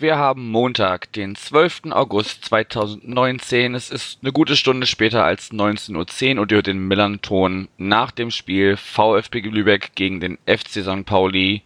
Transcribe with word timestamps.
wir 0.00 0.16
haben 0.16 0.50
Montag, 0.50 1.12
den 1.12 1.36
12. 1.36 1.82
August 1.90 2.44
2019. 2.46 3.74
Es 3.74 3.90
ist 3.90 4.20
eine 4.22 4.32
gute 4.32 4.56
Stunde 4.56 4.86
später 4.86 5.24
als 5.24 5.52
19.10 5.52 6.36
Uhr 6.36 6.42
und 6.42 6.50
ihr 6.50 6.56
hört 6.56 6.66
den 6.66 6.88
Millern-Ton 6.88 7.68
nach 7.76 8.10
dem 8.10 8.30
Spiel 8.30 8.76
VfB 8.76 9.40
Lübeck 9.40 9.94
gegen 9.94 10.20
den 10.20 10.38
FC 10.46 10.82
St. 10.82 11.04
Pauli 11.04 11.62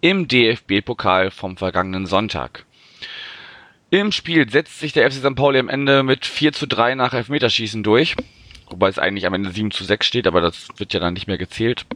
im 0.00 0.28
DFB-Pokal 0.28 1.30
vom 1.30 1.56
vergangenen 1.56 2.06
Sonntag. 2.06 2.64
Im 3.90 4.12
Spiel 4.12 4.48
setzt 4.50 4.80
sich 4.80 4.92
der 4.92 5.10
FC 5.10 5.18
St. 5.18 5.34
Pauli 5.34 5.58
am 5.58 5.68
Ende 5.68 6.02
mit 6.02 6.26
4 6.26 6.52
zu 6.52 6.66
3 6.66 6.94
nach 6.94 7.14
Elfmeterschießen 7.14 7.82
durch. 7.82 8.16
Wobei 8.68 8.88
es 8.88 8.98
eigentlich 8.98 9.26
am 9.26 9.34
Ende 9.34 9.50
7 9.50 9.70
zu 9.70 9.84
6 9.84 10.06
steht, 10.06 10.26
aber 10.26 10.42
das 10.42 10.68
wird 10.76 10.92
ja 10.92 11.00
dann 11.00 11.14
nicht 11.14 11.26
mehr 11.26 11.38
gezählt. 11.38 11.86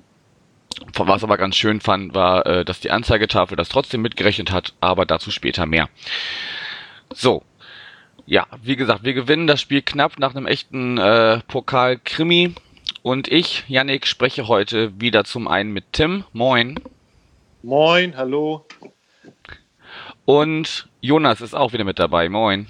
Was 0.95 1.25
aber 1.25 1.37
ganz 1.37 1.57
schön 1.57 1.81
fand, 1.81 2.15
war, 2.15 2.47
äh, 2.47 2.65
dass 2.65 2.81
die 2.81 2.91
Anzeigetafel 2.91 3.57
das 3.57 3.69
trotzdem 3.69 4.03
mitgerechnet 4.03 4.53
hat, 4.53 4.75
aber 4.81 5.07
dazu 5.07 5.31
später 5.31 5.67
mehr. 5.67 5.89
So. 7.15 7.43
Ja, 8.25 8.47
wie 8.63 8.77
gesagt, 8.77 9.03
wir 9.03 9.15
gewinnen 9.15 9.47
das 9.47 9.61
Spiel 9.61 9.83
knapp 9.83 10.19
nach 10.19 10.35
einem 10.35 10.47
echten 10.47 10.97
äh, 10.97 11.41
Pokal-Krimi. 11.49 12.55
Und 13.03 13.27
ich, 13.27 13.65
Yannick, 13.67 14.07
spreche 14.07 14.47
heute 14.47 15.01
wieder 15.01 15.25
zum 15.25 15.49
einen 15.49 15.73
mit 15.73 15.93
Tim. 15.93 16.25
Moin. 16.33 16.79
Moin, 17.63 18.17
hallo. 18.17 18.65
Und 20.25 20.89
Jonas 21.01 21.41
ist 21.41 21.55
auch 21.55 21.73
wieder 21.73 21.85
mit 21.85 21.99
dabei. 21.99 22.29
Moin. 22.29 22.69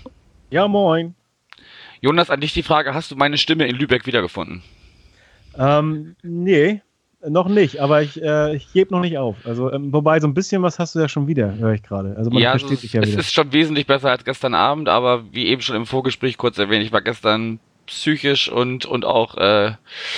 Ja, 0.50 0.68
moin. 0.68 1.14
Jonas, 2.00 2.30
an 2.30 2.40
dich 2.40 2.54
die 2.54 2.62
Frage, 2.62 2.94
hast 2.94 3.10
du 3.10 3.16
meine 3.16 3.38
Stimme 3.38 3.66
in 3.66 3.76
Lübeck 3.76 4.06
wiedergefunden? 4.06 4.62
Ähm, 5.58 6.16
nee, 6.22 6.80
noch 7.28 7.48
nicht, 7.48 7.80
aber 7.80 8.02
ich, 8.02 8.20
äh, 8.22 8.54
ich 8.56 8.72
gebe 8.72 8.92
noch 8.92 9.00
nicht 9.00 9.18
auf. 9.18 9.36
Also, 9.44 9.72
ähm, 9.72 9.92
wobei, 9.92 10.20
so 10.20 10.26
ein 10.26 10.34
bisschen 10.34 10.62
was 10.62 10.78
hast 10.78 10.94
du 10.94 10.98
ja 11.00 11.08
schon 11.08 11.26
wieder, 11.26 11.54
höre 11.56 11.72
ich 11.74 11.82
gerade. 11.82 12.14
Also 12.16 12.30
man 12.30 12.42
ja, 12.42 12.50
versteht 12.50 12.72
es, 12.72 12.80
sich 12.80 12.92
ja 12.92 13.02
es 13.02 13.08
wieder. 13.10 13.20
ist 13.20 13.32
schon 13.32 13.52
wesentlich 13.52 13.86
besser 13.86 14.10
als 14.10 14.24
gestern 14.24 14.54
Abend, 14.54 14.88
aber 14.88 15.24
wie 15.32 15.46
eben 15.46 15.62
schon 15.62 15.76
im 15.76 15.86
Vorgespräch 15.86 16.36
kurz 16.36 16.58
erwähnt, 16.58 16.84
ich 16.84 16.92
war 16.92 17.02
gestern 17.02 17.60
psychisch 17.86 18.48
und, 18.48 18.86
und 18.86 19.04
auch 19.04 19.36
äh, 19.36 19.72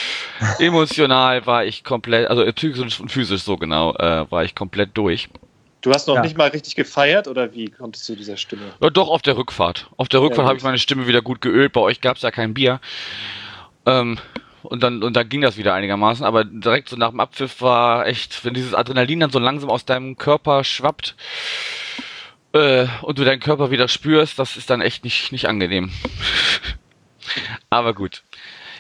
emotional 0.59 1.47
war 1.47 1.65
ich 1.65 1.85
komplett, 1.85 2.29
also 2.29 2.45
psychisch 2.53 3.01
und 3.01 3.11
physisch 3.11 3.43
so 3.43 3.57
genau, 3.57 3.95
äh, 3.95 4.31
war 4.31 4.45
ich 4.45 4.55
komplett 4.55 4.91
durch. 4.95 5.29
Du 5.81 5.91
hast 5.93 6.09
noch 6.09 6.15
Ja. 6.17 6.23
nicht 6.23 6.39
mal 6.39 6.49
richtig 6.49 6.77
gefeiert 6.77 7.29
oder 7.29 7.53
wie 7.53 7.67
kommst 7.67 8.09
du 8.09 8.15
dieser 8.17 8.39
Stimme? 8.39 8.63
Ja, 8.81 8.89
doch, 8.89 9.09
auf 9.11 9.21
der 9.21 9.37
Rückfahrt. 9.37 9.91
Auf 9.99 10.09
der 10.09 10.23
Rückfahrt 10.23 10.45
Ja, 10.47 10.49
habe 10.49 10.57
ich 10.57 10.65
meine 10.65 10.79
Stimme 10.79 11.07
wieder 11.07 11.21
gut 11.21 11.43
geölt. 11.43 11.75
Bei 11.75 11.81
euch 11.83 12.01
gab 12.01 12.17
es 12.17 12.23
ja 12.23 12.31
kein 12.31 12.55
Bier. 12.55 12.81
Ähm, 13.85 14.19
und 14.65 14.83
dann, 14.83 15.03
und 15.03 15.15
dann 15.15 15.29
ging 15.29 15.43
das 15.43 15.57
wieder 15.57 15.75
einigermaßen. 15.75 16.25
Aber 16.25 16.45
direkt 16.45 16.89
so 16.89 16.97
nach 16.97 17.11
dem 17.11 17.21
Abpfiff 17.21 17.61
war 17.61 18.07
echt, 18.07 18.45
wenn 18.45 18.55
dieses 18.55 18.75
Adrenalin 18.75 19.21
dann 19.21 19.31
so 19.31 19.39
langsam 19.39 19.71
aus 19.71 19.85
deinem 19.85 20.17
Körper 20.17 20.65
schwappt 20.65 21.15
äh, 22.53 22.87
und 23.03 23.19
du 23.19 23.25
deinen 23.25 23.41
Körper 23.41 23.71
wieder 23.71 23.89
spürst, 23.89 24.39
das 24.39 24.57
ist 24.57 24.71
dann 24.71 24.81
echt 24.81 25.05
nicht, 25.05 25.33
nicht 25.33 25.47
angenehm. 25.47 25.91
Aber 27.71 27.95
gut. 27.95 28.23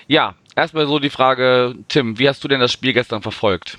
Ja, 0.06 0.34
erstmal 0.56 0.86
so 0.86 0.98
die 0.98 1.10
Frage, 1.10 1.74
Tim, 1.88 2.18
wie 2.18 2.28
hast 2.28 2.42
du 2.42 2.48
denn 2.48 2.60
das 2.60 2.72
Spiel 2.72 2.92
gestern 2.92 3.22
verfolgt? 3.22 3.78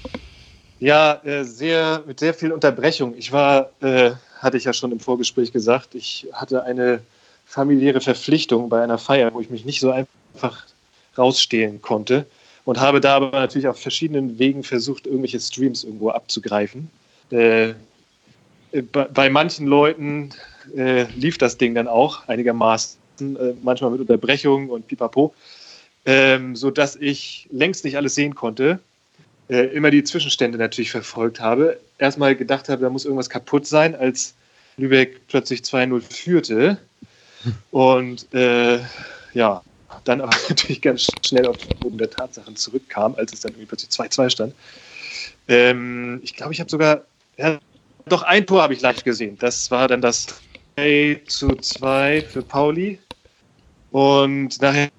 Ja, 0.80 1.22
äh, 1.24 1.44
sehr, 1.44 2.04
mit 2.06 2.20
sehr 2.20 2.34
viel 2.34 2.52
Unterbrechung. 2.52 3.16
Ich 3.18 3.32
war, 3.32 3.72
äh, 3.82 4.12
hatte 4.40 4.58
ich 4.58 4.66
ja 4.66 4.74
schon 4.74 4.92
im 4.92 5.00
Vorgespräch 5.00 5.52
gesagt, 5.52 5.96
ich 5.96 6.28
hatte 6.34 6.64
eine 6.64 7.02
familiäre 7.46 8.02
Verpflichtung 8.02 8.70
bei 8.70 8.84
einer 8.84 8.98
Feier, 8.98 9.34
wo 9.34 9.40
ich 9.40 9.50
mich 9.50 9.66
nicht 9.66 9.80
so 9.80 9.92
einfach 9.92 10.66
rausstehlen 11.18 11.82
konnte 11.82 12.26
und 12.66 12.80
habe 12.80 13.02
da 13.02 13.16
aber 13.16 13.32
natürlich 13.32 13.68
auf 13.68 13.80
verschiedenen 13.80 14.40
Wegen 14.40 14.64
versucht, 14.64 15.06
irgendwelche 15.06 15.40
Streams 15.40 15.84
irgendwo 15.84 16.10
abzugreifen. 16.10 16.90
Äh, 17.32 17.74
bei, 18.92 19.06
bei 19.06 19.30
manchen 19.30 19.68
Leuten 19.68 20.32
äh, 20.76 21.04
lief 21.16 21.38
das 21.38 21.58
Ding 21.58 21.76
dann 21.76 21.88
auch 21.88 22.28
einigermaßen, 22.28 22.98
äh, 23.20 23.54
manchmal 23.64 23.92
mit 23.92 24.02
Unterbrechung 24.02 24.70
und 24.70 24.88
pipapo, 24.88 25.34
ähm, 26.06 26.56
sodass 26.56 26.96
ich 26.96 27.48
längst 27.52 27.86
nicht 27.86 27.98
alles 27.98 28.16
sehen 28.16 28.36
konnte 28.36 28.80
äh, 29.50 29.66
immer 29.76 29.92
die 29.92 30.04
Zwischenstände 30.04 30.58
natürlich 30.58 30.92
verfolgt 30.92 31.40
habe. 31.40 31.80
Erstmal 31.98 32.36
gedacht 32.36 32.70
habe, 32.70 32.82
da 32.82 32.90
muss 32.90 33.06
irgendwas 33.06 33.30
kaputt 33.30 33.68
sein, 33.68 33.96
als 33.96 34.34
Lübeck 34.78 35.28
plötzlich 35.28 35.62
2-0 35.62 36.02
führte. 36.02 36.78
Und 37.72 38.34
äh, 38.34 38.80
ja, 39.34 39.62
dann 40.06 40.22
aber 40.22 40.36
natürlich 40.50 40.82
ganz 40.82 41.12
schnell 41.26 41.46
auf 41.48 41.58
den 41.58 41.78
Boden 41.80 41.98
der 41.98 42.10
Tatsachen 42.10 42.56
zurückkam, 42.56 43.16
als 43.16 43.34
es 43.34 43.42
dann 43.42 43.52
irgendwie 43.52 43.68
plötzlich 43.68 43.92
2-2 43.92 44.30
stand. 44.30 44.56
Ähm, 45.48 46.20
ich 46.24 46.36
glaube, 46.36 46.54
ich 46.54 46.60
habe 46.60 46.70
sogar, 46.70 47.02
ja, 47.38 47.60
doch 48.08 48.24
ein 48.24 48.46
Tor 48.46 48.62
habe 48.62 48.74
ich 48.74 48.82
live 48.82 49.04
gesehen. 49.04 49.38
Das 49.40 49.70
war 49.72 49.88
dann 49.88 50.02
das 50.02 50.28
3 50.76 51.22
zu 51.28 51.56
2 51.56 52.22
für 52.22 52.42
Pauli. 52.42 53.00
Und 53.92 54.62
nachher 54.62 54.90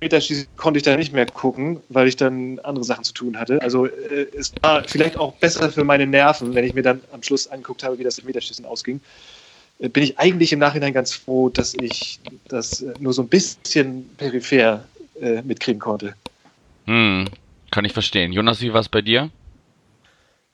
Meterschießen 0.00 0.46
konnte 0.56 0.78
ich 0.78 0.84
da 0.84 0.96
nicht 0.96 1.12
mehr 1.12 1.26
gucken, 1.26 1.80
weil 1.88 2.06
ich 2.06 2.16
dann 2.16 2.58
andere 2.60 2.84
Sachen 2.84 3.04
zu 3.04 3.14
tun 3.14 3.38
hatte. 3.38 3.60
Also 3.62 3.86
äh, 3.86 4.26
es 4.36 4.52
war 4.62 4.84
vielleicht 4.84 5.16
auch 5.16 5.32
besser 5.34 5.70
für 5.70 5.84
meine 5.84 6.06
Nerven, 6.06 6.54
wenn 6.54 6.64
ich 6.64 6.74
mir 6.74 6.82
dann 6.82 7.00
am 7.12 7.22
Schluss 7.22 7.48
angeguckt 7.48 7.82
habe, 7.82 7.98
wie 7.98 8.04
das 8.04 8.22
Meterschießen 8.22 8.64
ausging. 8.64 9.00
Bin 9.78 10.02
ich 10.02 10.18
eigentlich 10.18 10.52
im 10.52 10.58
Nachhinein 10.58 10.94
ganz 10.94 11.12
froh, 11.12 11.50
dass 11.50 11.74
ich 11.74 12.18
das 12.48 12.80
äh, 12.80 12.94
nur 12.98 13.12
so 13.12 13.22
ein 13.22 13.28
bisschen 13.28 14.08
peripher 14.16 14.84
äh, 15.20 15.42
mitkriegen 15.42 15.80
konnte. 15.80 16.14
Hm, 16.86 17.26
kann 17.70 17.84
ich 17.84 17.92
verstehen. 17.92 18.32
Jonas, 18.32 18.60
wie 18.60 18.72
war 18.72 18.80
es 18.80 18.88
bei 18.88 19.02
dir? 19.02 19.30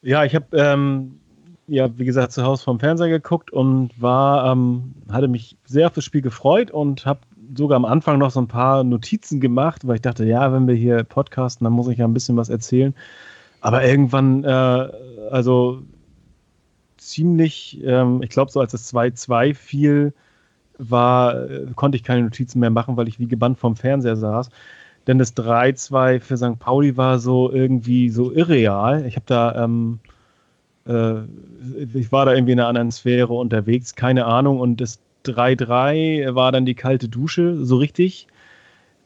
Ja, 0.02 0.24
ich 0.24 0.34
habe, 0.34 0.46
ähm, 0.56 1.20
ja, 1.68 1.88
wie 1.96 2.04
gesagt, 2.04 2.32
zu 2.32 2.42
Hause 2.42 2.64
vom 2.64 2.80
Fernseher 2.80 3.08
geguckt 3.08 3.52
und 3.52 3.90
war, 4.00 4.50
ähm, 4.50 4.94
hatte 5.10 5.28
mich 5.28 5.56
sehr 5.66 5.86
auf 5.86 5.92
das 5.92 6.04
Spiel 6.04 6.22
gefreut 6.22 6.72
und 6.72 7.06
habe 7.06 7.20
sogar 7.56 7.76
am 7.76 7.84
Anfang 7.84 8.18
noch 8.18 8.30
so 8.30 8.40
ein 8.40 8.48
paar 8.48 8.82
Notizen 8.82 9.40
gemacht, 9.40 9.86
weil 9.86 9.96
ich 9.96 10.02
dachte, 10.02 10.24
ja, 10.24 10.52
wenn 10.52 10.66
wir 10.66 10.74
hier 10.74 11.04
podcasten, 11.04 11.64
dann 11.64 11.72
muss 11.72 11.88
ich 11.88 11.98
ja 11.98 12.06
ein 12.06 12.14
bisschen 12.14 12.36
was 12.36 12.48
erzählen. 12.48 12.94
Aber 13.60 13.84
irgendwann, 13.84 14.42
äh, 14.42 14.88
also 15.30 15.82
ziemlich, 17.08 17.80
ähm, 17.84 18.22
ich 18.22 18.30
glaube, 18.30 18.50
so 18.50 18.60
als 18.60 18.72
das 18.72 18.92
2-2 18.92 19.54
fiel, 19.54 20.12
war, 20.78 21.50
äh, 21.50 21.66
konnte 21.74 21.96
ich 21.96 22.02
keine 22.02 22.22
Notizen 22.22 22.60
mehr 22.60 22.70
machen, 22.70 22.96
weil 22.96 23.08
ich 23.08 23.18
wie 23.18 23.28
gebannt 23.28 23.58
vorm 23.58 23.76
Fernseher 23.76 24.16
saß. 24.16 24.50
Denn 25.06 25.18
das 25.18 25.36
3-2 25.36 26.20
für 26.20 26.36
St. 26.36 26.58
Pauli 26.58 26.96
war 26.96 27.18
so 27.18 27.50
irgendwie 27.52 28.08
so 28.10 28.32
irreal. 28.32 29.04
Ich 29.06 29.16
habe 29.16 29.26
da, 29.26 29.64
ähm, 29.64 29.98
äh, 30.86 31.22
ich 31.94 32.12
war 32.12 32.26
da 32.26 32.34
irgendwie 32.34 32.52
in 32.52 32.60
einer 32.60 32.68
anderen 32.68 32.92
Sphäre 32.92 33.32
unterwegs, 33.32 33.94
keine 33.94 34.26
Ahnung. 34.26 34.60
Und 34.60 34.80
das 34.80 35.00
3-3 35.24 36.34
war 36.34 36.52
dann 36.52 36.66
die 36.66 36.74
kalte 36.74 37.08
Dusche, 37.08 37.64
so 37.64 37.76
richtig. 37.76 38.28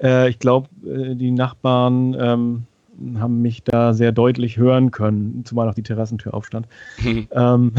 Äh, 0.03 0.29
ich 0.29 0.39
glaube, 0.39 0.69
äh, 0.87 1.15
die 1.15 1.31
Nachbarn 1.31 2.15
ähm, 2.19 2.65
haben 3.19 3.43
mich 3.43 3.63
da 3.63 3.93
sehr 3.93 4.13
deutlich 4.13 4.57
hören 4.57 4.91
können, 4.91 5.45
zumal 5.45 5.69
auch 5.69 5.75
die 5.75 5.83
Terrassentür 5.83 6.35
aufstand. 6.35 6.67
ähm, 7.05 7.73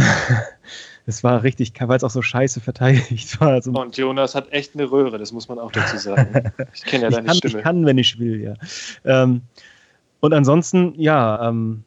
es 1.05 1.23
war 1.23 1.44
richtig, 1.44 1.73
weil 1.79 1.97
es 1.97 2.03
auch 2.03 2.09
so 2.09 2.22
scheiße 2.22 2.61
verteidigt 2.61 3.39
war. 3.39 3.50
Also, 3.50 3.72
Und 3.72 3.97
Jonas 3.97 4.35
hat 4.35 4.52
echt 4.52 4.75
eine 4.75 4.91
Röhre, 4.91 5.17
das 5.17 5.31
muss 5.31 5.47
man 5.47 5.59
auch 5.59 5.72
dazu 5.72 5.97
sagen. 5.97 6.52
Ich 6.73 6.84
kenne 6.84 7.03
ja 7.03 7.09
ich, 7.09 7.16
deine 7.16 7.28
kann, 7.28 7.37
Stimme. 7.37 7.58
ich 7.58 7.64
kann, 7.64 7.85
wenn 7.85 7.97
ich 7.97 8.19
will, 8.19 8.41
ja. 8.41 8.53
Ähm, 9.05 9.41
und 10.19 10.34
ansonsten, 10.34 10.93
ja, 10.97 11.47
ähm, 11.47 11.84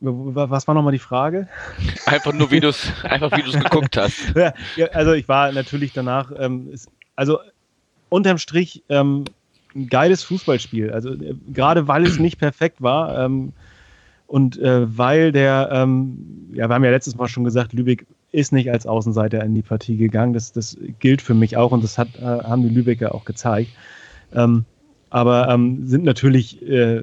was 0.00 0.68
war 0.68 0.74
nochmal 0.74 0.92
die 0.92 0.98
Frage? 0.98 1.48
Einfach 2.04 2.32
nur, 2.32 2.50
wie 2.50 2.60
du 2.60 2.68
es 2.68 2.92
einfach 3.04 3.34
wie 3.36 3.42
du 3.42 3.48
es 3.48 3.58
geguckt 3.58 3.96
hast. 3.96 4.18
ja, 4.36 4.52
ja, 4.76 4.86
also 4.88 5.12
ich 5.12 5.28
war 5.28 5.52
natürlich 5.52 5.92
danach, 5.92 6.32
ähm, 6.38 6.70
ist, 6.70 6.90
also 7.16 7.38
unterm 8.08 8.38
Strich 8.38 8.82
ähm, 8.88 9.24
ein 9.76 9.88
geiles 9.88 10.22
Fußballspiel. 10.24 10.90
Also 10.90 11.12
äh, 11.12 11.34
gerade 11.52 11.88
weil 11.88 12.04
es 12.04 12.18
nicht 12.18 12.38
perfekt 12.38 12.82
war 12.82 13.24
ähm, 13.24 13.52
und 14.26 14.58
äh, 14.58 14.96
weil 14.96 15.32
der, 15.32 15.68
ähm, 15.72 16.48
ja, 16.52 16.68
wir 16.68 16.74
haben 16.74 16.84
ja 16.84 16.90
letztes 16.90 17.16
Mal 17.16 17.28
schon 17.28 17.44
gesagt, 17.44 17.72
Lübeck 17.72 18.06
ist 18.32 18.52
nicht 18.52 18.70
als 18.70 18.86
Außenseiter 18.86 19.42
in 19.44 19.54
die 19.54 19.62
Partie 19.62 19.96
gegangen. 19.96 20.32
Das, 20.32 20.52
das 20.52 20.76
gilt 20.98 21.22
für 21.22 21.34
mich 21.34 21.56
auch 21.56 21.72
und 21.72 21.84
das 21.84 21.96
hat, 21.98 22.08
äh, 22.18 22.22
haben 22.22 22.62
die 22.62 22.74
Lübecker 22.74 23.14
auch 23.14 23.24
gezeigt. 23.24 23.70
Ähm, 24.34 24.64
aber 25.10 25.48
ähm, 25.48 25.86
sind 25.86 26.04
natürlich 26.04 26.60
äh, 26.68 27.02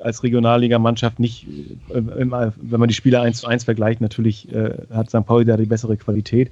als 0.00 0.22
Regionalligamannschaft 0.22 1.18
nicht, 1.18 1.46
wenn 1.88 2.28
man 2.28 2.88
die 2.88 2.94
Spiele 2.94 3.20
1 3.20 3.38
zu 3.38 3.46
1 3.46 3.64
vergleicht, 3.64 4.02
natürlich 4.02 4.46
hat 4.92 5.08
St. 5.08 5.24
Pauli 5.24 5.46
da 5.46 5.56
die 5.56 5.64
bessere 5.64 5.96
Qualität. 5.96 6.50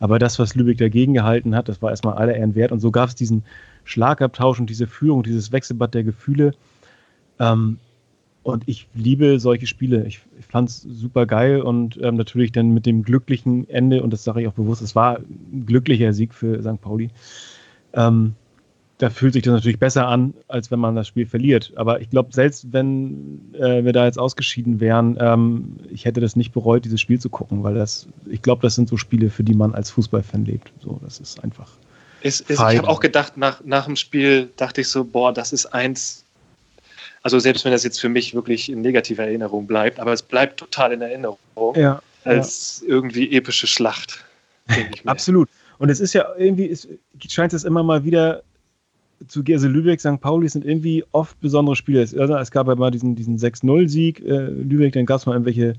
Aber 0.00 0.18
das, 0.18 0.38
was 0.38 0.54
Lübeck 0.54 0.78
dagegen 0.78 1.14
gehalten 1.14 1.54
hat, 1.54 1.68
das 1.68 1.82
war 1.82 1.90
erstmal 1.90 2.14
aller 2.14 2.34
Ehren 2.34 2.54
wert. 2.54 2.72
Und 2.72 2.80
so 2.80 2.90
gab 2.90 3.08
es 3.08 3.14
diesen 3.14 3.42
Schlagabtausch 3.84 4.58
und 4.60 4.68
diese 4.68 4.86
Führung, 4.86 5.22
dieses 5.22 5.52
Wechselbad 5.52 5.94
der 5.94 6.04
Gefühle. 6.04 6.52
Ähm, 7.38 7.78
Und 8.42 8.64
ich 8.66 8.88
liebe 8.94 9.40
solche 9.40 9.66
Spiele. 9.66 10.06
Ich, 10.06 10.20
ich 10.38 10.44
fand 10.46 10.68
es 10.68 10.82
super 10.82 11.24
geil 11.24 11.62
und 11.62 11.98
ähm, 12.02 12.16
natürlich 12.16 12.52
dann 12.52 12.74
mit 12.74 12.84
dem 12.84 13.02
glücklichen 13.02 13.68
Ende, 13.70 14.02
und 14.02 14.12
das 14.12 14.22
sage 14.22 14.42
ich 14.42 14.48
auch 14.48 14.52
bewusst, 14.52 14.82
es 14.82 14.94
war 14.94 15.18
ein 15.18 15.64
glücklicher 15.64 16.12
Sieg 16.12 16.34
für 16.34 16.60
St. 16.60 16.80
Pauli. 16.82 17.08
Ähm, 17.94 18.34
da 18.98 19.08
fühlt 19.10 19.32
sich 19.32 19.42
das 19.42 19.54
natürlich 19.54 19.78
besser 19.78 20.06
an, 20.08 20.34
als 20.46 20.70
wenn 20.70 20.78
man 20.78 20.94
das 20.94 21.08
Spiel 21.08 21.26
verliert. 21.26 21.72
Aber 21.76 22.00
ich 22.02 22.10
glaube, 22.10 22.32
selbst 22.32 22.72
wenn 22.72 23.40
äh, 23.54 23.82
wir 23.82 23.92
da 23.92 24.04
jetzt 24.04 24.18
ausgeschieden 24.18 24.78
wären, 24.78 25.16
ähm, 25.18 25.76
ich 25.90 26.04
hätte 26.04 26.20
das 26.20 26.36
nicht 26.36 26.52
bereut, 26.52 26.84
dieses 26.84 27.00
Spiel 27.00 27.18
zu 27.18 27.30
gucken, 27.30 27.62
weil 27.62 27.74
das, 27.74 28.06
ich 28.30 28.42
glaube, 28.42 28.60
das 28.62 28.74
sind 28.74 28.88
so 28.88 28.96
Spiele, 28.96 29.30
für 29.30 29.42
die 29.42 29.54
man 29.54 29.74
als 29.74 29.90
Fußballfan 29.90 30.44
lebt. 30.44 30.70
So, 30.80 31.00
das 31.02 31.18
ist 31.18 31.42
einfach. 31.42 31.70
Es, 32.24 32.40
es, 32.40 32.50
ich 32.50 32.58
habe 32.58 32.88
auch 32.88 33.00
gedacht, 33.00 33.36
nach, 33.36 33.62
nach 33.64 33.84
dem 33.84 33.94
Spiel 33.96 34.50
dachte 34.56 34.80
ich 34.80 34.88
so, 34.88 35.04
boah, 35.04 35.32
das 35.32 35.52
ist 35.52 35.66
eins 35.66 36.24
also 37.24 37.38
selbst 37.38 37.64
wenn 37.64 37.72
das 37.72 37.82
jetzt 37.82 38.00
für 38.00 38.10
mich 38.10 38.34
wirklich 38.34 38.70
in 38.70 38.82
negativer 38.82 39.24
Erinnerung 39.24 39.66
bleibt, 39.66 39.98
aber 39.98 40.12
es 40.12 40.22
bleibt 40.22 40.58
total 40.60 40.92
in 40.92 41.00
Erinnerung 41.00 41.38
ja, 41.74 42.02
als 42.24 42.82
ja. 42.82 42.88
irgendwie 42.94 43.34
epische 43.34 43.66
Schlacht. 43.66 44.22
Absolut. 45.06 45.48
Und 45.78 45.88
es 45.88 46.00
ist 46.00 46.12
ja 46.12 46.26
irgendwie, 46.36 46.68
es 46.70 46.86
scheint 47.28 47.54
es 47.54 47.64
immer 47.64 47.82
mal 47.82 48.04
wieder 48.04 48.42
zu 49.26 49.42
Gerse 49.42 49.68
Lübeck, 49.68 50.00
St. 50.00 50.20
Pauli 50.20 50.50
sind 50.50 50.66
irgendwie 50.66 51.02
oft 51.12 51.40
besondere 51.40 51.76
Spiele. 51.76 52.02
Es, 52.02 52.14
also, 52.14 52.36
es 52.36 52.50
gab 52.50 52.66
ja 52.68 52.74
mal 52.74 52.90
diesen, 52.90 53.14
diesen 53.14 53.38
6-0-Sieg 53.38 54.20
äh, 54.20 54.48
Lübeck, 54.48 54.92
dann 54.92 55.06
gab 55.06 55.20
es 55.20 55.26
mal 55.26 55.32
irgendwelche 55.32 55.74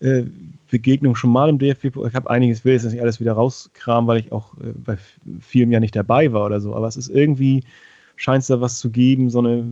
äh, 0.00 0.24
Begegnungen 0.70 1.16
schon 1.16 1.30
mal 1.30 1.48
im 1.48 1.58
DFB. 1.58 1.86
Ich 2.06 2.14
habe 2.14 2.30
einiges, 2.30 2.64
will 2.64 2.74
jetzt 2.74 2.84
nicht 2.84 3.00
alles 3.00 3.20
wieder 3.20 3.32
rauskramen, 3.32 4.06
weil 4.06 4.20
ich 4.20 4.32
auch 4.32 4.54
äh, 4.58 4.72
bei 4.74 4.98
vielen 5.40 5.70
ja 5.72 5.80
nicht 5.80 5.96
dabei 5.96 6.32
war 6.32 6.46
oder 6.46 6.60
so. 6.60 6.74
Aber 6.74 6.86
es 6.86 6.96
ist 6.96 7.08
irgendwie, 7.08 7.64
scheint 8.16 8.42
es 8.42 8.48
da 8.48 8.60
was 8.60 8.78
zu 8.78 8.90
geben, 8.90 9.30
so 9.30 9.38
eine 9.38 9.64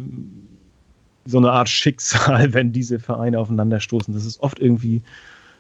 so 1.28 1.38
eine 1.38 1.50
Art 1.50 1.68
Schicksal, 1.68 2.52
wenn 2.54 2.72
diese 2.72 2.98
Vereine 2.98 3.38
aufeinanderstoßen. 3.38 4.14
Dass 4.14 4.24
es 4.24 4.40
oft 4.40 4.58
irgendwie 4.58 5.02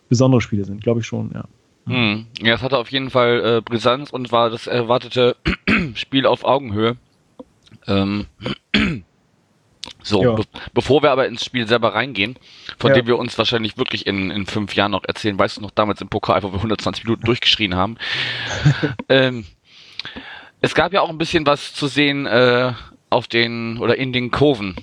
besondere 0.08 0.40
Spiele 0.40 0.64
sind, 0.64 0.82
glaube 0.82 1.00
ich 1.00 1.06
schon, 1.06 1.32
ja. 1.34 1.44
Hm. 1.86 2.26
Ja, 2.40 2.54
es 2.54 2.62
hatte 2.62 2.78
auf 2.78 2.90
jeden 2.90 3.10
Fall 3.10 3.58
äh, 3.58 3.60
Brisanz 3.60 4.10
und 4.10 4.32
war 4.32 4.50
das 4.50 4.66
erwartete 4.66 5.36
Spiel 5.94 6.26
auf 6.26 6.44
Augenhöhe. 6.44 6.96
Ähm, 7.86 8.26
so, 10.06 10.22
ja. 10.22 10.32
be 10.32 10.44
bevor 10.72 11.02
wir 11.02 11.10
aber 11.10 11.26
ins 11.26 11.44
Spiel 11.44 11.66
selber 11.66 11.94
reingehen, 11.94 12.36
von 12.78 12.90
ja. 12.90 12.96
dem 12.96 13.06
wir 13.06 13.18
uns 13.18 13.36
wahrscheinlich 13.38 13.76
wirklich 13.76 14.06
in, 14.06 14.30
in 14.30 14.46
fünf 14.46 14.74
Jahren 14.74 14.92
noch 14.92 15.04
erzählen, 15.04 15.38
weißt 15.38 15.58
du 15.58 15.60
noch 15.62 15.70
damals 15.70 16.00
im 16.00 16.08
Pokal, 16.08 16.42
wo 16.42 16.48
wir 16.48 16.56
120 16.56 17.04
Minuten 17.04 17.22
durchgeschrien 17.26 17.74
haben. 17.74 17.96
ähm, 19.08 19.44
es 20.60 20.74
gab 20.74 20.92
ja 20.92 21.00
auch 21.00 21.10
ein 21.10 21.18
bisschen 21.18 21.46
was 21.46 21.74
zu 21.74 21.86
sehen 21.86 22.26
äh, 22.26 22.72
auf 23.10 23.28
den 23.28 23.78
oder 23.78 23.96
in 23.96 24.12
den 24.12 24.30
Kurven 24.30 24.76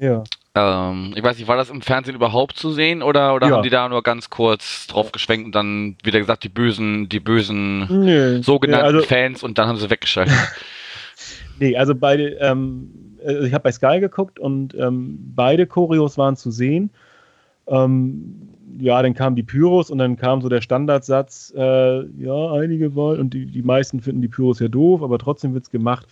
ja. 0.00 0.24
Ähm, 0.54 1.12
ich 1.14 1.22
weiß 1.22 1.38
nicht, 1.38 1.46
war 1.46 1.56
das 1.56 1.70
im 1.70 1.82
Fernsehen 1.82 2.16
überhaupt 2.16 2.56
zu 2.56 2.72
sehen 2.72 3.02
oder, 3.02 3.34
oder 3.34 3.48
ja. 3.48 3.54
haben 3.54 3.62
die 3.62 3.70
da 3.70 3.88
nur 3.88 4.02
ganz 4.02 4.30
kurz 4.30 4.86
drauf 4.86 5.12
geschwenkt 5.12 5.46
und 5.46 5.54
dann 5.54 5.96
wieder 6.02 6.18
gesagt, 6.18 6.42
die 6.42 6.48
bösen, 6.48 7.08
die 7.08 7.20
bösen 7.20 8.04
nee, 8.04 8.42
sogenannten 8.42 8.92
nee, 8.92 8.96
also, 8.96 9.06
Fans 9.06 9.42
und 9.42 9.58
dann 9.58 9.68
haben 9.68 9.76
sie 9.76 9.90
weggeschaltet? 9.90 10.34
nee, 11.60 11.76
also 11.76 11.94
beide, 11.94 12.30
ähm, 12.40 12.90
also 13.24 13.42
ich 13.42 13.54
habe 13.54 13.62
bei 13.62 13.72
Sky 13.72 14.00
geguckt 14.00 14.38
und 14.38 14.74
ähm, 14.74 15.18
beide 15.34 15.66
Choreos 15.66 16.18
waren 16.18 16.36
zu 16.36 16.50
sehen. 16.50 16.90
Ähm, 17.66 18.48
ja, 18.78 19.02
dann 19.02 19.14
kamen 19.14 19.36
die 19.36 19.42
Pyros 19.42 19.90
und 19.90 19.98
dann 19.98 20.16
kam 20.16 20.40
so 20.40 20.48
der 20.48 20.60
Standardsatz, 20.60 21.52
äh, 21.56 22.04
ja, 22.22 22.52
einige 22.52 22.94
wollen 22.94 23.20
und 23.20 23.34
die, 23.34 23.46
die 23.46 23.62
meisten 23.62 24.00
finden 24.00 24.22
die 24.22 24.28
Pyros 24.28 24.60
ja 24.60 24.68
doof, 24.68 25.02
aber 25.02 25.18
trotzdem 25.18 25.54
wird 25.54 25.64
es 25.64 25.70
gemacht. 25.70 26.06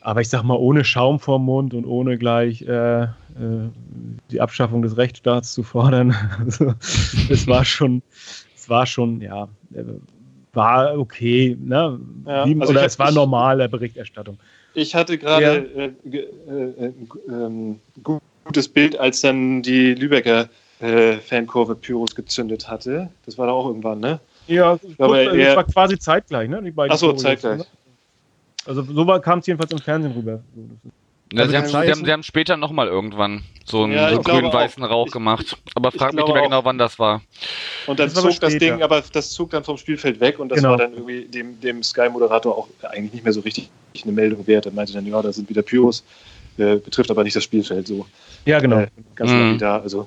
Aber 0.00 0.20
ich 0.20 0.28
sag 0.28 0.44
mal, 0.44 0.56
ohne 0.56 0.84
Schaum 0.84 1.18
vorm 1.18 1.44
Mund 1.44 1.74
und 1.74 1.84
ohne 1.84 2.16
gleich 2.16 2.62
äh, 2.62 3.02
äh, 3.02 3.08
die 4.30 4.40
Abschaffung 4.40 4.82
des 4.82 4.96
Rechtsstaats 4.96 5.52
zu 5.52 5.62
fordern. 5.62 6.14
also, 6.38 6.74
es 7.28 7.46
war 7.48 7.64
schon, 7.64 8.02
es 8.54 8.68
war 8.68 8.86
schon, 8.86 9.20
ja, 9.20 9.48
äh, 9.74 9.82
war 10.52 10.98
okay, 10.98 11.56
ne? 11.60 11.98
Ja, 12.26 12.46
Wie, 12.46 12.60
also 12.60 12.72
oder 12.72 12.84
es 12.84 12.98
war 12.98 13.10
normale 13.10 13.68
Berichterstattung. 13.68 14.38
Ich 14.76 14.94
hatte 14.94 15.16
gerade 15.16 15.70
ja. 15.74 15.84
äh, 15.84 16.18
äh, 16.18 16.92
ähm, 17.28 17.80
gutes 18.44 18.68
Bild, 18.68 18.98
als 18.98 19.22
dann 19.22 19.62
die 19.62 19.94
Lübecker 19.94 20.50
äh, 20.80 21.14
Fankurve 21.14 21.74
Pyros 21.74 22.14
gezündet 22.14 22.68
hatte. 22.68 23.08
Das 23.24 23.38
war 23.38 23.46
da 23.46 23.54
auch 23.54 23.66
irgendwann, 23.68 24.00
ne? 24.00 24.20
Ja, 24.46 24.76
das 24.76 25.56
war 25.56 25.64
quasi 25.64 25.98
zeitgleich, 25.98 26.50
ne? 26.50 26.60
Achso, 26.76 27.14
zeitgleich. 27.14 27.60
Ne? 27.60 27.66
Also 28.66 28.82
so 28.82 29.06
kam 29.20 29.38
es 29.38 29.46
jedenfalls 29.46 29.72
im 29.72 29.78
Fernsehen 29.78 30.12
rüber. 30.12 30.42
Ja, 31.32 31.40
also 31.40 31.50
sie, 31.50 31.56
haben, 31.56 31.66
sie, 31.68 31.76
haben, 31.76 32.04
sie, 32.04 32.12
haben, 32.12 32.22
später 32.22 32.56
nochmal 32.56 32.86
irgendwann 32.86 33.42
so 33.64 33.82
einen, 33.82 33.94
ja, 33.94 34.14
so 34.14 34.20
grün-weißen 34.20 34.84
Rauch 34.84 35.06
ich, 35.06 35.12
gemacht. 35.12 35.56
Aber 35.74 35.90
frag 35.90 36.12
mich 36.12 36.24
nicht 36.24 36.32
mehr 36.32 36.44
genau, 36.44 36.64
wann 36.64 36.78
das 36.78 37.00
war. 37.00 37.20
Und 37.86 37.98
dann 37.98 38.12
das 38.12 38.22
zog 38.22 38.38
das 38.38 38.56
Ding, 38.58 38.80
aber 38.80 39.02
das 39.12 39.32
zog 39.32 39.50
dann 39.50 39.64
vom 39.64 39.76
Spielfeld 39.76 40.20
weg 40.20 40.38
und 40.38 40.50
das 40.50 40.58
genau. 40.58 40.70
war 40.70 40.76
dann 40.78 40.92
irgendwie 40.92 41.24
dem, 41.24 41.60
dem 41.60 41.82
Sky-Moderator 41.82 42.56
auch 42.56 42.68
eigentlich 42.82 43.14
nicht 43.14 43.24
mehr 43.24 43.32
so 43.32 43.40
richtig 43.40 43.70
eine 44.04 44.12
Meldung 44.12 44.46
wert. 44.46 44.66
Er 44.66 44.72
meinte 44.72 44.92
dann, 44.92 45.06
ja, 45.06 45.20
da 45.20 45.32
sind 45.32 45.48
wieder 45.48 45.62
Pyros, 45.62 46.04
äh, 46.58 46.76
betrifft 46.76 47.10
aber 47.10 47.24
nicht 47.24 47.34
das 47.34 47.42
Spielfeld 47.42 47.88
so. 47.88 48.06
Ja, 48.44 48.60
genau. 48.60 48.80
Äh, 48.80 48.88
ganz 49.16 49.30
mhm. 49.30 49.58
da. 49.58 49.80
Also 49.80 50.04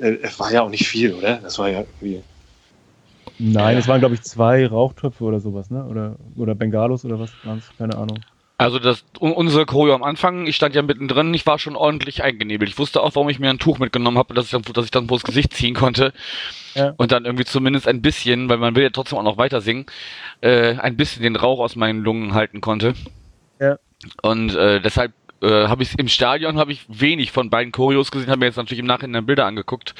äh, 0.00 0.16
es 0.22 0.40
war 0.40 0.50
ja 0.50 0.62
auch 0.62 0.70
nicht 0.70 0.86
viel, 0.86 1.12
oder? 1.12 1.36
Das 1.42 1.58
war 1.58 1.68
ja 1.68 1.80
irgendwie 1.80 2.22
Nein, 3.38 3.76
es 3.76 3.88
waren, 3.88 3.98
glaube 3.98 4.14
ich, 4.14 4.22
zwei 4.22 4.66
Rauchtöpfe 4.66 5.24
oder 5.24 5.40
sowas, 5.40 5.70
ne? 5.70 5.84
Oder, 5.84 6.16
oder 6.36 6.54
Bengalos 6.54 7.04
oder 7.04 7.18
was 7.18 7.32
Keine 7.76 7.96
Ahnung. 7.96 8.18
Also 8.62 8.78
das 8.78 9.04
unsere 9.18 9.66
Choreo 9.66 9.94
am 9.94 10.04
Anfang, 10.04 10.46
ich 10.46 10.54
stand 10.54 10.76
ja 10.76 10.82
mittendrin, 10.82 11.34
ich 11.34 11.46
war 11.46 11.58
schon 11.58 11.74
ordentlich 11.74 12.22
eingenebelt. 12.22 12.70
Ich 12.70 12.78
wusste 12.78 13.02
auch, 13.02 13.14
warum 13.14 13.28
ich 13.28 13.40
mir 13.40 13.50
ein 13.50 13.58
Tuch 13.58 13.78
mitgenommen 13.78 14.18
habe, 14.18 14.34
dass 14.34 14.44
ich 14.44 14.50
dann, 14.52 14.62
dass 14.62 14.84
ich 14.84 14.90
dann 14.92 15.08
vors 15.08 15.24
Gesicht 15.24 15.52
ziehen 15.52 15.74
konnte. 15.74 16.12
Ja. 16.74 16.94
Und 16.96 17.10
dann 17.10 17.24
irgendwie 17.24 17.44
zumindest 17.44 17.88
ein 17.88 18.02
bisschen, 18.02 18.48
weil 18.48 18.58
man 18.58 18.76
will 18.76 18.84
ja 18.84 18.90
trotzdem 18.90 19.18
auch 19.18 19.24
noch 19.24 19.36
weiter 19.36 19.60
singen, 19.60 19.86
äh, 20.42 20.76
ein 20.76 20.96
bisschen 20.96 21.24
den 21.24 21.34
Rauch 21.34 21.58
aus 21.58 21.74
meinen 21.74 22.02
Lungen 22.02 22.34
halten 22.34 22.60
konnte. 22.60 22.94
Ja. 23.60 23.78
Und 24.22 24.54
äh, 24.54 24.80
deshalb 24.80 25.12
äh, 25.42 25.66
habe 25.66 25.82
ich 25.82 25.98
im 25.98 26.08
Stadion 26.08 26.56
habe 26.56 26.70
ich 26.70 26.86
wenig 26.88 27.32
von 27.32 27.50
beiden 27.50 27.72
Choreos 27.72 28.12
gesehen, 28.12 28.30
habe 28.30 28.40
mir 28.40 28.46
jetzt 28.46 28.56
natürlich 28.56 28.80
im 28.80 28.86
Nachhinein 28.86 29.26
Bilder 29.26 29.46
angeguckt. 29.46 29.94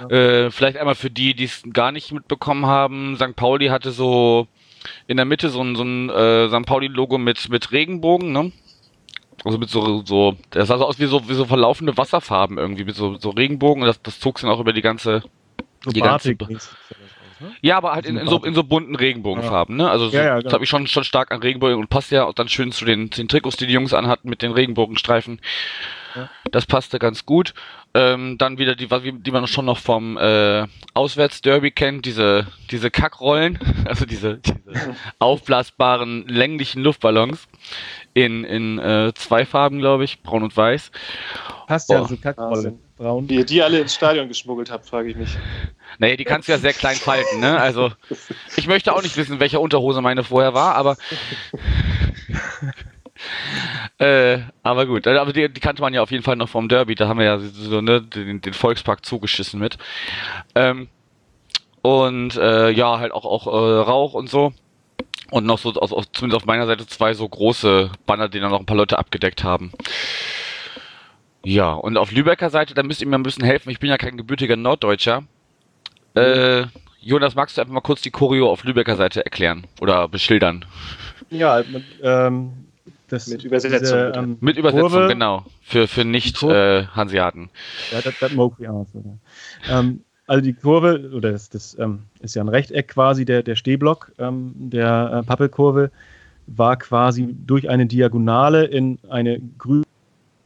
Ja. 0.00 0.08
Äh, 0.08 0.50
vielleicht 0.50 0.78
einmal 0.78 0.94
für 0.94 1.10
die, 1.10 1.34
die 1.34 1.44
es 1.44 1.62
gar 1.72 1.92
nicht 1.92 2.12
mitbekommen 2.12 2.64
haben. 2.64 3.16
St. 3.16 3.36
Pauli 3.36 3.66
hatte 3.66 3.90
so 3.90 4.48
in 5.06 5.16
der 5.16 5.26
Mitte 5.26 5.48
so 5.50 5.62
ein, 5.62 5.76
so 5.76 5.82
ein 5.82 6.10
äh, 6.10 6.48
St. 6.48 6.66
Pauli-Logo 6.66 7.18
mit, 7.18 7.48
mit 7.48 7.72
Regenbogen, 7.72 8.32
ne? 8.32 8.52
Also 9.44 9.58
mit 9.58 9.68
so, 9.68 10.02
so, 10.04 10.36
das 10.50 10.68
sah 10.68 10.78
so 10.78 10.86
aus 10.86 10.98
wie 10.98 11.06
so, 11.06 11.28
wie 11.28 11.34
so 11.34 11.44
verlaufende 11.44 11.96
Wasserfarben 11.96 12.58
irgendwie, 12.58 12.84
mit 12.84 12.96
so, 12.96 13.16
so 13.18 13.30
Regenbogen 13.30 13.82
und 13.82 13.86
das, 13.86 14.00
das 14.02 14.18
zog 14.18 14.38
sich 14.38 14.46
dann 14.46 14.54
auch 14.54 14.60
über 14.60 14.72
die 14.72 14.82
ganze, 14.82 15.22
so 15.84 15.90
die 15.90 16.00
ganze, 16.00 16.34
Ne? 17.38 17.54
Ja, 17.60 17.76
aber 17.76 17.92
halt 17.92 18.06
in, 18.06 18.16
in, 18.16 18.28
so, 18.28 18.42
in 18.42 18.54
so 18.54 18.64
bunten 18.64 18.94
Regenbogenfarben, 18.94 19.76
ne? 19.76 19.90
Also 19.90 20.08
so, 20.08 20.16
ja, 20.16 20.24
ja, 20.24 20.34
genau. 20.36 20.42
das 20.42 20.52
habe 20.54 20.64
ich 20.64 20.70
schon, 20.70 20.86
schon 20.86 21.04
stark 21.04 21.32
an 21.32 21.40
Regenbogen 21.40 21.76
und 21.76 21.90
passt 21.90 22.10
ja 22.10 22.24
auch 22.24 22.32
dann 22.32 22.48
schön 22.48 22.72
zu 22.72 22.84
den, 22.84 23.10
den 23.10 23.28
Trikots, 23.28 23.56
die 23.56 23.66
die 23.66 23.74
Jungs 23.74 23.92
anhatten 23.92 24.30
mit 24.30 24.42
den 24.42 24.52
Regenbogenstreifen. 24.52 25.40
Ja. 26.16 26.30
Das 26.50 26.66
passte 26.66 26.98
ganz 26.98 27.26
gut. 27.26 27.54
Ähm, 27.94 28.36
dann 28.38 28.58
wieder 28.58 28.74
die, 28.74 28.88
die 28.88 29.30
man 29.30 29.46
schon 29.46 29.64
noch 29.64 29.78
vom 29.78 30.16
äh, 30.16 30.66
Auswärtsderby 30.94 31.70
kennt, 31.70 32.04
diese, 32.06 32.46
diese 32.70 32.90
Kackrollen, 32.90 33.58
also 33.86 34.04
diese, 34.04 34.38
diese 34.38 34.56
aufblasbaren 35.18 36.26
länglichen 36.26 36.82
Luftballons 36.82 37.48
in, 38.14 38.44
in 38.44 38.78
äh, 38.78 39.12
zwei 39.14 39.44
Farben, 39.44 39.78
glaube 39.78 40.04
ich, 40.04 40.22
braun 40.22 40.42
und 40.42 40.56
weiß. 40.56 40.90
Passt 41.66 41.90
ja, 41.90 42.02
oh. 42.02 42.06
so 42.06 42.16
Kackrolle. 42.16 42.78
Braun. 42.96 43.28
Wie 43.28 43.36
ihr 43.36 43.44
die 43.44 43.62
alle 43.62 43.80
ins 43.80 43.94
Stadion 43.94 44.26
geschmuggelt 44.28 44.70
habt, 44.70 44.86
frage 44.86 45.10
ich 45.10 45.16
mich. 45.16 45.36
Naja, 45.98 46.16
die 46.16 46.24
kannst 46.24 46.48
du 46.48 46.52
ja 46.52 46.58
sehr 46.58 46.72
klein 46.72 46.96
falten, 46.96 47.40
ne? 47.40 47.60
Also, 47.60 47.92
ich 48.56 48.66
möchte 48.66 48.94
auch 48.94 49.02
nicht 49.02 49.18
wissen, 49.18 49.38
welche 49.38 49.60
Unterhose 49.60 50.00
meine 50.00 50.24
vorher 50.24 50.54
war, 50.54 50.74
aber. 50.76 50.96
äh, 53.98 54.38
aber 54.62 54.86
gut, 54.86 55.06
aber 55.06 55.32
die, 55.32 55.48
die, 55.52 55.60
kannte 55.60 55.82
man 55.82 55.94
ja 55.94 56.02
auf 56.02 56.10
jeden 56.10 56.22
Fall 56.22 56.36
noch 56.36 56.48
vom 56.48 56.68
Derby, 56.68 56.94
da 56.94 57.08
haben 57.08 57.18
wir 57.18 57.26
ja 57.26 57.38
so, 57.38 57.80
ne, 57.80 58.02
den, 58.02 58.40
den 58.40 58.52
Volkspark 58.52 59.04
zugeschissen 59.04 59.60
mit. 59.60 59.78
Ähm, 60.54 60.88
und 61.82 62.36
äh, 62.36 62.70
ja, 62.70 62.98
halt 62.98 63.12
auch, 63.12 63.24
auch 63.24 63.46
äh, 63.46 63.78
Rauch 63.80 64.14
und 64.14 64.28
so. 64.28 64.52
Und 65.30 65.46
noch 65.46 65.58
so, 65.58 65.72
aus, 65.74 65.92
aus, 65.92 66.06
zumindest 66.12 66.42
auf 66.42 66.46
meiner 66.46 66.66
Seite, 66.66 66.86
zwei 66.86 67.14
so 67.14 67.28
große 67.28 67.90
Banner, 68.06 68.28
die 68.28 68.40
dann 68.40 68.50
noch 68.50 68.60
ein 68.60 68.66
paar 68.66 68.76
Leute 68.76 68.98
abgedeckt 68.98 69.44
haben. 69.44 69.72
Ja, 71.44 71.72
und 71.72 71.96
auf 71.96 72.10
Lübecker 72.10 72.50
Seite, 72.50 72.74
da 72.74 72.82
müsst 72.82 73.00
ihr 73.00 73.06
mir 73.06 73.16
ein 73.16 73.22
bisschen 73.22 73.44
helfen. 73.44 73.70
Ich 73.70 73.78
bin 73.78 73.88
ja 73.88 73.98
kein 73.98 74.16
gebürtiger 74.16 74.56
Norddeutscher. 74.56 75.22
Äh, 76.14 76.66
Jonas, 77.00 77.36
magst 77.36 77.56
du 77.56 77.60
einfach 77.60 77.72
mal 77.72 77.80
kurz 77.82 78.02
die 78.02 78.10
Choreo 78.10 78.50
auf 78.50 78.64
Lübecker 78.64 78.96
Seite 78.96 79.24
erklären 79.24 79.64
oder 79.80 80.08
beschildern? 80.08 80.64
Ja, 81.30 81.62
ähm, 82.02 82.65
das, 83.08 83.28
mit 83.28 83.44
Übersetzung. 83.44 83.80
Diese, 83.80 84.12
ähm, 84.14 84.36
mit 84.40 84.56
Übersetzung, 84.56 84.90
Kurve, 84.90 85.08
genau. 85.08 85.44
Für, 85.62 85.86
für 85.86 86.04
Nicht-Hanseaten. 86.04 87.50
Äh, 87.92 87.94
ja, 87.94 88.00
das, 88.02 88.14
das 88.18 88.32
mag 88.34 88.52
ich 88.58 88.68
aus. 88.68 88.88
Ähm, 89.70 90.00
also 90.26 90.42
die 90.42 90.54
Kurve, 90.54 91.10
oder 91.14 91.32
das, 91.32 91.48
das 91.48 91.78
ähm, 91.78 92.04
ist 92.20 92.34
ja 92.34 92.42
ein 92.42 92.48
Rechteck 92.48 92.88
quasi, 92.88 93.24
der, 93.24 93.42
der 93.42 93.56
Stehblock 93.56 94.12
ähm, 94.18 94.52
der 94.56 95.20
äh, 95.22 95.26
Pappelkurve, 95.26 95.90
war 96.48 96.76
quasi 96.76 97.34
durch 97.46 97.68
eine 97.68 97.86
Diagonale 97.86 98.64
in 98.64 98.98
eine 99.08 99.40
grüne 99.58 99.86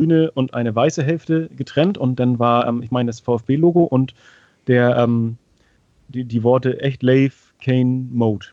grüne 0.00 0.30
und 0.30 0.54
eine 0.54 0.74
weiße 0.74 1.02
Hälfte 1.02 1.50
getrennt 1.54 1.98
und 1.98 2.18
dann 2.18 2.38
war, 2.38 2.66
ähm, 2.66 2.82
ich 2.82 2.90
meine, 2.90 3.08
das 3.08 3.20
VfB-Logo 3.20 3.84
und 3.84 4.14
der, 4.66 4.96
ähm, 4.96 5.36
die, 6.08 6.24
die 6.24 6.42
Worte 6.42 6.80
echt 6.80 7.02
Lave, 7.02 7.32
Kane, 7.62 8.06
Mode. 8.10 8.46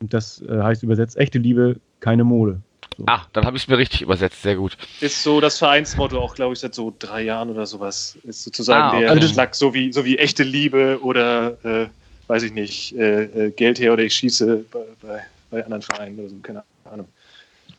Und 0.00 0.14
das 0.14 0.42
äh, 0.42 0.62
heißt 0.62 0.82
übersetzt 0.82 1.16
echte 1.16 1.38
Liebe, 1.38 1.80
keine 2.00 2.24
Mode. 2.24 2.60
So. 2.96 3.04
Ah, 3.06 3.22
dann 3.32 3.44
habe 3.44 3.56
ich 3.56 3.64
es 3.64 3.68
mir 3.68 3.78
richtig 3.78 4.02
übersetzt, 4.02 4.42
sehr 4.42 4.56
gut. 4.56 4.76
Ist 5.00 5.22
so 5.22 5.40
das 5.40 5.58
Vereinsmotto 5.58 6.18
auch, 6.18 6.34
glaube 6.34 6.52
ich, 6.52 6.60
seit 6.60 6.74
so 6.74 6.94
drei 6.98 7.22
Jahren 7.22 7.50
oder 7.50 7.66
sowas. 7.66 8.16
Ist 8.24 8.44
sozusagen 8.44 8.82
ah, 8.82 8.88
okay. 8.90 9.00
der 9.00 9.10
also 9.10 9.28
Schlag, 9.28 9.54
so 9.54 9.74
wie, 9.74 9.92
so 9.92 10.04
wie 10.04 10.18
echte 10.18 10.42
Liebe 10.42 10.98
oder, 11.02 11.56
äh, 11.64 11.86
weiß 12.28 12.44
ich 12.44 12.52
nicht, 12.52 12.96
äh, 12.96 13.24
äh, 13.24 13.50
Geld 13.50 13.78
her 13.80 13.92
oder 13.92 14.04
ich 14.04 14.14
schieße 14.14 14.64
bei, 14.70 14.80
bei, 15.02 15.20
bei 15.50 15.64
anderen 15.64 15.82
Vereinen 15.82 16.18
oder 16.18 16.28
so, 16.28 16.36
keine 16.42 16.62
Ahnung. 16.84 17.08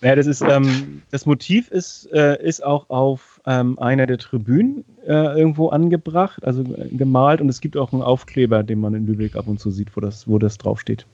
Ja, 0.02 0.16
das 0.16 0.28
ist, 0.28 0.42
ähm, 0.42 1.02
das 1.12 1.26
Motiv 1.26 1.70
ist, 1.72 2.12
äh, 2.12 2.42
ist 2.44 2.64
auch 2.64 2.90
auf 2.90 3.40
ähm, 3.46 3.80
einer 3.80 4.06
der 4.06 4.18
Tribünen 4.18 4.84
äh, 5.08 5.40
irgendwo 5.40 5.70
angebracht, 5.70 6.44
also 6.44 6.64
gemalt 6.92 7.42
und 7.42 7.50
es 7.50 7.62
gibt 7.62 7.78
auch 7.78 7.94
einen 7.94 8.02
Aufkleber, 8.02 8.64
den 8.64 8.82
man 8.82 8.94
in 8.94 9.08
Lübeck 9.08 9.36
ab 9.36 9.48
und 9.48 9.60
zu 9.60 9.72
sieht, 9.72 9.96
wo 9.96 10.02
das, 10.02 10.28
wo 10.28 10.38
das 10.38 10.58
draufsteht. 10.58 11.06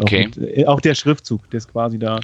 Okay. 0.00 0.28
Auch, 0.30 0.36
mit, 0.36 0.58
äh, 0.58 0.66
auch, 0.66 0.80
der 0.80 0.94
Schriftzug, 0.94 1.50
der 1.50 1.58
ist 1.58 1.72
quasi 1.72 1.98
da. 1.98 2.20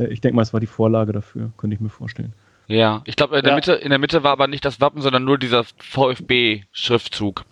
Äh, 0.00 0.12
ich 0.12 0.20
denke 0.20 0.36
mal, 0.36 0.42
es 0.42 0.52
war 0.52 0.60
die 0.60 0.66
Vorlage 0.66 1.12
dafür, 1.12 1.50
könnte 1.56 1.74
ich 1.74 1.80
mir 1.80 1.90
vorstellen. 1.90 2.32
Ja, 2.66 3.02
ich 3.04 3.16
glaube, 3.16 3.36
in 3.36 3.42
der 3.42 3.52
ja. 3.52 3.56
Mitte, 3.56 3.72
in 3.72 3.90
der 3.90 3.98
Mitte 3.98 4.22
war 4.22 4.32
aber 4.32 4.46
nicht 4.46 4.64
das 4.64 4.80
Wappen, 4.80 5.02
sondern 5.02 5.24
nur 5.24 5.38
dieser 5.38 5.64
VfB-Schriftzug. 5.64 7.44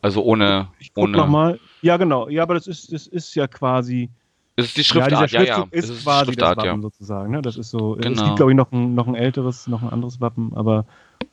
Also 0.00 0.22
ohne. 0.22 0.68
Ich 0.78 0.94
guck 0.94 1.04
ohne... 1.04 1.16
noch 1.16 1.28
mal. 1.28 1.58
Ja, 1.82 1.96
genau. 1.96 2.28
Ja, 2.28 2.44
aber 2.44 2.54
das 2.54 2.66
ist, 2.66 2.92
das 2.92 3.06
ist 3.06 3.34
ja 3.34 3.46
quasi 3.48 4.10
das 4.56 4.66
ist 4.66 4.76
die 4.76 4.84
Schriftart, 4.84 5.30
ja, 5.32 5.42
ja. 5.42 5.58
ja. 5.58 5.66
Ist, 5.70 5.90
ist 5.90 6.04
quasi 6.04 6.32
das 6.32 6.56
Wappen 6.56 6.64
ja. 6.64 6.80
sozusagen. 6.80 7.32
Ne? 7.32 7.42
Das 7.42 7.56
ist 7.56 7.70
so. 7.70 7.96
Genau. 8.00 8.10
Es 8.10 8.22
gibt, 8.22 8.36
glaube 8.36 8.52
ich, 8.52 8.56
noch 8.56 8.70
ein, 8.72 8.94
noch 8.94 9.08
ein 9.08 9.14
älteres, 9.14 9.66
noch 9.66 9.82
ein 9.82 9.88
anderes 9.88 10.20
Wappen, 10.20 10.52
aber 10.54 10.84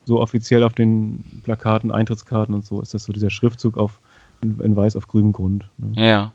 so 0.06 0.22
offiziell 0.22 0.64
auf 0.64 0.74
den 0.74 1.42
Plakaten, 1.44 1.92
Eintrittskarten 1.92 2.56
und 2.56 2.66
so 2.66 2.82
ist 2.82 2.94
das 2.94 3.04
so 3.04 3.14
dieser 3.14 3.30
Schriftzug 3.30 3.78
auf 3.78 4.00
in, 4.42 4.60
in 4.62 4.76
weiß 4.76 4.96
auf 4.96 5.08
grünem 5.08 5.34
Grund. 5.34 5.70
Ne? 5.78 6.08
Ja. 6.08 6.32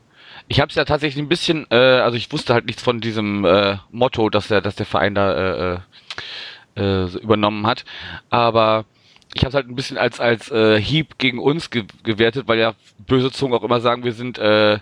Ich 0.47 0.59
habe 0.59 0.69
es 0.69 0.75
ja 0.75 0.85
tatsächlich 0.85 1.23
ein 1.23 1.29
bisschen, 1.29 1.65
äh, 1.69 1.75
also 1.75 2.17
ich 2.17 2.31
wusste 2.31 2.53
halt 2.53 2.65
nichts 2.65 2.83
von 2.83 2.99
diesem 2.99 3.45
äh, 3.45 3.77
Motto, 3.91 4.29
dass 4.29 4.49
der, 4.49 4.61
dass 4.61 4.75
der 4.75 4.85
Verein 4.85 5.15
da 5.15 5.75
äh, 6.75 6.81
äh, 6.81 7.07
so 7.07 7.19
übernommen 7.19 7.65
hat, 7.65 7.85
aber 8.29 8.85
ich 9.33 9.41
habe 9.41 9.49
es 9.49 9.55
halt 9.55 9.67
ein 9.67 9.75
bisschen 9.75 9.97
als 9.97 10.19
als 10.19 10.51
äh, 10.51 10.79
Hieb 10.79 11.17
gegen 11.17 11.39
uns 11.39 11.69
ge 11.69 11.85
gewertet, 12.03 12.47
weil 12.47 12.59
ja 12.59 12.73
böse 12.99 13.31
Zungen 13.31 13.57
auch 13.57 13.63
immer 13.63 13.81
sagen, 13.81 14.03
wir 14.03 14.13
sind 14.13 14.37
äh, 14.37 14.79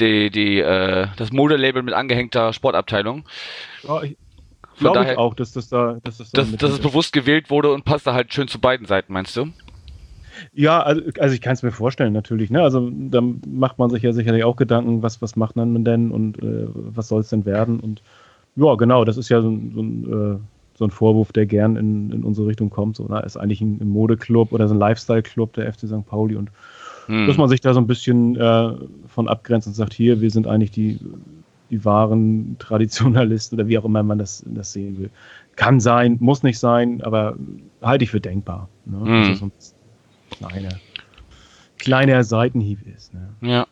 die, 0.00 0.30
die, 0.30 0.58
äh, 0.60 1.08
das 1.16 1.32
Modelabel 1.32 1.82
mit 1.82 1.94
angehängter 1.94 2.52
Sportabteilung. 2.52 3.24
Ja, 3.82 4.02
ich 4.02 4.16
glaube 4.78 5.18
auch, 5.18 5.34
dass 5.34 5.52
das 5.52 5.68
da, 5.68 5.98
dass 6.04 6.18
das, 6.18 6.30
da 6.30 6.42
dass, 6.42 6.56
dass 6.56 6.72
es 6.72 6.78
bewusst 6.80 7.12
gewählt 7.12 7.50
wurde 7.50 7.72
und 7.72 7.84
passt 7.84 8.06
da 8.06 8.12
halt 8.12 8.32
schön 8.32 8.48
zu 8.48 8.58
beiden 8.60 8.86
Seiten, 8.86 9.12
meinst 9.12 9.36
du? 9.36 9.52
Ja, 10.52 10.80
also, 10.80 11.02
also 11.18 11.34
ich 11.34 11.40
kann 11.40 11.54
es 11.54 11.62
mir 11.62 11.72
vorstellen, 11.72 12.12
natürlich. 12.12 12.50
Ne? 12.50 12.62
Also 12.62 12.90
da 12.90 13.20
macht 13.46 13.78
man 13.78 13.90
sich 13.90 14.02
ja 14.02 14.12
sicherlich 14.12 14.44
auch 14.44 14.56
Gedanken, 14.56 15.02
was, 15.02 15.22
was 15.22 15.36
macht 15.36 15.56
man 15.56 15.84
denn 15.84 16.10
und 16.10 16.42
äh, 16.42 16.66
was 16.74 17.08
soll 17.08 17.20
es 17.20 17.28
denn 17.28 17.44
werden? 17.44 17.80
Und 17.80 18.02
ja, 18.56 18.74
genau, 18.74 19.04
das 19.04 19.16
ist 19.16 19.28
ja 19.28 19.40
so, 19.42 19.48
so 19.74 19.82
ein, 19.82 20.04
äh, 20.04 20.38
so 20.78 20.84
ein 20.84 20.90
Vorwurf, 20.90 21.32
der 21.32 21.46
gern 21.46 21.76
in, 21.76 22.10
in 22.12 22.24
unsere 22.24 22.46
Richtung 22.48 22.70
kommt. 22.70 22.96
So, 22.96 23.06
ne? 23.06 23.20
Ist 23.20 23.36
eigentlich 23.36 23.60
ein, 23.60 23.78
ein 23.80 23.88
Modeclub 23.88 24.52
oder 24.52 24.68
so 24.68 24.74
ein 24.74 24.80
Lifestyle-Club 24.80 25.54
der 25.54 25.72
FC 25.72 25.86
St. 25.86 26.06
Pauli 26.06 26.36
und 26.36 26.50
hm. 27.06 27.26
Dass 27.26 27.36
man 27.36 27.48
sich 27.48 27.60
da 27.60 27.72
so 27.72 27.80
ein 27.80 27.86
bisschen 27.86 28.36
äh, 28.36 28.72
von 29.06 29.28
abgrenzt 29.28 29.66
und 29.66 29.74
sagt, 29.74 29.94
hier, 29.94 30.20
wir 30.20 30.30
sind 30.30 30.46
eigentlich 30.46 30.72
die, 30.72 30.98
die 31.70 31.84
wahren 31.84 32.56
Traditionalisten 32.58 33.58
oder 33.58 33.68
wie 33.68 33.78
auch 33.78 33.84
immer 33.84 34.02
man 34.02 34.18
das, 34.18 34.44
das 34.46 34.72
sehen 34.72 34.98
will. 34.98 35.10
Kann 35.54 35.80
sein, 35.80 36.18
muss 36.20 36.42
nicht 36.42 36.58
sein, 36.58 37.00
aber 37.02 37.36
halte 37.80 38.04
ich 38.04 38.10
für 38.10 38.20
denkbar. 38.20 38.68
Ne? 38.84 38.98
Hm. 38.98 39.06
Dass 39.06 39.28
das 39.28 39.38
so 39.38 39.46
ein 39.46 39.52
kleiner, 40.38 40.80
kleiner 41.78 42.24
Seitenhieb 42.24 42.80
ist. 42.86 43.12
Ne? 43.14 43.28
Ja. 43.40 43.66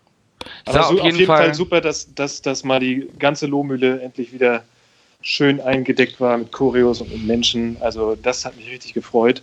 Aber 0.67 0.83
so, 0.83 0.85
auf 0.85 0.91
jeden, 0.91 1.01
auf 1.01 1.13
jeden 1.13 1.27
Fall, 1.27 1.45
Fall, 1.47 1.55
super, 1.55 1.81
dass, 1.81 2.15
dass, 2.15 2.43
dass 2.43 2.65
mal 2.65 2.81
die 2.81 3.09
ganze 3.19 3.47
Lohmühle 3.47 4.01
endlich 4.01 4.33
wieder 4.33 4.65
schön 5.23 5.61
eingedeckt 5.61 6.21
war 6.21 6.37
mit 6.37 6.53
Choreos 6.53 7.01
und 7.01 7.11
mit 7.11 7.25
Menschen. 7.25 7.77
Also 7.81 8.15
das 8.15 8.45
hat 8.45 8.57
mich 8.57 8.69
richtig 8.69 8.93
gefreut, 8.93 9.43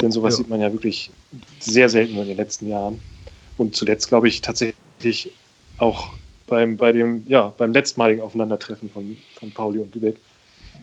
denn 0.00 0.10
sowas 0.10 0.34
ja. 0.34 0.38
sieht 0.38 0.48
man 0.48 0.60
ja 0.60 0.72
wirklich 0.72 1.10
sehr 1.60 1.88
selten 1.88 2.18
in 2.18 2.26
den 2.26 2.36
letzten 2.36 2.68
Jahren. 2.68 3.00
Und 3.56 3.76
zuletzt, 3.76 4.08
glaube 4.08 4.28
ich, 4.28 4.40
tatsächlich 4.40 5.30
auch 5.78 6.10
beim, 6.48 6.76
bei 6.76 6.92
dem, 6.92 7.24
ja, 7.28 7.52
beim 7.56 7.72
letztmaligen 7.72 8.20
Aufeinandertreffen 8.20 8.90
von, 8.90 9.16
von 9.36 9.52
Pauli 9.52 9.78
und 9.78 9.94
Lübeck. 9.94 10.16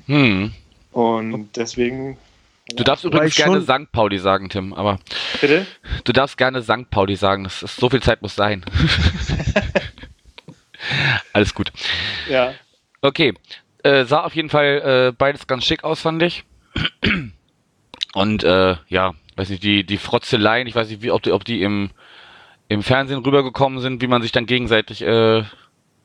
Hm. 0.05 0.51
Und 0.91 1.49
deswegen. 1.55 2.17
Du 2.75 2.83
darfst 2.83 3.03
übrigens 3.03 3.35
gerne 3.35 3.61
St. 3.61 3.91
Pauli 3.91 4.19
sagen, 4.19 4.49
Tim, 4.49 4.73
aber. 4.73 4.99
Bitte? 5.41 5.65
Du 6.03 6.13
darfst 6.13 6.37
gerne 6.37 6.61
St. 6.61 6.89
Pauli 6.89 7.15
sagen. 7.15 7.43
Das 7.43 7.63
ist, 7.63 7.75
so 7.77 7.89
viel 7.89 8.01
Zeit 8.01 8.21
muss 8.21 8.35
sein. 8.35 8.65
Alles 11.33 11.53
gut. 11.53 11.71
Ja. 12.29 12.53
Okay. 13.01 13.33
Äh, 13.83 14.05
sah 14.05 14.23
auf 14.23 14.35
jeden 14.35 14.49
Fall 14.49 15.09
äh, 15.09 15.15
beides 15.17 15.47
ganz 15.47 15.65
schick 15.65 15.83
aus, 15.83 16.01
fand 16.01 16.21
ich. 16.21 16.43
Und 18.13 18.43
äh, 18.43 18.75
ja, 18.87 19.13
weiß 19.35 19.49
nicht, 19.49 19.63
die, 19.63 19.83
die 19.83 19.97
Frotzeleien, 19.97 20.67
ich 20.67 20.75
weiß 20.75 20.89
nicht, 20.89 21.01
wie, 21.01 21.11
ob 21.11 21.23
die, 21.23 21.31
ob 21.31 21.45
die 21.45 21.61
im 21.61 21.91
im 22.69 22.83
Fernsehen 22.83 23.19
rübergekommen 23.25 23.79
sind, 23.79 24.01
wie 24.01 24.07
man 24.07 24.21
sich 24.21 24.31
dann 24.31 24.45
gegenseitig 24.45 25.01
äh, 25.01 25.43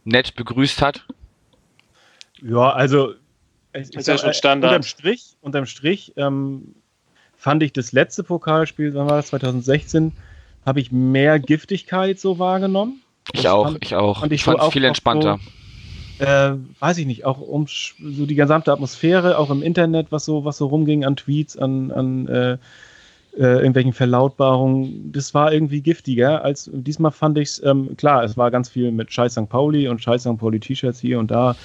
nett 0.04 0.35
begrüßt 0.35 0.83
hat? 0.83 1.06
Ja, 2.42 2.73
also 2.73 3.14
ich, 3.75 3.95
ist 3.95 4.09
ja 4.09 4.19
schon 4.19 4.35
Standard. 4.35 4.71
Unterm 4.71 4.83
Strich, 4.83 5.37
unterm 5.40 5.66
Strich 5.66 6.12
ähm, 6.16 6.75
fand 7.37 7.62
ich 7.62 7.73
das 7.73 7.93
letzte 7.93 8.23
Pokalspiel, 8.23 8.95
wann 8.95 9.09
war 9.09 9.16
das, 9.16 9.28
2016, 9.28 10.12
habe 10.64 10.81
ich 10.81 10.93
mehr 10.93 11.38
Giftigkeit 11.38 12.19
so 12.19 12.38
wahrgenommen. 12.38 13.02
Ich 13.33 13.43
das 13.43 13.52
auch, 13.52 13.64
fand, 13.64 13.85
ich 13.85 13.95
auch. 13.95 14.21
Fand 14.21 14.33
ich 14.33 14.45
fand 14.45 14.61
es 14.61 14.69
viel 14.69 14.85
entspannter. 14.85 15.38
So, 16.19 16.25
äh, 16.25 16.57
weiß 16.78 16.99
ich 16.99 17.07
nicht, 17.07 17.25
auch 17.25 17.40
um 17.40 17.66
so 17.66 18.26
die 18.26 18.35
gesamte 18.35 18.73
Atmosphäre, 18.73 19.38
auch 19.38 19.50
im 19.50 19.62
Internet, 19.62 20.07
was 20.11 20.25
so, 20.25 20.45
was 20.45 20.59
so 20.59 20.66
rumging 20.66 21.04
an 21.04 21.16
Tweets, 21.16 21.57
an, 21.57 21.90
an 21.90 22.28
äh, 22.28 22.52
äh, 23.37 23.57
irgendwelchen 23.57 23.93
Verlautbarungen, 23.93 25.11
das 25.12 25.35
war 25.35 25.52
irgendwie 25.52 25.81
giftiger 25.81 26.45
als 26.45 26.71
diesmal 26.73 27.11
fand 27.11 27.37
ich 27.38 27.49
es, 27.49 27.62
ähm, 27.64 27.97
klar, 27.97 28.23
es 28.23 28.37
war 28.37 28.52
ganz 28.52 28.69
viel 28.69 28.93
mit 28.93 29.12
Scheiß 29.12 29.33
St. 29.33 29.49
Pauli 29.49 29.88
und 29.88 30.02
Scheiß 30.02 30.23
St. 30.23 30.38
Pauli 30.38 30.61
T-Shirts 30.61 31.00
hier 31.00 31.19
und 31.19 31.33
da. 31.33 31.57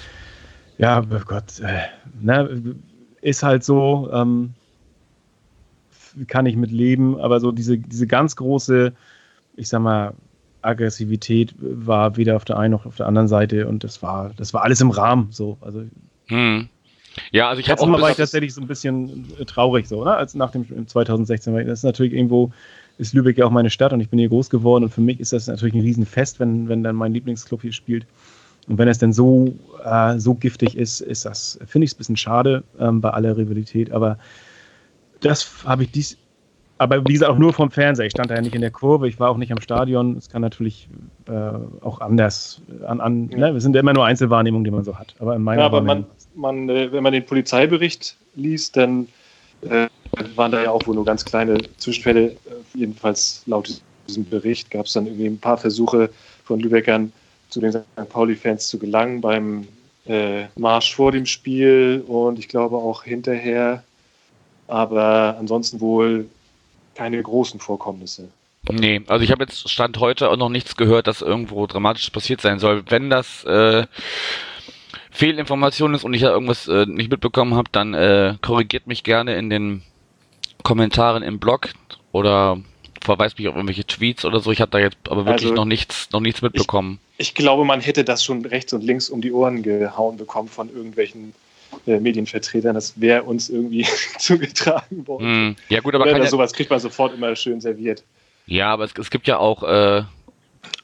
Ja, 0.80 1.02
oh 1.02 1.20
Gott, 1.26 1.60
äh, 1.60 1.82
ne, 2.20 2.74
ist 3.20 3.42
halt 3.42 3.64
so, 3.64 4.08
ähm, 4.12 4.54
kann 6.26 6.46
ich 6.46 6.56
mit 6.56 6.70
leben, 6.70 7.20
aber 7.20 7.38
so 7.38 7.52
diese, 7.52 7.76
diese 7.76 8.06
ganz 8.06 8.34
große, 8.34 8.92
ich 9.56 9.68
sag 9.68 9.80
mal, 9.80 10.14
Aggressivität 10.62 11.54
war 11.58 12.16
weder 12.16 12.36
auf 12.36 12.44
der 12.44 12.58
einen 12.58 12.72
noch 12.72 12.86
auf 12.86 12.96
der 12.96 13.06
anderen 13.06 13.28
Seite 13.28 13.68
und 13.68 13.84
das 13.84 14.02
war, 14.02 14.30
das 14.36 14.54
war 14.54 14.62
alles 14.62 14.80
im 14.80 14.90
Rahmen 14.90 15.28
so. 15.30 15.58
Also 15.60 15.84
hm. 16.28 16.68
Ja, 17.30 17.48
also 17.48 17.60
ich 17.60 17.68
habe 17.68 17.80
auch. 17.82 18.00
war 18.00 18.10
ich 18.10 18.16
tatsächlich 18.16 18.54
so 18.54 18.60
ein 18.60 18.66
bisschen 18.66 19.26
äh, 19.38 19.44
traurig 19.44 19.88
so, 19.88 20.04
ne? 20.04 20.14
Als 20.14 20.34
nach 20.34 20.52
dem 20.52 20.86
2016. 20.86 21.52
Weil 21.52 21.64
das 21.64 21.80
ist 21.80 21.84
natürlich 21.84 22.12
irgendwo, 22.12 22.52
ist 22.98 23.14
Lübeck 23.14 23.36
ja 23.36 23.46
auch 23.46 23.50
meine 23.50 23.70
Stadt 23.70 23.92
und 23.92 24.00
ich 24.00 24.08
bin 24.08 24.18
hier 24.18 24.28
groß 24.28 24.48
geworden 24.48 24.84
und 24.84 24.90
für 24.90 25.00
mich 25.00 25.20
ist 25.20 25.32
das 25.32 25.46
natürlich 25.46 25.74
ein 25.74 25.80
Riesenfest, 25.80 26.40
wenn, 26.40 26.68
wenn 26.68 26.82
dann 26.82 26.96
mein 26.96 27.12
Lieblingsclub 27.12 27.62
hier 27.62 27.72
spielt. 27.72 28.06
Und 28.68 28.78
wenn 28.78 28.88
es 28.88 28.98
denn 28.98 29.12
so, 29.12 29.52
äh, 29.84 30.18
so 30.18 30.34
giftig 30.34 30.76
ist, 30.76 31.00
ist 31.00 31.24
das, 31.24 31.58
finde 31.66 31.84
ich 31.84 31.90
es 31.90 31.96
ein 31.96 31.98
bisschen 31.98 32.16
schade 32.16 32.62
ähm, 32.78 33.00
bei 33.00 33.10
aller 33.10 33.36
Rivalität. 33.36 33.92
Aber 33.92 34.18
das 35.20 35.64
habe 35.64 35.84
ich 35.84 35.90
dies, 35.90 36.16
aber 36.78 37.06
wie 37.06 37.12
gesagt, 37.12 37.30
auch 37.30 37.38
nur 37.38 37.52
vom 37.52 37.70
Fernseher. 37.70 38.06
Ich 38.06 38.12
stand 38.12 38.30
da 38.30 38.36
ja 38.36 38.40
nicht 38.40 38.54
in 38.54 38.62
der 38.62 38.70
Kurve, 38.70 39.08
ich 39.08 39.20
war 39.20 39.30
auch 39.30 39.36
nicht 39.36 39.52
am 39.52 39.60
Stadion. 39.60 40.16
Es 40.16 40.28
kann 40.28 40.40
natürlich 40.40 40.88
äh, 41.28 41.32
auch 41.82 42.00
anders 42.00 42.62
an, 42.86 43.00
an 43.00 43.28
ja. 43.30 43.38
ne? 43.38 43.54
wir 43.54 43.60
sind 43.60 43.74
ja 43.74 43.80
immer 43.80 43.92
nur 43.92 44.06
Einzelwahrnehmungen, 44.06 44.64
die 44.64 44.70
man 44.70 44.84
so 44.84 44.98
hat. 44.98 45.14
Aber 45.18 45.36
in 45.36 45.42
meiner 45.42 45.62
ja, 45.62 45.66
aber 45.66 45.82
man, 45.82 46.06
man, 46.34 46.68
äh, 46.68 46.90
wenn 46.92 47.02
man 47.02 47.12
den 47.12 47.26
Polizeibericht 47.26 48.16
liest, 48.34 48.76
dann 48.76 49.08
äh, 49.62 49.88
waren 50.36 50.52
da 50.52 50.62
ja 50.62 50.70
auch 50.70 50.86
wohl 50.86 50.94
nur 50.94 51.04
ganz 51.04 51.24
kleine 51.24 51.58
Zwischenfälle. 51.76 52.30
Äh, 52.30 52.36
jedenfalls 52.74 53.42
laut 53.46 53.82
diesem 54.08 54.24
Bericht 54.24 54.70
gab 54.70 54.86
es 54.86 54.94
dann 54.94 55.06
irgendwie 55.06 55.26
ein 55.26 55.38
paar 55.38 55.58
Versuche 55.58 56.10
von 56.44 56.60
Lübeckern 56.60 57.12
zu 57.50 57.60
den 57.60 57.72
St. 57.72 57.84
Pauli-Fans 58.08 58.68
zu 58.68 58.78
gelangen 58.78 59.20
beim 59.20 59.66
äh, 60.06 60.44
Marsch 60.56 60.94
vor 60.94 61.12
dem 61.12 61.26
Spiel 61.26 62.04
und 62.06 62.38
ich 62.38 62.48
glaube 62.48 62.76
auch 62.76 63.04
hinterher. 63.04 63.84
Aber 64.66 65.36
ansonsten 65.38 65.80
wohl 65.80 66.26
keine 66.94 67.22
großen 67.22 67.60
Vorkommnisse. 67.60 68.28
Nee, 68.70 69.02
also 69.06 69.24
ich 69.24 69.30
habe 69.30 69.44
jetzt 69.44 69.68
Stand 69.70 69.98
heute 69.98 70.30
auch 70.30 70.36
noch 70.36 70.48
nichts 70.48 70.76
gehört, 70.76 71.06
dass 71.06 71.22
irgendwo 71.22 71.66
dramatisch 71.66 72.10
passiert 72.10 72.40
sein 72.40 72.58
soll. 72.58 72.84
Wenn 72.88 73.10
das 73.10 73.44
äh, 73.44 73.86
Fehlinformation 75.10 75.94
ist 75.94 76.04
und 76.04 76.14
ich 76.14 76.22
ja 76.22 76.30
irgendwas 76.30 76.68
äh, 76.68 76.86
nicht 76.86 77.10
mitbekommen 77.10 77.54
habe, 77.54 77.68
dann 77.72 77.94
äh, 77.94 78.36
korrigiert 78.42 78.86
mich 78.86 79.02
gerne 79.02 79.34
in 79.36 79.50
den 79.50 79.82
Kommentaren 80.62 81.22
im 81.22 81.38
Blog 81.38 81.70
oder 82.12 82.58
verweist 83.00 83.38
mich 83.38 83.48
auf 83.48 83.54
irgendwelche 83.54 83.86
Tweets 83.86 84.24
oder 84.24 84.40
so. 84.40 84.52
Ich 84.52 84.60
habe 84.60 84.70
da 84.70 84.78
jetzt 84.78 84.98
aber 85.08 85.24
wirklich 85.24 85.50
also, 85.50 85.54
noch 85.54 85.64
nichts, 85.64 86.10
noch 86.12 86.20
nichts 86.20 86.42
mitbekommen. 86.42 87.00
Ich, 87.02 87.09
ich, 87.20 87.34
glaube, 87.34 87.64
man 87.64 87.80
hätte 87.80 88.04
das 88.04 88.24
schon 88.24 88.44
rechts 88.44 88.72
und 88.72 88.82
links 88.82 89.10
um 89.10 89.20
die 89.20 89.32
Ohren 89.32 89.62
gehauen 89.62 90.16
bekommen 90.16 90.48
von 90.48 90.68
irgendwelchen 90.68 91.34
äh, 91.86 92.00
Medienvertretern, 92.00 92.74
das 92.74 93.00
wäre 93.00 93.22
uns 93.22 93.48
irgendwie 93.48 93.86
zugetragen 94.18 95.06
worden. 95.06 95.50
Mm, 95.50 95.56
ja 95.68 95.80
gut, 95.80 95.94
aber 95.94 96.06
kann 96.06 96.22
ja, 96.22 96.28
sowas 96.28 96.52
kriegt 96.52 96.70
man 96.70 96.80
sofort 96.80 97.14
immer 97.14 97.34
schön 97.36 97.60
serviert. 97.60 98.02
ja, 98.46 98.72
aber 98.72 98.84
es, 98.84 98.92
es 98.98 99.10
gibt 99.10 99.26
ja 99.26 99.38
auch 99.38 99.62
äh, 99.62 100.02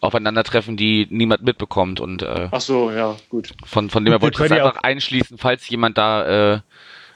Aufeinandertreffen, 0.01 0.77
die 0.77 1.07
niemand 1.11 1.43
mitbekommt 1.43 2.01
und 2.01 2.23
äh, 2.23 2.49
Ach 2.51 2.61
so, 2.61 2.91
ja, 2.91 3.17
gut. 3.29 3.53
von, 3.65 3.91
von 3.91 4.05
dem 4.05 4.13
her 4.13 4.23
wollte 4.23 4.43
ich 4.43 4.49
das 4.49 4.59
einfach 4.59 4.83
einschließen, 4.83 5.39
falls 5.39 5.69
jemand 5.69 5.99
da 5.99 6.55
äh, 6.55 6.61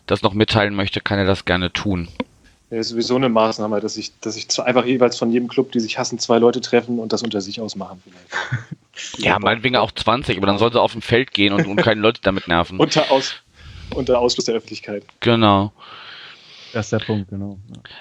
das 0.06 0.22
noch 0.22 0.34
mitteilen 0.34 0.74
möchte, 0.74 1.00
kann 1.00 1.18
er 1.18 1.26
das 1.26 1.44
gerne 1.44 1.72
tun. 1.72 2.08
Ja, 2.70 2.78
ist 2.78 2.90
sowieso 2.90 3.16
eine 3.16 3.28
Maßnahme, 3.28 3.80
dass 3.80 3.94
sich 3.94 4.12
dass 4.20 4.36
ich 4.36 4.46
einfach 4.60 4.84
jeweils 4.84 5.18
von 5.18 5.30
jedem 5.32 5.48
Club, 5.48 5.72
die 5.72 5.80
sich 5.80 5.98
hassen, 5.98 6.18
zwei 6.18 6.38
Leute 6.38 6.60
treffen 6.60 6.98
und 6.98 7.12
das 7.12 7.22
unter 7.22 7.40
sich 7.40 7.60
ausmachen 7.60 8.02
vielleicht. 8.04 8.70
Ja, 9.18 9.38
meinetwegen 9.38 9.76
auch 9.76 9.92
20, 9.92 10.36
aber 10.36 10.46
dann 10.46 10.58
sollen 10.58 10.72
sie 10.72 10.80
auf 10.80 10.92
dem 10.92 11.02
Feld 11.02 11.32
gehen 11.32 11.52
und, 11.52 11.66
und 11.66 11.76
keine 11.76 12.00
Leute 12.00 12.20
damit 12.22 12.48
nerven. 12.48 12.78
Unter, 12.80 13.10
Aus, 13.10 13.34
unter 13.94 14.18
Ausschluss 14.18 14.44
der 14.46 14.54
Öffentlichkeit. 14.54 15.04
Genau. 15.20 15.72
Das 16.72 16.86
ist 16.86 16.92
der 16.92 17.00
Punkt, 17.00 17.30
genau. 17.30 17.58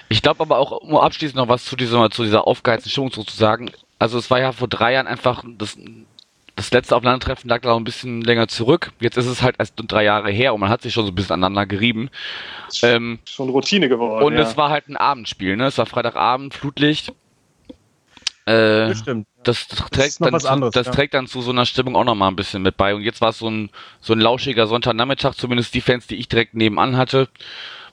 Ich 0.09 0.21
glaube 0.21 0.41
aber 0.41 0.59
auch, 0.59 0.71
um 0.71 0.95
abschließend 0.95 1.35
noch 1.37 1.47
was 1.47 1.65
zu 1.65 1.75
dieser, 1.75 2.09
zu 2.11 2.23
dieser 2.23 2.45
aufgeheizten 2.45 2.91
Stimmung 2.91 3.11
zu 3.11 3.23
sagen. 3.23 3.71
Also 3.97 4.17
es 4.19 4.29
war 4.29 4.39
ja 4.39 4.51
vor 4.51 4.67
drei 4.67 4.93
Jahren 4.93 5.07
einfach, 5.07 5.43
das, 5.57 5.75
das 6.55 6.71
letzte 6.71 6.95
Aufeinandertreffen 6.95 7.49
lag 7.49 7.61
da 7.61 7.75
ein 7.75 7.83
bisschen 7.83 8.21
länger 8.21 8.47
zurück. 8.47 8.91
Jetzt 8.99 9.17
ist 9.17 9.25
es 9.25 9.41
halt 9.41 9.55
erst 9.57 9.73
drei 9.75 10.03
Jahre 10.03 10.29
her 10.29 10.53
und 10.53 10.59
man 10.59 10.69
hat 10.69 10.81
sich 10.83 10.93
schon 10.93 11.05
so 11.05 11.11
ein 11.11 11.15
bisschen 11.15 11.33
aneinander 11.33 11.65
gerieben. 11.65 12.09
Ähm, 12.83 13.19
Schon 13.25 13.49
Routine 13.49 13.89
geworden. 13.89 14.23
und 14.23 14.33
ja. 14.33 14.41
es 14.41 14.55
war 14.55 14.69
halt 14.69 14.87
ein 14.87 14.97
Abendspiel, 14.97 15.57
ne? 15.57 15.65
Es 15.67 15.77
war 15.77 15.85
Freitagabend, 15.87 16.53
Flutlicht. 16.53 17.13
Äh, 18.45 18.89
Das 18.89 18.99
stimmt. 18.99 19.27
Das, 19.43 19.67
das, 19.67 19.79
trägt 19.89 20.21
dann 20.21 20.39
zu, 20.39 20.49
anderes, 20.49 20.73
das 20.73 20.87
ja. 20.87 20.91
trägt 20.91 21.13
dann 21.13 21.27
zu 21.27 21.41
so 21.41 21.51
einer 21.51 21.65
Stimmung 21.65 21.95
auch 21.95 22.03
noch 22.03 22.15
mal 22.15 22.27
ein 22.27 22.35
bisschen 22.35 22.61
mit 22.61 22.77
bei. 22.77 22.93
Und 22.93 23.01
jetzt 23.01 23.21
war 23.21 23.29
es 23.29 23.39
so 23.39 23.49
ein, 23.49 23.69
so 24.01 24.13
ein 24.13 24.19
lauschiger 24.19 24.67
Sonntagnachmittag, 24.67 25.33
zumindest 25.35 25.73
die 25.73 25.81
Fans, 25.81 26.07
die 26.07 26.15
ich 26.15 26.27
direkt 26.27 26.55
nebenan 26.55 26.97
hatte. 26.97 27.29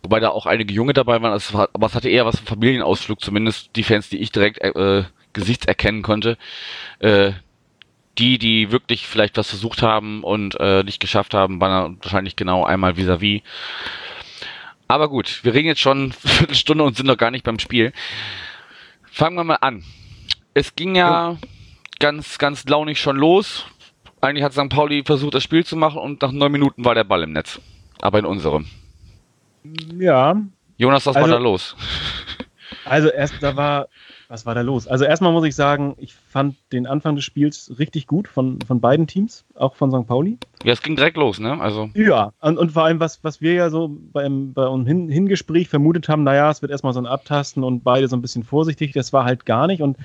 Wobei 0.03 0.21
da 0.21 0.31
auch 0.31 0.47
einige 0.47 0.73
Junge 0.75 0.93
dabei 0.93 1.21
waren, 1.23 1.41
war, 1.53 1.69
aber 1.73 1.87
es 1.87 1.95
hatte 1.95 2.09
eher 2.09 2.26
was 2.26 2.38
vom 2.38 2.47
Familienausflug, 2.47 3.21
zumindest 3.21 3.71
die 3.76 3.83
Fans, 3.83 4.09
die 4.09 4.19
ich 4.19 4.33
direkt 4.33 4.61
äh, 4.61 5.05
gesichtserkennen 5.33 6.03
konnte. 6.03 6.37
Äh, 6.99 7.33
die, 8.19 8.38
die 8.38 8.73
wirklich 8.73 9.07
vielleicht 9.07 9.37
was 9.37 9.50
versucht 9.50 9.83
haben 9.83 10.23
und 10.23 10.59
äh, 10.59 10.83
nicht 10.83 11.00
geschafft 11.00 11.35
haben, 11.35 11.61
waren 11.61 11.99
wahrscheinlich 12.03 12.35
genau 12.35 12.65
einmal 12.65 12.97
vis-à-vis. 12.97 13.43
Aber 14.88 15.09
gut, 15.09 15.41
wir 15.43 15.53
reden 15.53 15.69
jetzt 15.69 15.81
schon 15.81 15.99
eine 16.03 16.12
Viertelstunde 16.12 16.85
und 16.85 16.97
sind 16.97 17.07
noch 17.07 17.19
gar 17.19 17.31
nicht 17.31 17.45
beim 17.45 17.59
Spiel. 17.59 17.93
Fangen 19.05 19.37
wir 19.37 19.45
mal 19.45 19.57
an. 19.57 19.85
Es 20.56 20.75
ging 20.75 20.94
ja 20.96 21.36
ganz, 21.98 22.38
ganz 22.38 22.64
launig 22.64 22.98
schon 22.98 23.18
los. 23.18 23.66
Eigentlich 24.22 24.42
hat 24.42 24.54
St. 24.54 24.70
Pauli 24.70 25.02
versucht, 25.04 25.34
das 25.34 25.42
Spiel 25.42 25.66
zu 25.66 25.76
machen 25.76 25.98
und 26.00 26.22
nach 26.22 26.32
neun 26.32 26.50
Minuten 26.50 26.82
war 26.82 26.94
der 26.94 27.04
Ball 27.04 27.25
im 27.25 27.32
Netz. 27.32 27.60
Aber 28.00 28.18
in 28.20 28.25
unserem. 28.25 28.64
Ja, 29.98 30.40
Jonas, 30.78 31.04
was 31.04 31.14
Also- 31.14 31.28
war 31.30 31.36
da 31.38 31.42
los? 31.44 31.76
also 32.86 33.08
erst 33.10 33.34
da 33.42 33.54
war, 33.54 33.88
was 34.28 34.46
war 34.46 34.54
da 34.54 34.62
los? 34.62 34.88
Also 34.88 35.04
erstmal 35.04 35.30
muss 35.30 35.44
ich 35.44 35.54
sagen, 35.54 35.94
ich 35.98 36.14
fand 36.14 36.56
den 36.72 36.86
Anfang 36.86 37.16
des 37.16 37.25
Spiels 37.26 37.75
richtig 37.78 38.06
gut 38.06 38.26
von, 38.26 38.58
von 38.66 38.80
beiden 38.80 39.06
Teams, 39.06 39.44
auch 39.56 39.75
von 39.76 39.90
St. 39.90 40.06
Pauli. 40.06 40.38
Ja, 40.64 40.72
es 40.72 40.80
ging 40.80 40.96
direkt 40.96 41.18
los, 41.18 41.38
ne? 41.38 41.60
Also, 41.60 41.90
Ja, 41.92 42.32
und, 42.40 42.56
und 42.56 42.72
vor 42.72 42.84
allem, 42.84 42.98
was, 42.98 43.22
was 43.22 43.42
wir 43.42 43.52
ja 43.52 43.68
so 43.68 43.94
beim, 44.10 44.54
bei 44.54 44.66
unserem 44.66 44.86
Hin 44.86 45.08
Hingespräch 45.10 45.68
vermutet 45.68 46.08
haben, 46.08 46.25
naja, 46.25 46.50
es 46.50 46.62
wird 46.62 46.72
erstmal 46.72 46.94
so 46.94 47.00
ein 47.00 47.06
Abtasten 47.06 47.62
und 47.62 47.84
beide 47.84 48.08
so 48.08 48.16
ein 48.16 48.22
bisschen 48.22 48.42
vorsichtig, 48.42 48.92
das 48.92 49.12
war 49.12 49.25
halt 49.25 49.44
gar 49.44 49.66
nicht. 49.66 49.82
Und 49.82 49.98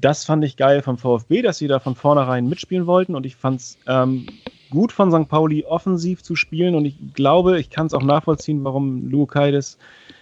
das 0.00 0.24
fand 0.24 0.44
ich 0.44 0.56
geil 0.56 0.82
vom 0.82 0.98
VfB, 0.98 1.42
dass 1.42 1.58
sie 1.58 1.68
da 1.68 1.78
von 1.78 1.94
vornherein 1.94 2.48
mitspielen 2.48 2.86
wollten. 2.86 3.14
Und 3.14 3.26
ich 3.26 3.36
fand 3.36 3.60
es 3.60 3.78
ähm, 3.86 4.26
gut 4.70 4.92
von 4.92 5.10
St. 5.10 5.28
Pauli 5.28 5.64
offensiv 5.64 6.22
zu 6.22 6.36
spielen. 6.36 6.74
Und 6.74 6.84
ich 6.84 6.96
glaube, 7.14 7.60
ich 7.60 7.70
kann 7.70 7.86
es 7.86 7.94
auch 7.94 8.02
nachvollziehen, 8.02 8.64
warum 8.64 9.08
Lukai 9.10 9.50
das 9.50 9.78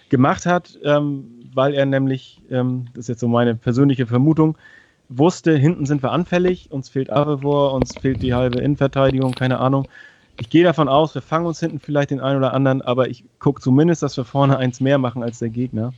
gemacht 0.09 0.45
hat, 0.45 0.77
ähm, 0.83 1.25
weil 1.53 1.73
er 1.73 1.85
nämlich, 1.85 2.41
ähm, 2.49 2.85
das 2.93 3.05
ist 3.05 3.09
jetzt 3.09 3.19
so 3.21 3.27
meine 3.27 3.55
persönliche 3.55 4.07
Vermutung, 4.07 4.57
wusste, 5.07 5.55
hinten 5.55 5.85
sind 5.85 6.03
wir 6.03 6.11
anfällig, 6.11 6.71
uns 6.71 6.89
fehlt 6.89 7.11
Avevor, 7.11 7.73
uns 7.73 7.97
fehlt 7.97 8.21
die 8.21 8.33
halbe 8.33 8.59
Innenverteidigung, 8.59 9.33
keine 9.33 9.59
Ahnung. 9.59 9.87
Ich 10.39 10.49
gehe 10.49 10.63
davon 10.63 10.87
aus, 10.87 11.15
wir 11.15 11.21
fangen 11.21 11.45
uns 11.45 11.59
hinten 11.59 11.79
vielleicht 11.79 12.11
den 12.11 12.21
einen 12.21 12.37
oder 12.37 12.53
anderen, 12.53 12.81
aber 12.81 13.09
ich 13.09 13.23
gucke 13.39 13.61
zumindest, 13.61 14.03
dass 14.03 14.15
wir 14.17 14.23
vorne 14.23 14.57
eins 14.57 14.79
mehr 14.79 14.97
machen 14.97 15.23
als 15.23 15.39
der 15.39 15.49
Gegner. 15.49 15.93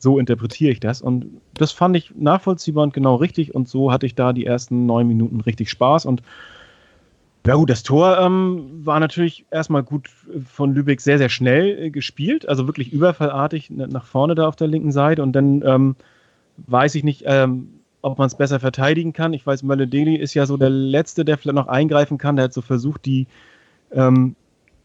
So 0.00 0.18
interpretiere 0.18 0.72
ich 0.72 0.80
das. 0.80 1.02
Und 1.02 1.26
das 1.54 1.72
fand 1.72 1.96
ich 1.96 2.12
nachvollziehbar 2.16 2.84
und 2.84 2.94
genau 2.94 3.16
richtig. 3.16 3.54
Und 3.54 3.68
so 3.68 3.92
hatte 3.92 4.06
ich 4.06 4.14
da 4.14 4.32
die 4.32 4.46
ersten 4.46 4.86
neun 4.86 5.06
Minuten 5.06 5.40
richtig 5.40 5.70
Spaß. 5.70 6.06
Und 6.06 6.22
ja 7.46 7.54
gut, 7.54 7.70
das 7.70 7.82
Tor 7.82 8.18
ähm, 8.18 8.84
war 8.84 8.98
natürlich 8.98 9.44
erstmal 9.50 9.82
gut 9.82 10.08
von 10.46 10.74
Lübeck 10.74 11.00
sehr, 11.00 11.18
sehr 11.18 11.28
schnell 11.28 11.84
äh, 11.84 11.90
gespielt. 11.90 12.48
Also 12.48 12.66
wirklich 12.66 12.92
überfallartig 12.92 13.70
nach 13.70 14.04
vorne 14.04 14.34
da 14.34 14.48
auf 14.48 14.56
der 14.56 14.68
linken 14.68 14.92
Seite. 14.92 15.22
Und 15.22 15.32
dann 15.32 15.62
ähm, 15.64 15.96
weiß 16.66 16.94
ich 16.94 17.04
nicht, 17.04 17.24
ähm, 17.26 17.68
ob 18.02 18.18
man 18.18 18.26
es 18.26 18.34
besser 18.34 18.58
verteidigen 18.58 19.12
kann. 19.12 19.34
Ich 19.34 19.46
weiß, 19.46 19.62
Mölle 19.62 19.84
ist 19.84 20.34
ja 20.34 20.46
so 20.46 20.56
der 20.56 20.70
Letzte, 20.70 21.24
der 21.26 21.36
vielleicht 21.36 21.56
noch 21.56 21.68
eingreifen 21.68 22.16
kann. 22.16 22.36
Der 22.36 22.46
hat 22.46 22.54
so 22.54 22.62
versucht, 22.62 23.04
die 23.04 23.26
ähm, 23.92 24.34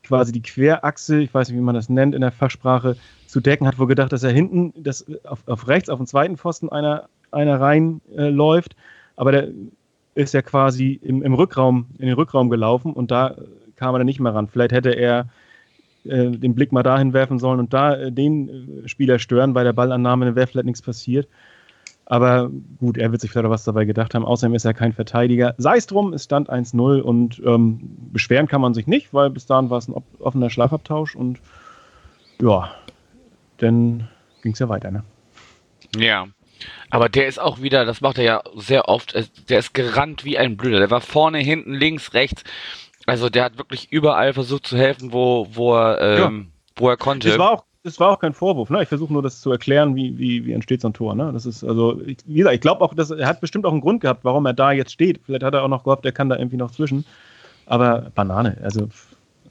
quasi 0.06 0.32
die 0.32 0.41
Querachse, 0.41 1.20
ich 1.20 1.34
weiß 1.34 1.50
nicht, 1.50 1.58
wie 1.58 1.62
man 1.63 1.76
das 1.76 1.89
nennt 1.89 2.15
in 2.15 2.22
der 2.22 2.32
Fachsprache, 2.32 2.96
zu 3.28 3.41
decken, 3.41 3.68
hat 3.68 3.80
wohl 3.80 3.88
gedacht, 3.88 4.13
dass 4.13 4.24
er 4.24 4.32
hinten 4.32 4.74
das 4.82 5.06
auf, 5.26 5.39
auf 5.48 5.68
rechts 5.68 5.89
auf 5.89 6.00
den 6.00 6.08
zweiten 6.08 6.38
Pfosten 6.38 6.70
einer, 6.70 7.10
einer 7.32 7.60
rein 7.60 8.02
äh, 8.15 8.32
aber 9.18 9.32
der 9.32 9.50
ist 10.13 10.34
ja 10.34 10.41
quasi 10.41 11.00
im, 11.04 11.22
im 11.22 11.34
Rückraum, 11.34 11.88
in 11.98 12.08
den 12.08 12.15
Rückraum 12.15 12.50
gelaufen 12.50 12.94
und 12.94 13.12
da 13.12 13.30
äh, 13.30 13.36
kam 13.76 13.94
er 13.94 14.00
dann 14.00 14.06
nicht 14.06 14.20
mehr 14.20 14.34
ran. 14.34 14.48
Vielleicht 14.48 14.72
hätte 14.72 14.91
er 14.91 15.28
äh, 16.06 16.32
den 16.32 16.56
Blick 16.56 16.72
mal 16.72 16.84
dahin 16.84 17.13
werfen 17.13 17.39
sollen 17.39 17.60
und 17.60 17.74
da 17.74 17.96
äh, 17.96 18.12
den 18.12 18.84
Spieler 18.86 19.20
stören, 19.20 19.54
bei 19.54 19.63
der 19.63 19.74
Ballannahme 19.74 20.36
wäre 20.36 20.48
vielleicht 20.48 20.65
nichts 20.65 20.82
passiert. 20.82 21.28
Aber 22.06 22.52
gut, 22.80 22.98
er 22.98 23.12
wird 23.12 23.22
sich 23.22 23.32
vielleicht 23.32 23.48
auch 23.48 23.52
was 23.52 23.63
dabei 23.63 23.86
gedacht 23.86 24.13
haben. 24.13 24.26
Außerdem 24.26 24.54
ist 24.54 24.65
er 24.65 24.76
kein 24.76 24.94
Verteidiger. 24.94 25.56
Sei 25.58 25.78
es 25.78 25.88
drum, 25.88 26.13
es 26.13 26.26
stand 26.26 26.52
1-0 26.52 27.02
und 27.02 27.41
ähm, 27.44 27.80
beschweren 28.12 28.48
kann 28.48 28.62
man 28.62 28.76
sich 28.76 28.86
nicht, 28.86 29.13
weil 29.13 29.32
bis 29.32 29.48
dahin 29.48 29.70
war 29.72 29.80
es 29.80 29.88
ein 29.88 29.96
offener 30.20 30.50
Schlagabtausch 30.52 31.15
und 31.15 31.39
ja, 32.39 32.72
dann 33.58 34.08
ging 34.44 34.54
es 34.54 34.60
ja 34.60 34.70
weiter. 34.70 34.91
Ne? 34.91 35.04
ja. 35.98 36.28
Aber 36.89 37.10
der 37.10 37.28
ist 37.28 37.39
auch 37.39 37.62
wieder, 37.62 37.84
das 37.84 38.00
macht 38.00 38.18
er 38.18 38.24
ja 38.24 38.44
sehr 38.56 38.88
oft, 38.88 39.13
der 39.50 39.60
ist 39.60 39.74
gerannt 39.74 40.24
wie 40.24 40.38
ein 40.38 40.56
Blöder. 40.56 40.80
Der 40.80 40.91
war 40.91 41.02
vorne, 41.02 41.39
hinten, 41.39 41.74
links, 41.74 42.13
rechts. 42.13 42.44
Also 43.06 43.30
der 43.30 43.44
hat 43.44 43.58
wirklich 43.58 43.91
überall 43.91 44.34
versucht 44.34 44.65
zu 44.65 44.78
helfen, 44.78 45.12
wo, 45.12 45.48
wo, 45.52 45.76
er, 45.76 46.26
ähm, 46.26 46.52
wo 46.76 46.89
er 46.89 46.98
konnte. 46.98 47.28
Das 47.28 47.38
war 47.38 47.52
auch, 47.52 47.65
das 47.86 48.00
war 48.00 48.10
auch 48.10 48.19
kein 48.19 48.34
Vorwurf. 48.34 48.69
Ne? 48.69 48.82
Ich 48.82 48.89
versuche 48.89 49.13
nur, 49.13 49.21
das 49.21 49.39
zu 49.41 49.52
erklären, 49.52 49.95
wie, 49.95 50.17
wie, 50.17 50.45
wie 50.45 50.54
entsteht 50.54 50.82
so 50.82 50.89
ein 50.89 50.93
Tor. 50.93 51.15
Ne? 51.15 51.32
Das 51.32 51.45
ist 51.45 51.63
also, 51.63 52.02
ich, 52.06 52.17
wie 52.26 52.39
gesagt, 52.39 52.56
ich 52.56 52.62
glaube 52.62 52.84
auch, 52.84 52.93
dass 52.93 53.12
er 53.12 53.28
hat 53.28 53.41
bestimmt 53.41 53.65
auch 53.65 53.71
einen 53.71 53.82
Grund 53.82 54.02
gehabt, 54.02 54.26
warum 54.26 54.45
er 54.45 54.54
da 54.54 54.71
jetzt 54.71 54.91
steht. 54.91 55.21
Vielleicht 55.26 55.43
hat 55.43 55.54
er 55.54 55.63
auch 55.63 55.67
noch 55.69 55.84
gehofft, 55.84 56.04
er 56.04 56.12
kann 56.12 56.28
da 56.28 56.36
irgendwie 56.36 56.58
noch 56.58 56.71
zwischen. 56.71 57.06
Aber 57.67 58.12
Banane, 58.15 58.58
also 58.63 58.89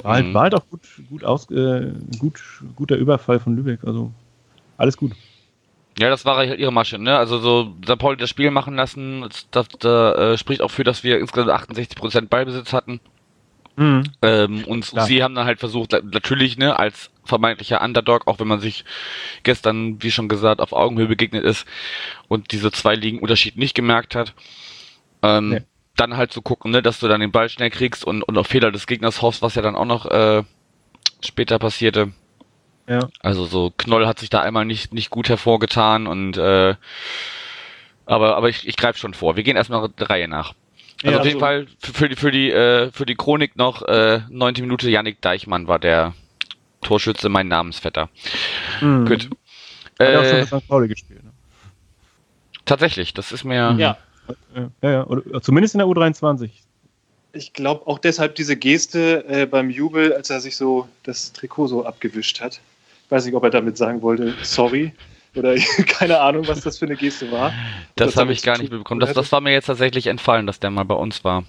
war 0.03 0.14
halt, 0.14 0.27
Mhm. 0.27 0.35
war 0.35 0.42
halt 0.42 0.55
auch 0.55 0.68
gut, 0.68 0.83
gut 1.09 1.25
aus, 1.25 1.49
äh, 1.51 1.92
gut, 2.18 2.42
guter 2.77 2.97
Überfall 2.97 3.38
von 3.38 3.57
Lübeck. 3.57 3.81
Also 3.85 4.11
alles 4.77 4.97
gut. 4.97 5.12
Ja, 5.97 6.11
das 6.11 6.25
war 6.25 6.44
ihre 6.44 6.73
Masche, 6.73 6.99
ne? 6.99 7.16
Also 7.16 7.38
so 7.38 7.73
St. 7.85 7.99
Pauli 7.99 8.16
das 8.16 8.29
Spiel 8.29 8.51
machen 8.51 8.75
lassen, 8.75 9.23
das, 9.23 9.47
das, 9.53 9.68
da, 9.79 10.33
äh, 10.33 10.38
spricht 10.38 10.61
auch 10.61 10.73
für, 10.73 10.83
dass 10.83 11.05
wir 11.05 11.20
insgesamt 11.20 11.51
68% 11.51 12.29
Ballbesitz 12.29 12.73
hatten. 12.73 12.99
Ähm, 13.77 14.65
und 14.67 14.87
Klar. 14.87 15.07
sie 15.07 15.23
haben 15.23 15.35
dann 15.35 15.47
halt 15.47 15.59
versucht, 15.59 15.91
na- 15.93 16.01
natürlich, 16.03 16.57
ne, 16.57 16.79
als 16.79 17.11
vermeintlicher 17.25 17.81
Underdog, 17.83 18.27
auch 18.29 18.39
wenn 18.39 18.47
man 18.47 18.61
sich 18.61 18.85
gestern, 19.43 20.01
wie 20.03 20.13
schon 20.13 20.29
gesagt, 20.29 20.61
auf 20.61 20.73
Augenhöhe 20.73 21.09
begegnet 21.09 21.43
ist 21.45 21.67
und 22.29 22.53
diese 22.53 22.71
zwei 22.71 22.95
Ligen 22.95 23.19
Unterschied 23.19 23.57
nicht 23.57 23.75
gemerkt 23.75 24.15
hat, 24.15 24.35
ähm, 25.23 25.49
Nee. 25.49 25.63
dann 25.97 26.17
halt 26.17 26.33
zu 26.33 26.41
gucken, 26.43 26.71
ne, 26.71 26.83
dass 26.83 27.01
du 27.01 27.09
dann 27.09 27.21
den 27.21 27.33
Ball 27.33 27.49
schnell 27.49 27.71
kriegst 27.71 28.05
und, 28.05 28.23
und 28.23 28.39
auf 28.39 28.47
Fehler 28.47 28.71
des 28.71 28.87
Gegners 28.87 29.23
hoffst, 29.23 29.43
was 29.43 29.55
ja 29.57 29.63
dann 29.63 29.75
auch 29.77 29.87
noch 29.87 30.07
äh, 30.07 30.43
später 31.25 31.59
passierte. 31.59 32.13
Ja. 32.89 33.09
Also 33.21 33.45
so 33.47 33.73
Knoll 33.77 34.07
hat 34.07 34.19
sich 34.21 34.31
da 34.31 34.41
einmal 34.41 34.67
nicht, 34.67 34.93
nicht 34.93 35.11
gut 35.11 35.29
hervorgetan 35.29 36.07
und 36.07 36.37
äh, 36.37 36.75
aber, 38.07 38.37
aber 38.37 38.51
ich, 38.51 38.69
ich 38.69 38.77
greife 38.77 38.99
schon 38.99 39.15
vor. 39.15 39.35
Wir 39.37 39.43
gehen 39.43 39.57
erstmal 39.57 39.89
der 39.89 40.11
Reihe 40.11 40.29
nach. 40.29 40.53
Also 41.03 41.15
Ja, 41.15 41.21
auf 41.21 41.27
jeden 41.27 41.37
also- 41.37 41.39
Fall 41.41 41.67
für, 41.81 41.93
für 41.93 42.09
die 42.09 42.17
für 42.17 42.31
die 42.31 42.51
äh, 42.51 42.91
für 42.93 43.05
die 43.07 43.15
Chronik 43.15 43.57
noch 43.57 43.83
äh, 43.83 44.21
90 44.31 44.63
Minute 44.63 44.89
Yannick 44.91 45.21
Deichmann 45.21 45.67
war 45.69 45.79
der 45.79 46.15
Torschütze, 46.83 47.29
mein 47.29 47.49
Namensvetter. 47.49 48.09
Mhm. 48.81 49.07
Gut. 49.07 49.31
Hat 49.99 50.09
er 50.09 50.21
auch 50.21 50.25
schon 50.25 50.37
Äh, 50.39 50.47
für 50.47 50.61
St. 50.61 50.69
Pauli 50.69 50.89
gespielt. 50.89 51.25
Ne? 51.25 51.31
tatsächlich, 52.65 53.13
das 53.15 53.33
ist 53.33 53.45
mir 53.45 53.55
Ja, 53.55 53.77
Ja, 53.77 53.99
ja, 54.83 54.91
ja. 54.91 55.07
Oder, 55.07 55.43
zumindest 55.43 55.75
in 55.75 55.79
der 55.79 55.87
U23. 55.87 56.49
ich 57.33 57.53
glaube 57.53 57.87
auch 57.87 57.99
deshalb 57.99 58.35
diese 58.37 58.57
Geste 58.57 59.25
äh, 59.29 59.47
beim 59.47 59.69
Jubel, 59.71 60.15
als 60.15 60.31
er 60.31 60.41
sich 60.41 60.57
so 60.57 60.89
das 61.03 61.33
Trikot 61.33 61.67
so 61.67 61.85
abgewischt 61.85 62.41
hat. 62.41 62.61
Ich 63.05 63.11
weiß 63.11 63.27
nicht, 63.27 63.35
ob 63.35 63.45
er 63.45 63.51
damit 63.51 63.77
sagen 63.77 64.01
wollte, 64.03 64.35
sorry. 64.43 64.93
Oder 65.37 65.57
keine 65.87 66.20
Ahnung, 66.20 66.47
was 66.47 66.61
das 66.61 66.79
für 66.79 66.87
eine 66.87 66.97
Geste 66.97 67.31
war. 67.31 67.53
das 67.97 68.09
das 68.09 68.16
habe 68.16 68.33
ich 68.33 68.42
gar 68.42 68.57
zu 68.57 68.62
nicht 68.62 68.70
mitbekommen. 68.70 69.01
Das, 69.01 69.12
das 69.12 69.31
war 69.33 69.40
mir 69.40 69.53
jetzt 69.53 69.66
tatsächlich 69.66 70.07
entfallen, 70.07 70.47
dass 70.47 70.61
der 70.61 70.70
mal 70.70 70.85
bei 70.85 70.94
uns 70.94 71.25
war. 71.25 71.44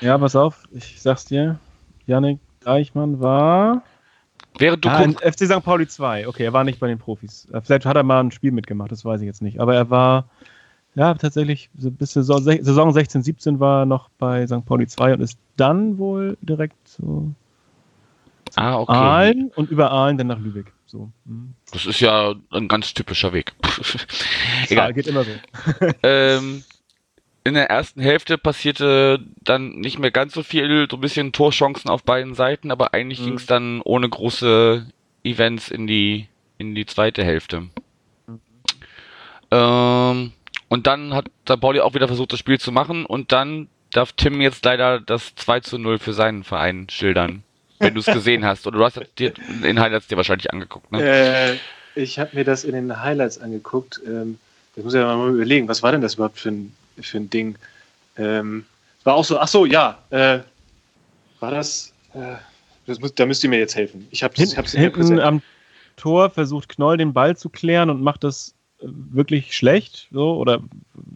Ja, 0.00 0.16
pass 0.18 0.36
auf, 0.36 0.62
ich 0.72 1.00
sag's 1.00 1.24
dir. 1.24 1.58
Janik 2.06 2.38
Deichmann 2.60 3.20
war 3.20 3.82
Während 4.58 4.84
du 4.84 4.88
Ah, 4.88 5.02
FC 5.02 5.46
St. 5.46 5.62
Pauli 5.62 5.86
2. 5.86 6.28
Okay, 6.28 6.44
er 6.44 6.52
war 6.52 6.64
nicht 6.64 6.80
bei 6.80 6.88
den 6.88 6.98
Profis. 6.98 7.46
Äh, 7.52 7.60
Vielleicht 7.60 7.86
hat 7.86 7.96
er 7.96 8.02
mal 8.02 8.20
ein 8.20 8.30
Spiel 8.30 8.52
mitgemacht, 8.52 8.90
das 8.90 9.04
weiß 9.04 9.20
ich 9.20 9.26
jetzt 9.26 9.42
nicht. 9.42 9.60
Aber 9.60 9.74
er 9.74 9.90
war, 9.90 10.28
ja, 10.94 11.14
tatsächlich, 11.14 11.70
bis 11.74 12.12
Saison, 12.12 12.42
Saison 12.42 12.92
16, 12.92 13.22
17 13.22 13.60
war 13.60 13.82
er 13.82 13.86
noch 13.86 14.08
bei 14.18 14.46
St. 14.46 14.64
Pauli 14.64 14.86
2 14.86 15.14
und 15.14 15.20
ist 15.20 15.38
dann 15.56 15.98
wohl 15.98 16.38
direkt 16.40 16.76
zu 16.88 17.34
ah, 18.54 18.78
okay. 18.78 18.92
Aalen 18.92 19.50
und 19.54 19.70
über 19.70 19.90
Aalen 19.90 20.16
dann 20.16 20.28
nach 20.28 20.38
Lübeck. 20.38 20.72
So. 20.86 21.10
Mhm. 21.24 21.54
Das 21.72 21.84
ist 21.86 22.00
ja 22.00 22.34
ein 22.50 22.68
ganz 22.68 22.94
typischer 22.94 23.32
Weg. 23.32 23.52
Ja, 24.68 24.72
Egal. 24.72 24.94
geht 24.94 25.06
immer 25.06 25.24
so. 25.24 25.30
ähm, 26.02 26.64
in 27.44 27.54
der 27.54 27.70
ersten 27.70 28.00
Hälfte 28.00 28.38
passierte 28.38 29.20
dann 29.42 29.76
nicht 29.76 29.98
mehr 30.00 30.10
ganz 30.10 30.34
so 30.34 30.42
viel, 30.42 30.88
so 30.90 30.96
ein 30.96 31.00
bisschen 31.00 31.32
Torchancen 31.32 31.90
auf 31.90 32.02
beiden 32.02 32.34
Seiten, 32.34 32.70
aber 32.72 32.92
eigentlich 32.94 33.20
Mhm. 33.20 33.24
ging 33.24 33.34
es 33.34 33.46
dann 33.46 33.80
ohne 33.82 34.08
große 34.08 34.86
Events 35.24 35.70
in 35.70 35.86
die 35.86 36.28
in 36.58 36.74
die 36.74 36.86
zweite 36.86 37.22
Hälfte. 37.22 37.68
Ähm, 39.50 40.32
und 40.68 40.86
dann 40.86 41.14
hat 41.14 41.26
St. 41.48 41.60
Pauli 41.60 41.80
auch 41.80 41.94
wieder 41.94 42.08
versucht, 42.08 42.32
das 42.32 42.40
Spiel 42.40 42.58
zu 42.58 42.72
machen 42.72 43.06
und 43.06 43.30
dann 43.32 43.68
darf 43.92 44.12
Tim 44.12 44.40
jetzt 44.40 44.64
leider 44.64 45.00
das 45.00 45.34
2 45.36 45.60
zu 45.60 45.78
0 45.78 45.98
für 45.98 46.12
seinen 46.12 46.42
Verein 46.44 46.88
schildern, 46.90 47.44
wenn 47.78 47.94
du 47.94 48.00
es 48.00 48.06
gesehen 48.06 48.44
hast. 48.44 48.66
Oder 48.66 48.78
du 48.78 48.84
hast 48.84 49.00
dir 49.18 49.32
den 49.62 49.80
Highlights 49.80 50.08
dir 50.08 50.16
wahrscheinlich 50.16 50.52
angeguckt, 50.52 50.90
ne? 50.92 51.02
Äh, 51.02 51.56
ich 51.94 52.18
habe 52.18 52.30
mir 52.34 52.44
das 52.44 52.64
in 52.64 52.72
den 52.72 53.02
Highlights 53.02 53.38
angeguckt. 53.38 54.00
Ähm, 54.06 54.38
ich 54.76 54.84
muss 54.84 54.94
ja 54.94 55.16
mal 55.16 55.30
überlegen, 55.34 55.68
was 55.68 55.82
war 55.82 55.92
denn 55.92 56.02
das 56.02 56.14
überhaupt 56.14 56.38
für 56.38 56.50
ein, 56.50 56.76
für 57.00 57.16
ein 57.16 57.30
Ding? 57.30 57.56
Ähm, 58.18 58.66
war 59.04 59.14
auch 59.14 59.24
so, 59.24 59.38
ach 59.38 59.48
so, 59.48 59.64
ja, 59.64 59.98
äh, 60.10 60.40
war 61.40 61.50
das, 61.50 61.92
äh, 62.12 62.34
das 62.86 63.00
muss, 63.00 63.14
da 63.14 63.24
müsst 63.24 63.42
ihr 63.44 63.50
mir 63.50 63.58
jetzt 63.58 63.74
helfen. 63.74 64.06
Ich 64.10 64.22
habe 64.22 64.34
es 64.36 64.72
hinten 64.72 65.20
am 65.20 65.42
Tor 65.96 66.28
versucht 66.30 66.68
Knoll 66.68 66.98
den 66.98 67.14
Ball 67.14 67.36
zu 67.36 67.48
klären 67.48 67.88
und 67.88 68.02
macht 68.02 68.24
das 68.24 68.54
äh, 68.80 68.86
wirklich 68.86 69.56
schlecht 69.56 70.08
so 70.12 70.36
oder 70.36 70.60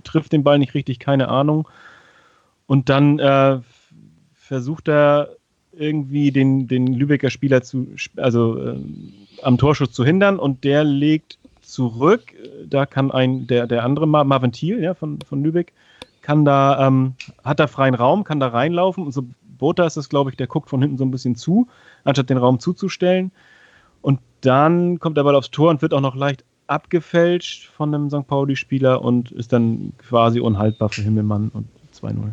trifft 0.04 0.32
den 0.32 0.42
Ball 0.42 0.58
nicht 0.58 0.74
richtig, 0.74 0.98
keine 0.98 1.28
Ahnung. 1.28 1.68
Und 2.66 2.88
dann 2.88 3.18
äh, 3.18 3.60
versucht 4.34 4.88
er 4.88 5.36
irgendwie 5.72 6.30
den, 6.30 6.68
den 6.68 6.86
Lübecker 6.88 7.30
Spieler 7.30 7.62
zu, 7.62 7.88
also 8.16 8.58
äh, 8.58 8.76
am 9.42 9.58
Torschuss 9.58 9.92
zu 9.92 10.04
hindern 10.04 10.38
und 10.38 10.64
der 10.64 10.84
legt 10.84 11.38
zurück. 11.62 12.34
Da 12.68 12.86
kann 12.86 13.10
ein, 13.10 13.46
der, 13.46 13.66
der 13.66 13.84
andere 13.84 14.06
Mar 14.06 14.24
Marvin 14.24 14.52
Thiel, 14.52 14.82
ja, 14.82 14.94
von, 14.94 15.20
von 15.20 15.42
Lübeck, 15.42 15.72
kann 16.22 16.44
da, 16.44 16.86
ähm, 16.86 17.14
hat 17.44 17.60
da 17.60 17.66
freien 17.66 17.94
Raum, 17.94 18.24
kann 18.24 18.40
da 18.40 18.48
reinlaufen 18.48 19.04
und 19.04 19.12
so 19.12 19.24
Bota 19.60 19.84
ist 19.84 19.98
das, 19.98 20.08
glaube 20.08 20.30
ich, 20.30 20.36
der 20.36 20.46
guckt 20.46 20.70
von 20.70 20.80
hinten 20.80 20.96
so 20.96 21.04
ein 21.04 21.10
bisschen 21.10 21.36
zu, 21.36 21.68
anstatt 22.04 22.30
den 22.30 22.38
Raum 22.38 22.58
zuzustellen. 22.60 23.30
Und 24.00 24.18
dann 24.40 24.98
kommt 24.98 25.18
der 25.18 25.22
Ball 25.22 25.34
aufs 25.34 25.50
Tor 25.50 25.68
und 25.68 25.82
wird 25.82 25.92
auch 25.92 26.00
noch 26.00 26.16
leicht 26.16 26.44
abgefälscht 26.66 27.68
von 27.68 27.94
einem 27.94 28.08
St. 28.08 28.26
Pauli-Spieler 28.26 29.02
und 29.02 29.30
ist 29.32 29.52
dann 29.52 29.92
quasi 29.98 30.40
unhaltbar 30.40 30.88
für 30.88 31.02
Himmelmann 31.02 31.50
und 31.52 31.68
2-0. 31.94 32.30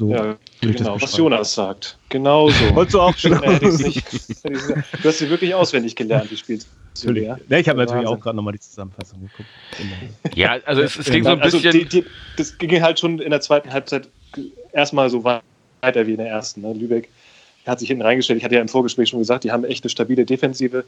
So 0.00 0.08
Ja, 0.08 0.24
würde 0.24 0.38
ich 0.60 0.76
das 0.76 0.78
genau, 0.78 1.02
was. 1.02 1.14
Jonas 1.14 1.54
sagt. 1.54 1.98
Genau 2.08 2.48
so. 2.48 2.54
Wolltest 2.74 2.94
du 2.94 3.00
auch 3.02 3.16
schon? 3.18 3.32
Du 5.02 5.08
hast 5.08 5.18
sie 5.18 5.28
wirklich 5.28 5.54
auswendig 5.54 5.94
gelernt, 5.94 6.30
die 6.30 6.38
Spiel. 6.38 6.58
Natürlich. 6.96 7.24
Ja, 7.24 7.58
ich 7.58 7.68
habe 7.68 7.78
natürlich 7.78 8.06
auch 8.06 8.18
gerade 8.18 8.34
nochmal 8.34 8.54
die 8.54 8.60
Zusammenfassung 8.60 9.20
geguckt. 9.20 9.48
Ja, 10.34 10.56
also 10.64 10.80
es, 10.80 10.96
es 10.96 11.04
ging 11.04 11.22
so 11.22 11.30
ein 11.30 11.40
also 11.42 11.60
bisschen. 11.60 11.72
die, 11.72 11.84
die, 11.84 12.04
das 12.38 12.56
ging 12.56 12.80
halt 12.80 12.98
schon 12.98 13.18
in 13.18 13.30
der 13.30 13.42
zweiten 13.42 13.70
Halbzeit 13.70 14.08
erstmal 14.72 15.10
so 15.10 15.22
weiter 15.22 16.06
wie 16.06 16.12
in 16.12 16.16
der 16.18 16.28
ersten. 16.28 16.62
Ne? 16.62 16.72
Lübeck 16.72 17.10
hat 17.66 17.78
sich 17.78 17.88
hinten 17.88 18.02
reingestellt. 18.02 18.38
Ich 18.38 18.44
hatte 18.44 18.54
ja 18.54 18.62
im 18.62 18.68
Vorgespräch 18.68 19.10
schon 19.10 19.18
gesagt, 19.18 19.44
die 19.44 19.52
haben 19.52 19.64
echt 19.64 19.84
eine 19.84 19.90
stabile 19.90 20.24
Defensive, 20.24 20.84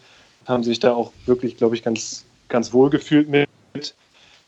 haben 0.47 0.65
sich 0.65 0.81
da 0.81 0.95
auch 0.95 1.13
wirklich, 1.27 1.59
glaube 1.59 1.77
ich, 1.77 1.83
ganz, 1.83 2.25
ganz 2.49 2.73
wohl 2.73 2.89
gefühlt 2.89 3.29
mit. 3.29 3.47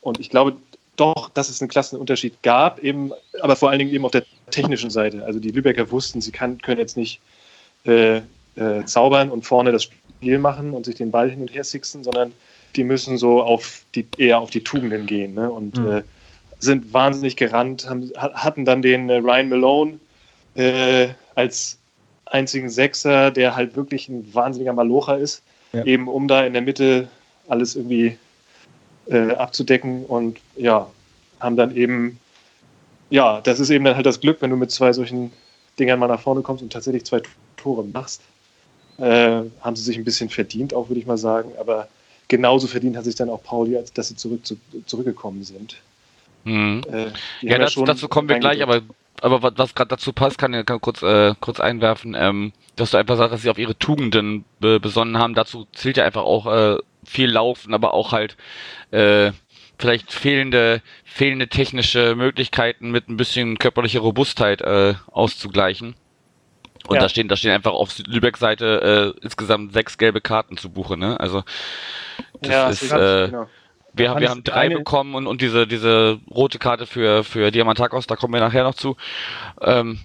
Und 0.01 0.19
ich 0.19 0.31
glaube 0.31 0.57
doch, 0.95 1.29
dass 1.29 1.49
es 1.49 1.61
einen 1.61 1.69
Klassenunterschied 1.69 2.41
gab, 2.43 2.79
eben, 2.83 3.11
aber 3.41 3.55
vor 3.55 3.69
allen 3.69 3.79
Dingen 3.79 3.91
eben 3.91 4.05
auf 4.05 4.11
der 4.11 4.23
technischen 4.51 4.89
Seite. 4.89 5.25
Also 5.25 5.39
die 5.39 5.51
Lübecker 5.51 5.89
wussten, 5.91 6.21
sie 6.21 6.31
kann, 6.31 6.61
können 6.61 6.79
jetzt 6.79 6.97
nicht 6.97 7.19
äh, 7.85 8.17
äh, 8.55 8.85
zaubern 8.85 9.29
und 9.29 9.45
vorne 9.45 9.71
das 9.71 9.83
Spiel 9.83 10.39
machen 10.39 10.71
und 10.71 10.85
sich 10.85 10.95
den 10.95 11.11
Ball 11.11 11.29
hin 11.29 11.41
und 11.41 11.53
her 11.53 11.63
sixen, 11.63 12.03
sondern 12.03 12.31
die 12.75 12.83
müssen 12.83 13.17
so 13.17 13.41
auf 13.41 13.83
die, 13.95 14.05
eher 14.17 14.39
auf 14.39 14.49
die 14.49 14.63
Tugenden 14.63 15.05
gehen. 15.05 15.33
Ne? 15.33 15.49
Und 15.49 15.77
Mhm. 15.77 15.91
äh, 15.91 16.03
sind 16.59 16.93
wahnsinnig 16.93 17.35
gerannt, 17.35 17.89
haben, 17.89 18.11
ha- 18.17 18.33
hatten 18.33 18.65
dann 18.65 18.81
den 18.81 19.09
äh, 19.09 19.17
Ryan 19.17 19.49
Malone 19.49 19.99
äh, 20.55 21.09
als 21.35 21.77
einzigen 22.25 22.69
Sechser, 22.69 23.29
der 23.31 23.55
halt 23.55 23.75
wirklich 23.75 24.09
ein 24.09 24.33
wahnsinniger 24.33 24.73
Malocher 24.73 25.17
ist, 25.17 25.41
Ja. 25.73 25.83
eben 25.83 26.07
um 26.07 26.27
da 26.27 26.45
in 26.45 26.53
der 26.53 26.61
Mitte 26.61 27.07
alles 27.47 27.75
irgendwie 27.75 28.17
äh, 29.07 29.31
abzudecken 29.31 30.05
und 30.05 30.39
ja, 30.55 30.89
haben 31.39 31.55
dann 31.55 31.75
eben, 31.75 32.19
ja, 33.09 33.41
das 33.41 33.59
ist 33.59 33.69
eben 33.69 33.85
dann 33.85 33.95
halt 33.95 34.05
das 34.05 34.19
Glück, 34.19 34.41
wenn 34.41 34.49
du 34.49 34.55
mit 34.55 34.71
zwei 34.71 34.93
solchen 34.93 35.31
Dingern 35.79 35.99
mal 35.99 36.07
nach 36.07 36.21
vorne 36.21 36.41
kommst 36.41 36.63
und 36.63 36.71
tatsächlich 36.71 37.05
zwei 37.05 37.21
Tore 37.57 37.83
machst. 37.83 38.21
Äh, 38.97 39.41
haben 39.61 39.75
sie 39.75 39.83
sich 39.83 39.97
ein 39.97 40.05
bisschen 40.05 40.29
verdient, 40.29 40.73
auch 40.73 40.89
würde 40.89 41.01
ich 41.01 41.05
mal 41.05 41.17
sagen, 41.17 41.51
aber 41.59 41.89
genauso 42.29 42.67
verdient 42.67 42.95
hat 42.95 43.03
sich 43.03 43.15
dann 43.15 43.29
auch 43.29 43.43
Pauli, 43.43 43.75
als 43.75 43.91
dass 43.91 44.07
sie 44.07 44.15
zurück 44.15 44.45
zu, 44.45 44.57
zurückgekommen 44.85 45.43
sind. 45.43 45.75
Hm. 46.45 46.81
Äh, 46.91 47.07
Ja, 47.41 47.57
das, 47.57 47.73
schon 47.73 47.85
dazu 47.85 48.07
kommen 48.07 48.29
wir 48.29 48.39
gleich, 48.39 48.63
aber, 48.63 48.81
aber 49.19 49.43
was, 49.43 49.53
was 49.57 49.75
gerade 49.75 49.89
dazu 49.89 50.13
passt, 50.13 50.37
kann 50.37 50.53
ich 50.53 50.65
kann 50.65 50.77
ich 50.77 50.81
kurz, 50.81 51.01
äh, 51.01 51.33
kurz 51.41 51.59
einwerfen, 51.59 52.15
ähm, 52.17 52.53
dass 52.77 52.91
du 52.91 52.97
einfach 52.97 53.17
sagst, 53.17 53.33
dass 53.33 53.41
sie 53.41 53.49
auf 53.49 53.57
ihre 53.57 53.77
Tugenden 53.77 54.45
be 54.59 54.79
besonnen 54.79 55.17
haben. 55.17 55.33
Dazu 55.33 55.67
zählt 55.73 55.97
ja 55.97 56.05
einfach 56.05 56.23
auch 56.23 56.45
äh, 56.45 56.77
viel 57.05 57.29
Laufen, 57.31 57.73
aber 57.73 57.93
auch 57.93 58.11
halt 58.11 58.35
äh, 58.91 59.31
vielleicht 59.77 60.11
fehlende, 60.11 60.81
fehlende 61.03 61.47
technische 61.47 62.15
Möglichkeiten 62.15 62.91
mit 62.91 63.09
ein 63.09 63.17
bisschen 63.17 63.57
körperlicher 63.59 63.99
Robustheit 63.99 64.61
äh, 64.61 64.95
auszugleichen. 65.11 65.95
Und 66.87 66.95
Ja. 66.95 67.01
da 67.01 67.09
stehen, 67.09 67.27
da 67.27 67.35
stehen 67.35 67.51
einfach 67.51 67.73
auf 67.73 67.97
Lübeck-Seite 68.05 69.15
äh, 69.17 69.23
insgesamt 69.23 69.73
sechs 69.73 69.97
gelbe 69.97 70.21
Karten 70.21 70.55
zu 70.57 70.69
Buche, 70.69 70.97
ne? 70.97 71.19
Also 71.19 71.43
das 72.41 72.51
ja, 72.51 72.69
ist, 72.69 72.91
äh, 72.91 73.27
genau. 73.27 73.49
wir, 73.93 74.09
fand 74.09 74.21
wir 74.21 74.29
haben 74.29 74.43
drei 74.43 74.69
bekommen 74.69 75.15
und, 75.15 75.25
und 75.25 75.41
diese, 75.41 75.65
diese 75.65 76.19
rote 76.29 76.59
Karte 76.59 76.85
für, 76.85 77.23
für 77.23 77.49
Diamantakos, 77.49 78.05
da 78.07 78.15
kommen 78.15 78.33
wir 78.33 78.39
nachher 78.39 78.63
noch 78.63 78.75
zu. 78.75 78.97
Ähm, 79.61 79.99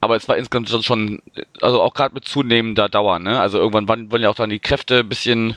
aber 0.00 0.16
es 0.16 0.28
war 0.28 0.36
insgesamt 0.36 0.68
schon- 0.68 0.82
schon, 0.82 1.22
also 1.62 1.80
auch 1.80 1.94
gerade 1.94 2.14
mit 2.14 2.24
zunehmender 2.24 2.88
Dauer, 2.88 3.18
ne? 3.20 3.40
Also 3.40 3.58
irgendwann 3.58 3.88
waren, 3.88 4.10
wollen 4.10 4.22
ja 4.22 4.28
auch 4.30 4.34
dann 4.34 4.50
die 4.50 4.58
Kräfte 4.58 5.00
ein 5.00 5.08
bisschen, 5.08 5.56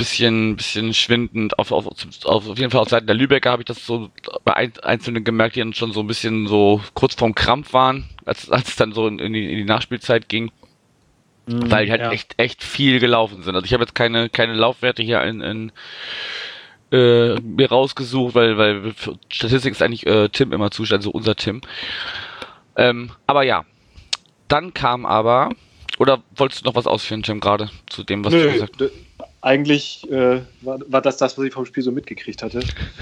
bisschen, 0.00 0.56
bisschen 0.56 0.92
schwindend. 0.94 1.58
Auf, 1.58 1.70
auf, 1.70 1.86
auf, 1.86 2.24
auf 2.24 2.58
jeden 2.58 2.70
Fall 2.70 2.80
auf 2.80 2.88
Seiten 2.88 3.06
der 3.06 3.16
Lübecker 3.16 3.50
habe 3.50 3.62
ich 3.62 3.66
das 3.66 3.86
so 3.86 4.10
bei 4.44 4.54
ein, 4.54 4.72
Einzelnen 4.82 5.22
gemerkt, 5.22 5.56
die 5.56 5.60
dann 5.60 5.74
schon 5.74 5.92
so 5.92 6.00
ein 6.00 6.06
bisschen 6.06 6.46
so 6.46 6.80
kurz 6.94 7.14
vorm 7.14 7.34
Krampf 7.34 7.72
waren, 7.72 8.08
als, 8.24 8.50
als 8.50 8.68
es 8.68 8.76
dann 8.76 8.92
so 8.92 9.06
in, 9.06 9.18
in, 9.18 9.32
die, 9.32 9.50
in 9.50 9.56
die 9.58 9.64
Nachspielzeit 9.64 10.28
ging 10.28 10.50
weil 11.46 11.86
die 11.86 11.90
halt 11.90 12.00
ja. 12.02 12.12
echt 12.12 12.34
echt 12.36 12.62
viel 12.62 13.00
gelaufen 13.00 13.42
sind. 13.42 13.54
Also 13.54 13.64
ich 13.64 13.72
habe 13.72 13.82
jetzt 13.82 13.94
keine 13.94 14.28
keine 14.28 14.54
Laufwerte 14.54 15.02
hier 15.02 15.22
in, 15.22 15.40
in 15.40 15.72
äh, 16.92 17.40
mir 17.40 17.68
rausgesucht, 17.68 18.34
weil 18.34 18.56
weil 18.56 18.92
für 18.92 19.18
Statistik 19.28 19.72
ist 19.72 19.82
eigentlich 19.82 20.06
äh, 20.06 20.28
Tim 20.28 20.52
immer 20.52 20.70
zuständig, 20.70 21.06
also 21.06 21.10
unser 21.10 21.34
Tim. 21.36 21.60
Ähm, 22.76 23.10
aber 23.26 23.42
ja, 23.42 23.64
dann 24.48 24.74
kam 24.74 25.06
aber 25.06 25.50
oder 25.98 26.22
wolltest 26.34 26.62
du 26.62 26.68
noch 26.68 26.74
was 26.74 26.86
ausführen, 26.86 27.22
Tim, 27.22 27.40
gerade 27.40 27.70
zu 27.86 28.04
dem, 28.04 28.24
was 28.24 28.32
du 28.32 28.38
Nö, 28.38 28.52
gesagt 28.52 28.76
hast? 28.80 28.90
Eigentlich 29.42 30.10
äh, 30.10 30.42
war, 30.60 30.78
war 30.86 31.00
das 31.00 31.16
das, 31.16 31.38
was 31.38 31.44
ich 31.44 31.52
vom 31.52 31.64
Spiel 31.66 31.82
so 31.82 31.92
mitgekriegt 31.92 32.42
hatte. 32.42 32.60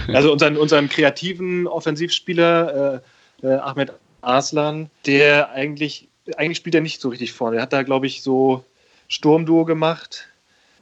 Also 0.09 0.33
unseren, 0.33 0.57
unseren 0.57 0.89
kreativen 0.89 1.67
Offensivspieler 1.67 3.03
äh, 3.43 3.47
äh, 3.47 3.57
Ahmed 3.57 3.93
Arslan, 4.21 4.91
der 5.07 5.51
eigentlich, 5.51 6.09
eigentlich 6.37 6.59
spielt 6.59 6.75
er 6.75 6.81
nicht 6.81 7.01
so 7.01 7.09
richtig 7.09 7.33
vorne. 7.33 7.57
Er 7.57 7.63
hat 7.63 7.73
da, 7.73 7.83
glaube 7.83 8.07
ich, 8.07 8.23
so 8.23 8.65
Sturmduo 9.09 9.65
gemacht 9.65 10.29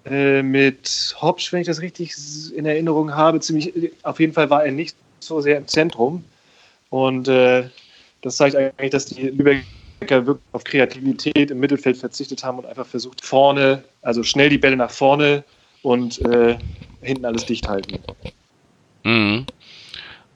äh, 0.05 0.43
mit 0.43 1.17
Hopsch, 1.21 1.53
wenn 1.53 1.61
ich 1.61 1.67
das 1.67 1.81
richtig 1.81 2.15
in 2.55 2.67
Erinnerung 2.67 3.15
habe. 3.15 3.41
Ziemlich, 3.41 3.93
auf 4.03 4.21
jeden 4.21 4.33
Fall 4.33 4.51
war 4.51 4.65
er 4.65 4.73
nicht 4.73 4.97
so 5.21 5.41
sehr 5.41 5.57
im 5.57 5.67
Zentrum. 5.67 6.25
Und 6.91 7.29
äh, 7.29 7.65
das 8.23 8.37
zeigt 8.37 8.57
eigentlich, 8.57 8.91
dass 8.91 9.07
die 9.07 9.23
Lübecker 9.23 9.63
wirklich 10.01 10.39
auf 10.53 10.65
Kreativität 10.65 11.51
im 11.51 11.59
Mittelfeld 11.59 11.97
verzichtet 11.97 12.45
haben 12.45 12.59
und 12.59 12.67
einfach 12.67 12.87
versucht, 12.87 13.25
vorne, 13.25 13.85
also 14.03 14.23
schnell 14.23 14.49
die 14.49 14.59
Bälle 14.59 14.77
nach 14.77 14.91
vorne 14.91 15.45
und 15.83 16.21
äh, 16.23 16.59
hinten 17.01 17.25
alles 17.25 17.47
dicht 17.47 17.69
halten. 17.69 17.99
Mhm. 19.05 19.47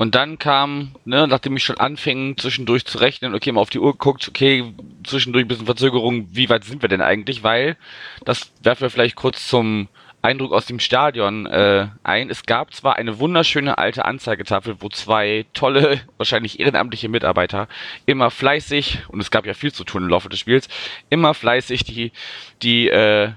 Und 0.01 0.15
dann 0.15 0.39
kam, 0.39 0.93
ne, 1.05 1.29
nachdem 1.29 1.57
ich 1.57 1.65
schon 1.65 1.77
anfing, 1.77 2.39
zwischendurch 2.39 2.87
zu 2.87 2.97
rechnen, 2.97 3.35
okay, 3.35 3.53
mal 3.53 3.61
auf 3.61 3.69
die 3.69 3.81
Uhr 3.81 3.93
geguckt, 3.93 4.27
okay, 4.29 4.73
zwischendurch 5.05 5.45
ein 5.45 5.49
bisschen 5.49 5.67
Verzögerung, 5.67 6.27
wie 6.33 6.49
weit 6.49 6.65
sind 6.65 6.81
wir 6.81 6.89
denn 6.89 7.03
eigentlich? 7.03 7.43
Weil, 7.43 7.77
das 8.25 8.51
werfen 8.63 8.81
wir 8.81 8.91
vielleicht 8.91 9.17
kurz 9.17 9.47
zum 9.47 9.89
Eindruck 10.23 10.53
aus 10.53 10.67
dem 10.67 10.81
Stadion 10.81 11.47
äh, 11.47 11.89
ein. 12.03 12.31
Es 12.31 12.45
gab 12.45 12.75
zwar 12.75 12.97
eine 12.97 13.19
wunderschöne 13.19 13.79
alte 13.79 14.05
Anzeigetafel, 14.05 14.77
wo 14.81 14.89
zwei 14.89 15.47
tolle, 15.55 16.01
wahrscheinlich 16.19 16.61
ehrenamtliche 16.61 17.09
Mitarbeiter 17.09 17.69
immer 18.07 18.31
fleißig, 18.31 19.01
und 19.09 19.21
es 19.21 19.31
gab 19.31 19.47
ja 19.47 19.55
viel 19.55 19.73
zu 19.73 19.85
tun 19.85 20.03
im 20.05 20.09
Laufe 20.09 20.29
des 20.29 20.39
Spiels, 20.39 20.69
immer 21.09 21.35
fleißig 21.35 21.85
die, 21.85 22.13
die, 22.63 22.89
äh, 22.89 23.33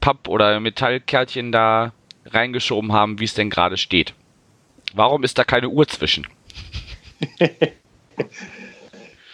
Papp- 0.00 0.28
oder 0.28 0.60
Metallkärtchen 0.60 1.52
da 1.52 1.92
reingeschoben 2.26 2.92
haben, 2.92 3.18
wie 3.18 3.24
es 3.24 3.34
denn 3.34 3.50
gerade 3.50 3.76
steht. 3.76 4.14
Warum 4.94 5.24
ist 5.24 5.38
da 5.38 5.44
keine 5.44 5.68
Uhr 5.68 5.86
zwischen? 5.86 6.26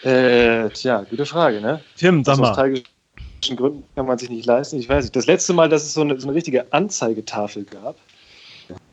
äh, 0.03 0.69
tja, 0.69 1.05
gute 1.09 1.25
Frage, 1.25 1.61
ne? 1.61 1.81
Tim, 1.97 2.23
sag 2.23 2.37
mal. 2.39 2.81
Gründen 3.53 3.83
kann 3.95 4.05
man 4.05 4.17
sich 4.17 4.29
nicht 4.29 4.45
leisten. 4.45 4.79
Ich 4.79 4.89
weiß 4.89 5.03
nicht. 5.03 5.15
Das 5.15 5.27
letzte 5.27 5.53
Mal, 5.53 5.69
dass 5.69 5.83
es 5.83 5.93
so 5.93 6.01
eine, 6.01 6.19
so 6.19 6.27
eine 6.27 6.35
richtige 6.35 6.71
Anzeigetafel 6.73 7.63
gab, 7.65 7.95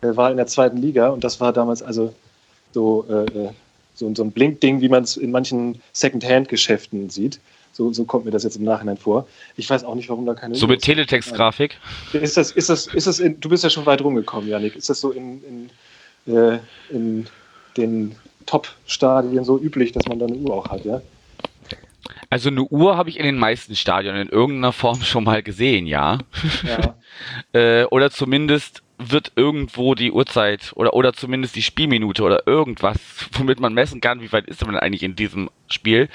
äh, 0.03 0.17
war 0.17 0.31
in 0.31 0.37
der 0.37 0.47
zweiten 0.47 0.77
Liga 0.77 1.09
und 1.09 1.25
das 1.25 1.41
war 1.41 1.53
damals 1.53 1.83
also 1.83 2.13
so, 2.73 3.05
äh, 3.09 3.51
so, 3.95 4.15
so 4.15 4.23
ein 4.23 4.33
Blinkding, 4.33 4.81
wie 4.81 4.89
man 4.89 5.05
es 5.05 5.17
in 5.17 5.31
manchen 5.31 5.81
Second-Hand-Geschäften 5.93 7.11
sieht. 7.11 7.41
So, 7.73 7.93
so 7.93 8.05
kommt 8.05 8.27
mir 8.27 8.31
das 8.31 8.45
jetzt 8.45 8.57
im 8.57 8.65
Nachhinein 8.65 8.99
vor. 8.99 9.27
Ich 9.57 9.69
weiß 9.69 9.85
auch 9.85 9.95
nicht, 9.95 10.11
warum 10.11 10.27
da 10.27 10.35
keine. 10.35 10.55
So 10.55 10.67
mit 10.67 10.83
Teletext-Grafik? 10.83 11.79
Ist 12.13 12.37
das, 12.37 12.53
ist 12.53 12.69
das, 12.69 12.87
ist 12.89 13.07
das 13.07 13.19
in, 13.19 13.41
du 13.41 13.49
bist 13.49 13.65
ja 13.65 13.71
schon 13.71 13.87
weit 13.87 14.03
rumgekommen, 14.03 14.49
Janik. 14.49 14.77
Ist 14.77 14.91
das 14.91 15.01
so 15.01 15.11
in, 15.11 15.71
in, 16.27 16.35
äh, 16.35 16.59
in 16.91 17.27
den 17.79 18.15
Top-Stadien 18.45 19.45
so 19.45 19.59
üblich, 19.59 19.93
dass 19.93 20.07
man 20.07 20.19
da 20.19 20.27
eine 20.27 20.37
Uhr 20.37 20.55
auch 20.55 20.69
hat, 20.69 20.85
ja? 20.85 21.01
Also 22.33 22.49
eine 22.49 22.63
Uhr 22.63 22.97
habe 22.97 23.11
ich 23.11 23.19
in 23.19 23.27
den 23.27 23.37
meisten 23.37 23.77
Stadien 23.77 24.17
in 24.17 24.31
irgendeiner 24.31 24.73
Form 24.73 25.03
schon 25.03 25.25
mal 25.25 25.43
gesehen, 25.43 25.87
ja. 25.87 26.17
Ja. 26.65 26.95
äh, 27.53 27.85
oder 27.85 28.11
zumindest 28.11 28.83
wird 28.97 29.33
irgendwo 29.37 29.95
die 29.95 30.11
Uhrzeit 30.13 30.73
oder, 30.75 30.95
oder 30.95 31.13
zumindest 31.13 31.57
die 31.57 31.63
Spielminute 31.63 32.23
oder 32.23 32.47
irgendwas, 32.47 32.97
womit 33.33 33.61
man 33.61 33.75
messen 33.75 34.01
kann, 34.01 34.23
wie 34.23 34.33
weit 34.33 34.47
ist 34.47 34.65
man 34.65 34.77
eigentlich 34.77 35.03
in 35.03 35.15
diesem 35.15 35.51
Spiel. 35.69 36.09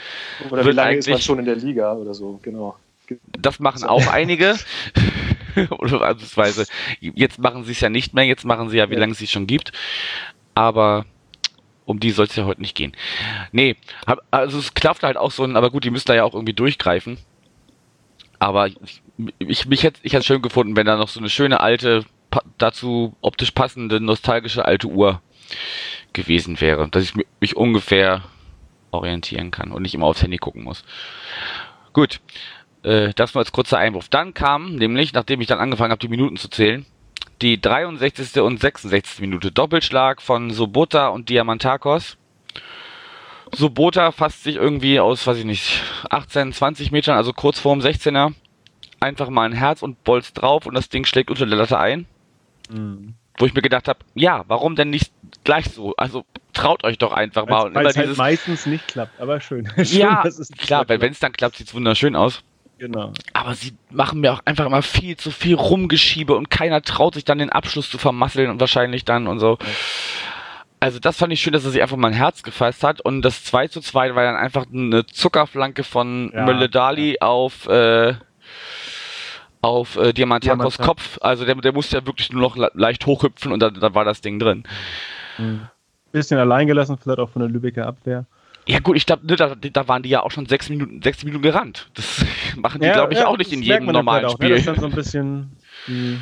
Oder 0.49 0.65
wie 0.65 0.71
lange 0.71 0.97
ist 0.97 1.07
man 1.07 1.21
schon 1.21 1.37
in 1.37 1.45
der 1.45 1.55
Liga 1.55 1.93
oder 1.93 2.15
so, 2.15 2.39
genau. 2.41 2.75
Das 3.37 3.59
machen 3.59 3.83
auch 3.83 4.07
einige. 4.07 4.55
oder 5.69 5.99
beziehungsweise, 6.15 6.65
jetzt 6.99 7.37
machen 7.37 7.63
sie 7.63 7.73
es 7.73 7.79
ja 7.79 7.89
nicht 7.89 8.15
mehr, 8.15 8.25
jetzt 8.25 8.43
machen 8.43 8.69
sie 8.69 8.77
ja, 8.77 8.89
wie 8.89 8.95
Ja. 8.95 9.01
lange 9.01 9.11
es 9.11 9.19
sie 9.19 9.27
schon 9.27 9.45
gibt. 9.45 9.71
Aber 10.55 11.05
um 11.87 11.99
die 11.99 12.11
soll 12.11 12.25
es 12.25 12.35
ja 12.35 12.45
heute 12.45 12.61
nicht 12.61 12.75
gehen. 12.75 12.91
Nee, 13.51 13.77
hab, 14.05 14.19
also 14.29 14.59
es 14.59 14.73
klafft 14.73 15.03
halt 15.03 15.17
auch 15.17 15.31
so 15.31 15.43
ein, 15.43 15.55
aber 15.55 15.71
gut, 15.71 15.85
die 15.85 15.89
müssen 15.89 16.07
da 16.07 16.15
ja 16.15 16.25
auch 16.25 16.33
irgendwie 16.33 16.53
durchgreifen. 16.53 17.17
Aber 18.39 18.67
ich, 18.67 19.01
ich, 19.39 19.65
mich 19.65 19.83
hätte 19.83 19.99
ich 20.03 20.13
hätte 20.13 20.25
schön 20.25 20.41
gefunden, 20.41 20.75
wenn 20.75 20.85
da 20.85 20.97
noch 20.97 21.07
so 21.07 21.19
eine 21.19 21.29
schöne 21.29 21.61
alte, 21.61 22.05
dazu 22.57 23.15
optisch 23.21 23.51
passende, 23.51 23.99
nostalgische 24.01 24.65
alte 24.65 24.87
Uhr 24.87 25.21
gewesen 26.13 26.59
wäre, 26.61 26.89
dass 26.89 27.03
ich 27.03 27.13
mi- 27.13 27.25
mich 27.39 27.55
ungefähr 27.55 28.21
orientieren 28.91 29.49
kann 29.49 29.71
und 29.71 29.81
nicht 29.81 29.95
immer 29.95 30.05
aufs 30.07 30.21
Handy 30.21 30.37
gucken 30.37 30.63
muss. 30.63 30.83
Gut, 31.93 32.19
äh, 32.83 33.13
das 33.15 33.33
nur 33.33 33.41
als 33.41 33.53
kurzer 33.53 33.77
Einwurf. 33.77 34.09
Dann 34.09 34.33
kam, 34.33 34.75
nämlich, 34.75 35.13
nachdem 35.13 35.39
ich 35.41 35.47
dann 35.47 35.59
angefangen 35.59 35.91
habe, 35.91 36.01
die 36.01 36.09
Minuten 36.09 36.35
zu 36.35 36.49
zählen, 36.49 36.85
die 37.41 37.59
63. 37.59 38.41
und 38.41 38.59
66. 38.59 39.19
Minute. 39.19 39.51
Doppelschlag 39.51 40.21
von 40.21 40.51
Sobota 40.51 41.09
und 41.09 41.29
Diamantakos. 41.29 42.17
Sobota 43.53 44.11
fasst 44.11 44.43
sich 44.43 44.55
irgendwie 44.55 44.99
aus, 44.99 45.25
weiß 45.25 45.37
ich 45.37 45.45
nicht, 45.45 45.81
18, 46.09 46.53
20 46.53 46.91
Metern, 46.91 47.15
also 47.15 47.31
kurz 47.31 47.59
vorm 47.59 47.79
16er, 47.79 48.33
einfach 48.99 49.29
mal 49.29 49.45
ein 49.45 49.53
Herz 49.53 49.81
und 49.81 50.03
Bolz 50.03 50.33
drauf 50.33 50.65
und 50.65 50.73
das 50.73 50.89
Ding 50.89 51.05
schlägt 51.05 51.29
unter 51.29 51.45
der 51.45 51.57
Latte 51.57 51.79
ein. 51.79 52.05
Mhm. 52.69 53.15
Wo 53.37 53.45
ich 53.45 53.53
mir 53.53 53.61
gedacht 53.61 53.87
habe, 53.87 53.99
ja, 54.15 54.43
warum 54.47 54.75
denn 54.75 54.89
nicht 54.89 55.13
gleich 55.43 55.65
so? 55.65 55.93
Also 55.95 56.25
traut 56.53 56.83
euch 56.83 56.97
doch 56.97 57.13
einfach 57.13 57.45
mal. 57.47 57.73
Weil 57.73 57.85
es 57.85 57.95
halt 57.95 58.17
meistens 58.17 58.65
nicht 58.65 58.87
klappt, 58.87 59.19
aber 59.21 59.39
schön. 59.39 59.69
schön 59.75 59.99
ja, 59.99 60.23
es 60.25 60.49
klar, 60.57 60.89
weil 60.89 60.99
wenn 60.99 61.11
es 61.11 61.19
dann 61.19 61.33
klappt, 61.33 61.57
sieht's 61.57 61.73
wunderschön 61.73 62.15
aus. 62.15 62.43
Genau. 62.79 63.11
Aber 63.33 63.55
sie 63.55 63.73
machen 63.89 64.19
mir 64.21 64.33
auch 64.33 64.41
einfach 64.45 64.65
immer 64.65 64.81
viel 64.83 65.17
zu 65.17 65.31
viel 65.31 65.55
Rumgeschiebe 65.55 66.35
und 66.35 66.49
keiner 66.51 66.81
traut 66.81 67.15
sich 67.15 67.25
dann 67.25 67.39
den 67.39 67.49
Abschluss 67.49 67.89
zu 67.89 67.97
vermasseln 67.97 68.49
und 68.51 68.59
wahrscheinlich 68.59 69.03
dann 69.05 69.27
und 69.27 69.39
so. 69.39 69.57
Also 70.79 70.99
das 70.99 71.17
fand 71.17 71.33
ich 71.33 71.41
schön, 71.41 71.53
dass 71.53 71.65
er 71.65 71.71
sich 71.71 71.81
einfach 71.81 71.97
mal 71.97 72.09
ein 72.09 72.13
Herz 72.13 72.43
gefasst 72.43 72.83
hat 72.83 73.01
und 73.01 73.23
das 73.23 73.43
2 73.43 73.67
zu 73.69 73.81
2 73.81 74.13
war 74.13 74.23
dann 74.23 74.35
einfach 74.35 74.65
eine 74.71 75.07
Zuckerflanke 75.07 75.83
von 75.83 76.31
Ja, 76.35 76.45
Mülle-Dali 76.45 77.17
auf 77.19 77.67
äh, 77.67 78.13
auf 79.61 79.95
äh, 79.97 80.13
Diamantakos 80.13 80.75
Diamantak- 80.77 80.85
Kopf. 80.85 81.17
Also 81.21 81.45
der, 81.45 81.55
der 81.55 81.73
musste 81.73 81.97
ja 81.97 82.05
wirklich 82.05 82.31
nur 82.31 82.41
noch 82.41 82.55
le- 82.55 82.71
leicht 82.75 83.05
hochhüpfen 83.05 83.51
und 83.51 83.59
dann, 83.59 83.73
dann 83.73 83.95
war 83.95 84.05
das 84.05 84.21
Ding 84.21 84.37
drin. 84.39 84.63
Mhm. 85.39 85.61
Bisschen 86.11 86.37
alleingelassen, 86.37 86.97
vielleicht 86.97 87.19
auch 87.19 87.29
von 87.29 87.41
der 87.41 87.49
Lübecker 87.49 87.85
Abwehr. 87.87 88.25
Ja 88.67 88.79
gut, 88.79 88.97
ich 88.97 89.05
glaube, 89.05 89.25
ne, 89.25 89.35
da, 89.35 89.55
da 89.55 89.87
waren 89.87 90.03
die 90.03 90.09
ja 90.09 90.21
auch 90.23 90.31
schon 90.31 90.45
sechs 90.45 90.69
Minuten, 90.69 91.01
sechs 91.01 91.23
Minuten 91.23 91.41
gerannt. 91.41 91.89
Das 91.93 92.25
machen 92.57 92.81
die, 92.81 92.89
glaube 92.89 93.13
ich, 93.13 93.23
auch 93.23 93.37
nicht 93.37 93.51
in 93.51 93.61
jedem 93.63 93.85
dann 93.87 93.93
normalen 93.95 94.21
vielleicht 94.29 94.35
auch, 94.35 94.39
Ne, 94.39 94.45
Spiel. 94.47 94.55
dass 94.57 94.65
dann 94.65 94.79
so 94.81 94.85
ein 94.87 94.91
bisschen 94.95 95.57
die 95.87 96.19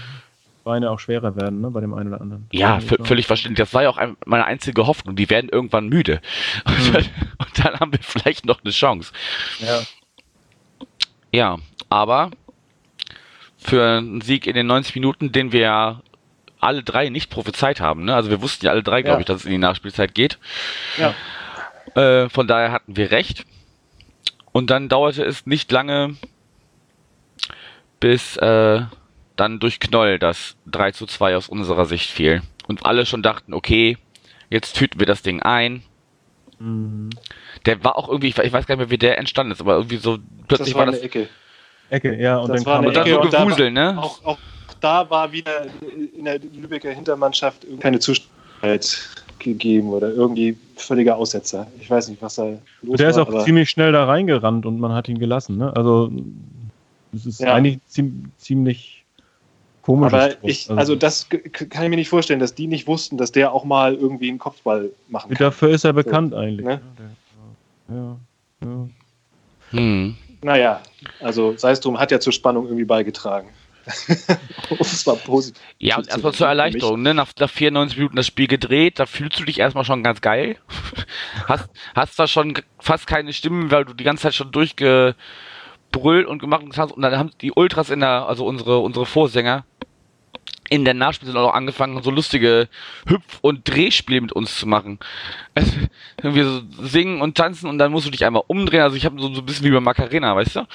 Beine 0.64 0.90
auch 0.92 1.00
schwerer 1.00 1.36
werden, 1.36 1.62
ne, 1.62 1.70
bei 1.72 1.82
dem 1.82 1.94
einen 1.94 2.10
oder 2.14 2.22
anderen. 2.22 2.48
Ja, 2.52 2.76
Also, 2.76 2.96
vö- 2.96 3.06
völlig 3.06 3.28
verständlich. 3.28 3.58
Das 3.66 3.74
war 3.74 3.84
ja 3.84 3.90
auch 3.90 3.98
ein, 3.98 4.16
meine 4.26 4.46
einzige 4.46 4.86
Hoffnung. 4.88 5.16
Die 5.16 5.30
werden 5.30 5.50
irgendwann 5.52 5.90
müde. 5.90 6.22
Und, 6.66 6.94
dann, 6.96 7.04
und 7.38 7.66
dann 7.66 7.80
haben 7.80 7.92
wir 7.92 8.00
vielleicht 8.02 8.46
noch 8.46 8.64
eine 8.64 8.72
Chance. 8.72 9.12
Ja. 9.60 9.82
Ja, 11.32 11.58
aber 11.90 12.32
für 13.58 13.98
einen 13.98 14.22
Sieg 14.22 14.48
in 14.48 14.54
den 14.54 14.68
90 14.68 14.96
Minuten, 14.96 15.32
den 15.32 15.52
wir 15.52 15.60
ja 15.62 16.02
alle 16.60 16.84
drei 16.84 17.10
nicht 17.10 17.30
prophezeit 17.30 17.80
haben. 17.82 18.06
Ne? 18.06 18.16
Also 18.16 18.30
wir 18.30 18.42
wussten 18.42 18.66
ja 18.66 18.72
alle 18.72 18.84
drei, 18.84 19.02
glaube 19.02 19.18
Ja. 19.18 19.20
ich, 19.22 19.26
dass 19.26 19.38
es 19.42 19.46
in 19.46 19.52
die 19.52 19.58
Nachspielzeit 19.58 20.16
geht. 20.16 20.40
Ja. 20.98 21.14
Äh, 21.96 22.30
von 22.30 22.48
daher 22.48 22.72
hatten 22.72 22.96
wir 22.96 23.12
recht. 23.12 23.46
Und 24.52 24.70
dann 24.70 24.88
dauerte 24.90 25.24
es 25.24 25.46
nicht 25.46 25.72
lange, 25.72 26.16
bis 28.00 28.38
äh, 28.38 28.82
dann 29.36 29.60
durch 29.60 29.80
Knoll 29.80 30.20
das 30.20 30.56
3 30.68 30.92
zu 30.92 31.06
2 31.06 31.36
aus 31.36 31.50
unserer 31.50 31.86
Sicht 31.86 32.10
fiel. 32.10 32.42
Und 32.68 32.86
alle 32.86 33.06
schon 33.06 33.22
dachten, 33.24 33.54
okay, 33.54 33.98
jetzt 34.50 34.76
tüten 34.78 35.00
wir 35.00 35.08
das 35.08 35.22
Ding 35.22 35.42
ein. 35.42 35.84
Mhm. 36.60 37.10
Der 37.66 37.84
war 37.84 37.98
auch 37.98 38.08
irgendwie, 38.08 38.28
ich 38.30 38.38
weiß 38.38 38.66
gar 38.66 38.76
nicht 38.76 38.78
mehr, 38.78 38.90
wie 38.92 38.98
der 38.98 39.18
entstanden 39.18 39.52
ist, 39.52 39.62
aber 39.62 39.76
irgendwie 39.76 39.98
so 39.98 40.18
Das 40.18 40.26
plötzlich 40.48 40.74
war 40.76 40.82
war 40.82 40.88
eine 40.88 40.98
das. 40.98 41.02
Ecke. 41.06 41.28
Ecke, 41.90 42.16
ja, 42.20 42.38
und 42.38 42.50
Das 42.50 42.64
dann 42.64 42.66
war 42.66 42.76
kam 42.78 42.86
Und 42.88 42.96
dann 42.96 43.08
so 43.08 43.16
war- 43.32 43.46
Gewusel, 43.46 43.72
ne? 43.72 43.98
Auch, 44.02 44.24
auch 44.24 44.38
da 44.82 45.10
war 45.10 45.32
wieder 45.32 45.68
in 46.16 46.26
der 46.26 46.40
Lübecker 46.40 46.92
Hintermannschaft 46.92 47.66
keine 47.80 48.00
Zuständigkeit 48.00 49.00
gegeben 49.46 49.90
oder 49.90 50.10
irgendwie 50.12 50.58
völliger 50.76 51.16
Aussetzer. 51.16 51.68
Ich 51.80 51.90
weiß 51.90 52.10
nicht, 52.10 52.22
was 52.22 52.36
da 52.36 52.58
los 52.82 52.98
der 52.98 53.10
ist 53.10 53.16
war. 53.16 53.24
auch 53.24 53.28
aber 53.30 53.46
ziemlich 53.46 53.70
schnell 53.70 53.94
da 53.94 54.04
reingerannt 54.06 54.66
und 54.66 54.80
man 54.80 54.92
hat 54.92 55.08
ihn 55.08 55.18
gelassen. 55.20 55.58
Ne? 55.58 55.74
Also 55.76 56.12
es 57.14 57.26
ist 57.26 57.40
Ja. 57.40 57.54
eigentlich 57.54 57.80
ziem 57.88 58.32
ziemlich 58.38 59.06
komisch. 59.82 60.12
aber 60.12 60.44
ich, 60.44 60.70
also 60.70 60.96
das 60.96 61.30
k- 61.30 61.38
kann 61.66 61.84
ich 61.84 61.90
mir 61.90 61.96
nicht 61.96 62.10
vorstellen, 62.10 62.40
dass 62.42 62.54
die 62.56 62.68
nicht 62.68 62.88
wussten, 62.88 63.18
dass 63.18 63.32
der 63.32 63.54
auch 63.54 63.64
mal 63.64 63.94
irgendwie 63.94 64.28
einen 64.30 64.40
Kopfball 64.40 64.90
machen 65.08 65.30
kann. 65.30 65.38
dafür 65.46 65.70
ist 65.70 65.86
er 65.86 65.94
bekannt 65.94 66.34
eigentlich. 66.34 66.66
Ne? 66.66 66.82
Ja, 67.90 68.18
ja. 68.62 68.88
Hm. 69.72 70.16
Naja, 70.44 70.82
also 71.22 71.56
sei 71.58 71.72
es 71.72 71.80
drum, 71.80 71.98
hat 72.00 72.12
ja 72.12 72.20
zur 72.20 72.34
Spannung 72.34 72.66
irgendwie 72.66 72.86
beigetragen. 72.86 73.48
Es 73.86 75.06
mal 75.06 75.16
positiv. 75.18 75.62
Ja, 75.80 75.98
und 75.98 76.08
erstmal 76.08 76.32
zu- 76.34 76.40
zur. 76.40 76.48
Erleichterung, 76.48 77.02
ne? 77.02 77.14
Nach, 77.14 77.28
nach 77.40 77.50
94 77.50 77.98
Minuten 77.98 78.16
das 78.16 78.28
Spiel 78.28 78.48
gedreht, 78.48 79.00
da 79.00 79.06
fühlst 79.06 79.40
du 79.40 79.44
dich 79.46 79.60
erstmal 79.60 79.86
schon 79.86 80.04
ganz 80.04 80.22
geil. 80.22 80.58
hast, 81.48 81.70
hast 81.96 82.16
zwar 82.16 82.28
schon 82.28 82.54
fast 82.80 83.08
keine 83.08 83.34
Stimmen, 83.34 83.72
weil 83.72 83.86
du 83.86 83.94
die 83.94 84.04
ganze 84.04 84.24
Zeit 84.24 84.36
schon 84.36 84.52
durchgebrüllt 84.52 85.16
und 86.28 86.40
gemacht 86.40 86.64
hast. 86.78 86.92
Und 86.92 87.02
dann 87.02 87.18
haben 87.18 87.32
die 87.42 87.52
Ultras 87.52 87.90
in 87.90 88.00
der, 88.00 88.28
also 88.28 88.46
unsere, 88.46 88.80
unsere 88.80 89.06
Vorsänger, 89.06 89.66
in 90.70 90.84
der 90.84 90.96
Nachspielzeit 90.96 91.38
auch 91.38 91.50
noch 91.50 91.54
angefangen, 91.54 92.02
so 92.02 92.10
lustige 92.10 92.68
Hüpf- 93.08 93.38
und 93.42 93.70
Drehspiele 93.70 94.22
mit 94.22 94.32
uns 94.32 94.58
zu 94.58 94.68
machen. 94.68 95.00
Also, 95.54 96.36
wir 96.36 96.46
so 96.46 96.62
singen 96.82 97.22
und 97.22 97.38
tanzen 97.38 97.70
und 97.70 97.78
dann 97.78 97.92
musst 97.92 98.08
du 98.08 98.12
dich 98.12 98.26
einmal 98.26 98.44
umdrehen. 98.48 98.82
Also 98.82 98.98
ich 98.98 99.06
habe 99.06 99.22
so, 99.22 99.34
so 99.34 99.42
ein 99.42 99.46
bisschen 99.46 99.66
wie 99.66 99.72
bei 99.72 99.80
Macarena, 99.80 100.36
weißt 100.36 100.56
du? 100.58 100.68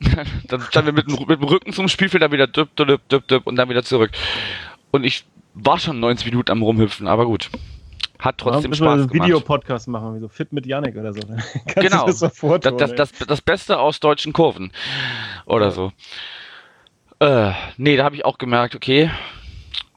dann 0.48 0.60
standen 0.62 0.86
wir 0.86 0.92
mit, 0.92 1.08
dem- 1.08 1.26
mit 1.26 1.40
dem 1.40 1.44
Rücken 1.44 1.72
zum 1.72 1.88
Spielfeld, 1.88 2.22
dann 2.22 2.32
wieder 2.32 2.46
düpp, 2.46 2.74
düpp, 2.76 3.08
düpp, 3.08 3.28
düpp 3.28 3.46
und 3.46 3.56
dann 3.56 3.68
wieder 3.68 3.82
zurück. 3.82 4.10
Und 4.90 5.04
ich 5.04 5.24
war 5.54 5.78
schon 5.78 6.00
90 6.00 6.26
Minuten 6.26 6.50
am 6.52 6.62
Rumhüpfen, 6.62 7.06
aber 7.06 7.26
gut. 7.26 7.50
Hat 8.18 8.38
trotzdem 8.38 8.70
müssen 8.70 8.82
wir 8.84 8.90
Spaß 8.92 9.00
einen 9.00 9.08
gemacht. 9.08 9.26
Videopodcast 9.28 9.88
machen, 9.88 10.16
wie 10.16 10.20
so 10.20 10.28
Fit 10.28 10.52
mit 10.52 10.64
Yannick 10.66 10.96
oder 10.96 11.12
so. 11.12 11.20
Genau. 11.74 12.06
Das, 12.06 12.18
so 12.20 12.58
Das, 12.58 12.76
das, 12.76 12.94
das, 12.94 13.12
das 13.26 13.40
Beste 13.42 13.78
aus 13.78 14.00
deutschen 14.00 14.32
Kurven. 14.32 14.72
Oder 15.44 15.70
so. 15.70 15.92
Äh, 17.20 17.52
nee, 17.76 17.96
da 17.96 18.04
habe 18.04 18.14
ich 18.16 18.24
auch 18.24 18.38
gemerkt, 18.38 18.74
okay, 18.74 19.10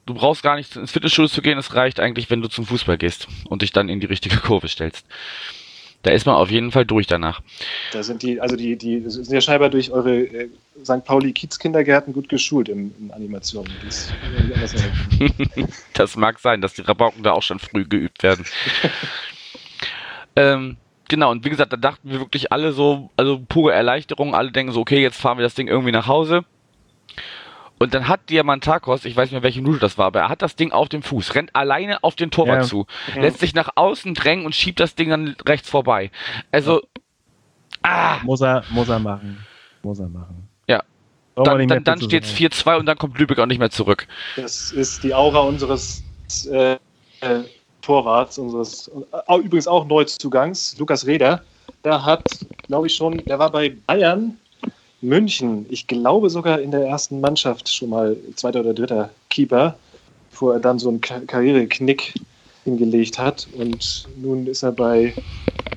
du 0.06 0.14
brauchst 0.14 0.44
gar 0.44 0.56
nicht 0.56 0.76
ins 0.76 0.92
Fitnessstudio 0.92 1.30
zu 1.30 1.42
gehen, 1.42 1.58
es 1.58 1.76
reicht 1.76 2.00
eigentlich, 2.00 2.30
wenn 2.30 2.42
du 2.42 2.48
zum 2.48 2.66
Fußball 2.66 2.98
gehst 2.98 3.28
und 3.50 3.62
dich 3.62 3.72
dann 3.72 3.90
in 3.90 4.00
die 4.00 4.08
richtige 4.08 4.38
Kurve 4.38 4.68
stellst. 4.68 5.06
Da 6.02 6.12
ist 6.12 6.26
man 6.26 6.36
auf 6.36 6.50
jeden 6.50 6.72
Fall 6.72 6.86
durch 6.86 7.08
danach. 7.08 7.42
Da 7.92 8.04
sind 8.04 8.24
die, 8.24 8.40
also 8.40 8.56
die, 8.56 8.78
die 8.78 9.02
sind 9.10 9.30
ja 9.30 9.42
scheinbar 9.42 9.70
durch 9.70 9.92
eure 9.92 10.20
äh, 10.20 10.50
St. 10.84 11.04
Pauli 11.04 11.34
Kiez 11.34 11.60
Kindergärten 11.60 12.14
gut 12.14 12.30
geschult 12.30 12.70
in, 12.70 12.94
in 13.00 13.12
Animationen. 13.12 13.72
Erhalten. 14.74 15.74
Das 15.94 16.16
mag 16.16 16.40
sein, 16.40 16.62
dass 16.62 16.74
die 16.74 16.82
Rabauken 16.82 17.24
da 17.24 17.34
auch 17.34 17.44
schon 17.44 17.60
früh 17.60 17.84
geübt 17.84 18.24
werden. 18.24 18.46
ähm, 20.38 20.78
genau, 21.10 21.32
und 21.32 21.44
wie 21.44 21.50
gesagt, 21.50 21.74
da 21.74 21.78
dachten 21.78 22.10
wir 22.10 22.20
wirklich 22.20 22.54
alle 22.54 22.72
so, 22.72 23.10
also 23.18 23.42
pure 23.50 23.74
Erleichterung, 23.74 24.34
alle 24.34 24.52
denken 24.52 24.72
so, 24.72 24.80
okay, 24.80 25.02
jetzt 25.02 25.20
fahren 25.20 25.38
wir 25.38 25.44
das 25.44 25.56
Ding 25.56 25.68
irgendwie 25.68 25.92
nach 25.92 26.08
Hause. 26.08 26.46
Und 27.80 27.94
dann 27.94 28.08
hat 28.10 28.30
Diamantakos, 28.30 29.06
ich 29.06 29.15
weiß 29.15 29.28
nicht 29.28 29.32
mehr, 29.34 29.44
welche 29.44 29.62
Minute 29.62 29.80
das 29.80 29.98
war, 29.98 30.08
aber 30.08 30.20
er 30.20 30.30
hat 30.30 30.42
das 30.42 30.56
Ding 30.58 30.72
auf 30.74 30.89
dem 30.89 31.02
Fuß, 31.02 31.34
rennt 31.36 31.56
alleine 31.56 32.04
auf 32.04 32.15
den 32.15 32.30
Torwart 32.30 32.63
Ja. 32.63 32.68
zu, 32.68 32.86
Mhm. 33.15 33.22
lässt 33.22 33.39
sich 33.39 33.54
nach 33.56 33.70
außen 33.76 34.13
drängen 34.13 34.46
und 34.46 34.54
schiebt 34.54 34.80
das 34.82 34.96
Ding 34.96 35.10
dann 35.10 35.36
rechts 35.48 35.70
vorbei. 35.70 36.12
Also, 36.52 36.82
ah, 37.84 38.18
Muss 38.24 38.42
er, 38.42 38.63
muss 38.72 38.89
er 38.89 39.00
machen. 39.00 39.46
Muss 39.82 40.00
er 40.00 40.10
machen. 40.10 40.48
Ja. 40.68 40.84
Dann, 41.36 41.68
dann, 41.70 41.84
dann 41.86 42.02
steht 42.02 42.24
es 42.26 42.32
sagen. 42.32 42.38
4-2 42.52 42.78
und 42.80 42.86
dann 42.86 42.98
kommt 42.98 43.18
Lübeck 43.18 43.39
auch 43.39 43.46
nicht 43.46 43.60
mehr 43.60 43.70
zurück. 43.70 44.08
Das 44.36 44.72
ist 44.74 45.04
die 45.04 45.13
Aura 45.13 45.39
unseres 45.39 46.04
äh, 46.52 46.74
äh, 46.74 46.78
Torwarts, 47.82 48.38
unseres 48.38 48.92
äh, 49.28 49.36
übrigens 49.38 49.68
auch 49.68 49.86
Neuzugangs, 49.88 50.78
Lukas 50.78 51.06
Reder. 51.06 51.42
Der 51.86 52.04
hat, 52.04 52.24
glaube 52.68 52.88
ich, 52.88 52.96
schon, 52.96 53.20
der 53.24 53.39
war 53.39 53.50
bei 53.52 53.74
Bayern 53.88 54.38
München, 55.02 55.66
ich 55.70 55.88
glaube 55.88 56.30
sogar 56.30 56.60
in 56.60 56.72
der 56.72 56.86
ersten 56.86 57.22
Mannschaft 57.22 57.74
schon 57.74 57.90
mal 57.90 58.18
zweiter 58.36 58.60
oder 58.62 58.74
dritter 58.74 59.10
Keeper, 59.30 59.80
bevor 60.30 60.54
er 60.54 60.60
dann 60.60 60.80
so 60.80 60.90
einen 60.90 61.02
Ka- 61.02 61.22
Karriereknick 61.22 62.14
hingelegt 62.66 63.18
hat. 63.18 63.48
Und 63.54 64.10
nun 64.18 64.46
ist 64.48 64.64
er 64.64 64.72
bei 64.74 65.16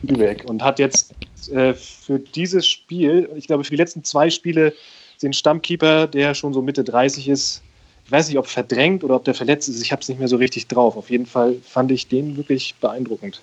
Lübeck 0.02 0.44
und 0.44 0.62
hat 0.62 0.78
jetzt 0.80 1.14
äh, 1.50 1.74
für 1.74 2.18
dieses 2.18 2.66
Spiel, 2.66 3.30
ich 3.36 3.46
glaube 3.46 3.64
für 3.64 3.70
die 3.70 3.76
letzten 3.76 4.04
zwei 4.04 4.30
Spiele, 4.30 4.74
den 5.22 5.32
Stammkeeper, 5.32 6.08
der 6.08 6.34
schon 6.34 6.52
so 6.52 6.62
Mitte 6.62 6.82
30 6.84 7.28
ist, 7.28 7.62
ich 8.06 8.10
weiß 8.12 8.28
nicht, 8.28 8.38
ob 8.38 8.46
verdrängt 8.48 9.04
oder 9.04 9.14
ob 9.16 9.24
der 9.24 9.34
verletzt 9.34 9.68
ist, 9.68 9.80
ich 9.80 9.92
habe 9.92 10.02
es 10.02 10.08
nicht 10.08 10.18
mehr 10.18 10.28
so 10.28 10.36
richtig 10.36 10.66
drauf. 10.66 10.96
Auf 10.96 11.10
jeden 11.10 11.26
Fall 11.26 11.54
fand 11.62 11.92
ich 11.92 12.08
den 12.08 12.36
wirklich 12.36 12.74
beeindruckend, 12.80 13.40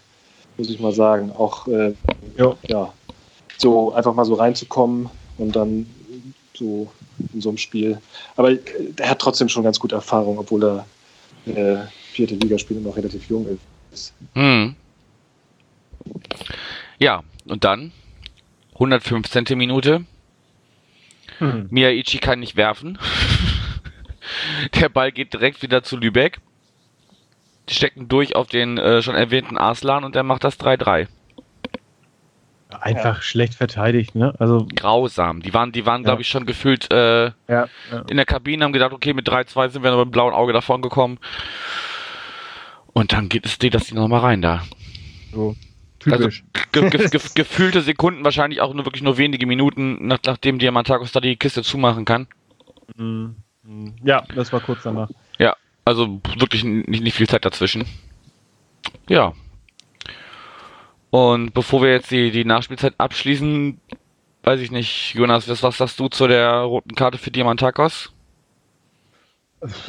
muss 0.57 0.69
ich 0.69 0.79
mal 0.79 0.91
sagen. 0.91 1.31
Auch 1.31 1.67
äh, 1.67 1.93
Ja. 2.37 2.57
ja, 2.67 2.93
so 3.57 3.93
einfach 3.93 4.13
mal 4.13 4.25
so 4.25 4.33
reinzukommen 4.35 5.09
und 5.39 5.55
dann 5.55 5.85
so 6.53 6.91
in 7.33 7.41
so 7.41 7.49
einem 7.49 7.57
Spiel. 7.57 7.99
Aber 8.35 8.51
er 8.97 9.09
hat 9.09 9.19
trotzdem 9.19 9.49
schon 9.49 9.63
ganz 9.63 9.79
gut 9.79 9.91
Erfahrung, 9.91 10.37
obwohl 10.37 10.63
er 10.63 10.85
äh, 11.45 11.85
vierte 12.11 12.35
Liga 12.35 12.57
spielt 12.57 12.79
und 12.79 12.85
noch 12.85 12.97
relativ 12.97 13.29
jung 13.29 13.47
ist. 13.91 14.13
Hm. 14.33 14.75
Ja, 16.99 17.23
und 17.45 17.63
dann 17.63 17.91
115. 18.73 19.45
Minute. 19.57 20.05
Hm. 21.39 21.67
Miyaichi 21.69 22.19
kann 22.19 22.39
nicht 22.39 22.55
werfen. 22.55 22.97
Der 24.75 24.89
Ball 24.89 25.11
geht 25.11 25.33
direkt 25.33 25.61
wieder 25.61 25.83
zu 25.83 25.97
Lübeck. 25.97 26.39
Die 27.69 27.73
stecken 27.73 28.07
durch 28.07 28.35
auf 28.35 28.47
den 28.47 28.77
äh, 28.77 29.01
schon 29.01 29.15
erwähnten 29.15 29.57
Arslan 29.57 30.03
und 30.03 30.15
der 30.15 30.23
macht 30.23 30.43
das 30.43 30.59
3-3. 30.59 31.07
Einfach 32.69 33.23
schlecht 33.23 33.55
verteidigt, 33.55 34.15
ne? 34.15 34.33
Also, 34.39 34.67
Grausam. 34.75 35.41
Die 35.41 35.53
waren, 35.53 35.71
die 35.71 35.85
waren, 35.85 36.01
Ja. 36.01 36.05
glaube 36.05 36.21
ich, 36.21 36.27
schon 36.27 36.45
gefühlt 36.45 36.91
äh, 36.91 37.25
ja. 37.25 37.33
ja. 37.47 37.67
in 38.09 38.17
der 38.17 38.25
Kabine, 38.25 38.63
haben 38.63 38.73
gedacht, 38.73 38.93
okay, 38.93 39.13
mit 39.13 39.27
3-2 39.27 39.69
sind 39.69 39.83
wir 39.83 39.91
noch 39.91 39.97
mit 39.97 40.07
dem 40.07 40.11
blauen 40.11 40.33
Auge 40.33 40.53
davon 40.53 40.81
gekommen. 40.81 41.17
Und 42.93 43.11
dann 43.13 43.29
geht 43.29 43.45
es 43.45 43.57
die, 43.57 43.69
dass 43.69 43.85
die 43.85 43.95
nochmal 43.95 44.21
rein 44.21 44.41
da. 44.41 44.63
So. 45.33 45.55
Typisch. 45.99 46.43
Ge 46.71 46.89
ge 46.89 47.09
ge 47.09 47.19
gefühlte 47.35 47.81
Sekunden, 47.81 48.23
wahrscheinlich 48.23 48.61
auch 48.61 48.73
nur 48.73 48.85
wirklich 48.85 49.03
nur 49.03 49.17
wenige 49.17 49.45
Minuten, 49.45 50.07
nach 50.07 50.19
nachdem 50.25 50.59
Diamantakos 50.59 51.11
da 51.11 51.19
die 51.19 51.35
Kiste 51.35 51.61
zumachen 51.63 52.05
kann. 52.05 52.27
Mhm. 52.95 53.35
Mhm. 53.63 53.95
Ja, 54.03 54.23
das 54.33 54.53
war 54.53 54.61
kurz 54.61 54.83
danach. 54.83 55.09
Also 55.89 56.21
wirklich 56.37 56.63
nicht, 56.63 57.01
nicht 57.01 57.15
viel 57.15 57.27
Zeit 57.27 57.45
dazwischen. 57.45 57.83
Ja. 59.07 59.33
Und 61.11 61.53
bevor 61.53 61.81
wir 61.81 61.91
jetzt 61.91 62.11
die, 62.11 62.31
die 62.31 62.45
Nachspielzeit 62.45 62.93
abschließen, 62.97 63.79
weiß 64.43 64.59
ich 64.59 64.71
nicht, 64.71 65.15
Jonas, 65.15 65.49
was, 65.49 65.63
was 65.63 65.77
sagst 65.77 65.99
du 65.99 66.07
zu 66.07 66.27
der 66.27 66.51
roten 66.59 66.95
Karte 66.95 67.17
für 67.17 67.31
Diamantakos? 67.31 68.13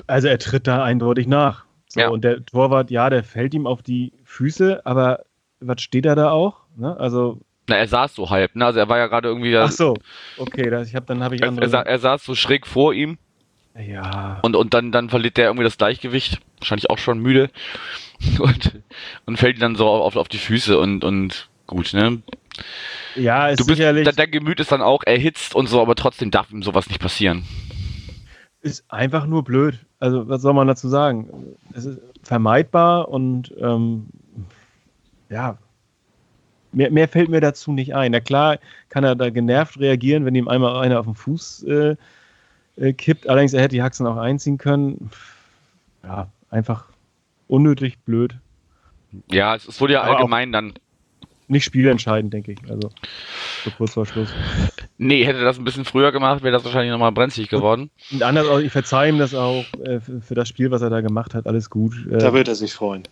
Also 0.06 0.28
er 0.28 0.38
tritt 0.38 0.66
da 0.66 0.82
eindeutig 0.82 1.26
nach. 1.26 1.64
So, 1.88 2.00
Ja. 2.00 2.08
Und 2.08 2.24
der 2.24 2.44
Torwart, 2.44 2.90
ja, 2.90 3.10
der 3.10 3.22
fällt 3.22 3.54
ihm 3.54 3.66
auf 3.66 3.82
die 3.82 4.12
Füße, 4.24 4.84
aber 4.84 5.20
was 5.60 5.82
steht 5.82 6.06
er 6.06 6.16
da 6.16 6.30
auch? 6.30 6.62
Ne? 6.76 6.96
Also, 6.98 7.40
Na, 7.68 7.76
er 7.76 7.86
saß 7.86 8.14
so 8.14 8.30
halb, 8.30 8.56
ne? 8.56 8.64
Also 8.66 8.78
er 8.78 8.88
war 8.88 8.98
ja 8.98 9.06
gerade 9.06 9.28
irgendwie. 9.28 9.56
ach 9.56 9.70
so, 9.70 9.94
okay, 10.38 10.70
das, 10.70 10.88
ich 10.88 10.94
hab, 10.94 11.06
dann 11.06 11.22
habe 11.22 11.34
ich 11.34 11.42
er, 11.42 11.48
andere. 11.48 11.70
er, 11.70 11.86
er 11.86 11.98
saß 11.98 12.24
so 12.24 12.34
schräg 12.34 12.66
vor 12.66 12.94
ihm 12.94 13.18
ja, 13.78 14.40
und, 14.42 14.56
und 14.56 14.74
dann, 14.74 14.92
dann 14.92 15.08
verliert 15.10 15.36
der 15.36 15.46
irgendwie 15.46 15.64
das 15.64 15.78
Gleichgewicht. 15.78 16.40
Wahrscheinlich 16.58 16.90
auch 16.90 16.98
schon 16.98 17.18
müde. 17.18 17.50
Und, 18.38 18.82
und 19.26 19.36
fällt 19.38 19.60
dann 19.62 19.76
so 19.76 19.86
auf, 19.88 20.16
auf 20.16 20.28
die 20.28 20.38
Füße 20.38 20.78
und, 20.78 21.04
und 21.04 21.48
gut, 21.66 21.92
ne? 21.94 22.20
ja, 23.16 23.48
ist 23.48 23.60
Du 23.60 23.64
bist, 23.66 23.78
sicherlich 23.78 24.04
de- 24.04 24.14
dein 24.14 24.30
Gemüt 24.30 24.60
ist 24.60 24.72
dann 24.72 24.82
auch 24.82 25.02
erhitzt 25.04 25.54
und 25.54 25.68
so, 25.68 25.80
aber 25.80 25.94
trotzdem 25.94 26.30
darf 26.30 26.50
ihm 26.50 26.62
sowas 26.62 26.88
nicht 26.88 27.00
passieren. 27.00 27.44
ist 28.62 28.84
einfach 28.90 29.26
nur 29.26 29.42
blöd. 29.44 29.78
Also 30.00 30.28
was 30.28 30.42
soll 30.42 30.52
man 30.54 30.68
dazu 30.68 30.88
sagen? 30.88 31.28
Es 31.72 31.84
ist 31.86 31.98
vermeidbar 32.22 33.08
und 33.08 33.54
ähm, 33.58 34.06
ja, 35.30 35.56
mehr, 36.72 36.90
mehr 36.90 37.08
fällt 37.08 37.30
mir 37.30 37.40
dazu 37.40 37.72
nicht 37.72 37.94
ein. 37.94 38.12
Na 38.12 38.20
klar 38.20 38.58
kann 38.90 39.04
er 39.04 39.16
da 39.16 39.30
genervt 39.30 39.78
reagieren, 39.80 40.24
wenn 40.26 40.34
ihm 40.34 40.48
einmal 40.48 40.76
einer 40.82 41.00
auf 41.00 41.06
den 41.06 41.14
Fuß 41.14 41.62
äh, 41.64 41.96
äh, 42.76 42.92
kippt. 42.92 43.28
Allerdings 43.28 43.54
er 43.54 43.62
hätte 43.62 43.74
die 43.76 43.82
Haxen 43.82 44.06
auch 44.06 44.16
einziehen 44.18 44.58
können. 44.58 45.10
Ja, 46.02 46.28
einfach 46.50 46.89
unnötig 47.50 47.98
blöd. 48.04 48.34
Ja, 49.30 49.54
es, 49.56 49.66
es 49.66 49.80
wurde 49.80 49.94
ja 49.94 50.02
Aber 50.02 50.16
allgemein 50.16 50.52
dann. 50.52 50.72
Nicht 51.48 51.64
spielentscheidend, 51.64 52.32
denke 52.32 52.52
ich. 52.52 52.58
Also 52.70 52.90
so 53.64 53.70
kurz 53.76 53.94
vor 53.94 54.06
Schluss. 54.06 54.32
Nee, 54.98 55.24
hätte 55.24 55.40
das 55.42 55.58
ein 55.58 55.64
bisschen 55.64 55.84
früher 55.84 56.12
gemacht, 56.12 56.44
wäre 56.44 56.52
das 56.52 56.62
wahrscheinlich 56.64 56.92
nochmal 56.92 57.10
brenzlig 57.10 57.48
geworden. 57.48 57.90
Und 58.12 58.22
anders 58.22 58.46
auch, 58.46 58.60
ich 58.60 58.70
verzeihe 58.70 59.10
ihm 59.10 59.18
das 59.18 59.34
auch 59.34 59.64
äh, 59.84 59.98
für, 59.98 60.36
das 60.36 60.48
Spiel, 60.48 60.70
was 60.70 60.80
er 60.80 60.90
da 60.90 61.00
gemacht 61.00 61.34
hat. 61.34 61.48
Alles 61.48 61.68
gut. 61.68 62.06
Äh, 62.08 62.18
Da 62.18 62.32
wird 62.32 62.46
er 62.46 62.54
sich 62.54 62.72
freuen. 62.72 63.02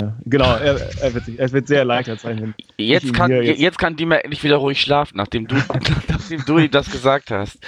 Ja, 0.00 0.14
genau, 0.24 0.54
er, 0.54 0.76
er, 1.02 1.14
wird 1.14 1.24
sich, 1.24 1.36
er 1.40 1.50
wird 1.50 1.66
sehr 1.66 1.80
erleichtert 1.80 2.20
sein. 2.20 2.40
Wenn 2.40 2.54
Jetzt 2.76 3.12
kann, 3.12 3.32
jetzt, 3.32 3.58
jetzt- 3.58 3.78
kann 3.78 3.96
Dima 3.96 4.14
endlich 4.18 4.44
wieder 4.44 4.54
ruhig 4.58 4.80
schlafen, 4.80 5.16
nachdem 5.16 5.48
du, 5.48 5.56
nachdem 6.08 6.44
du 6.44 6.58
ihm 6.58 6.70
das 6.70 6.92
gesagt 6.92 7.32
hast. 7.32 7.58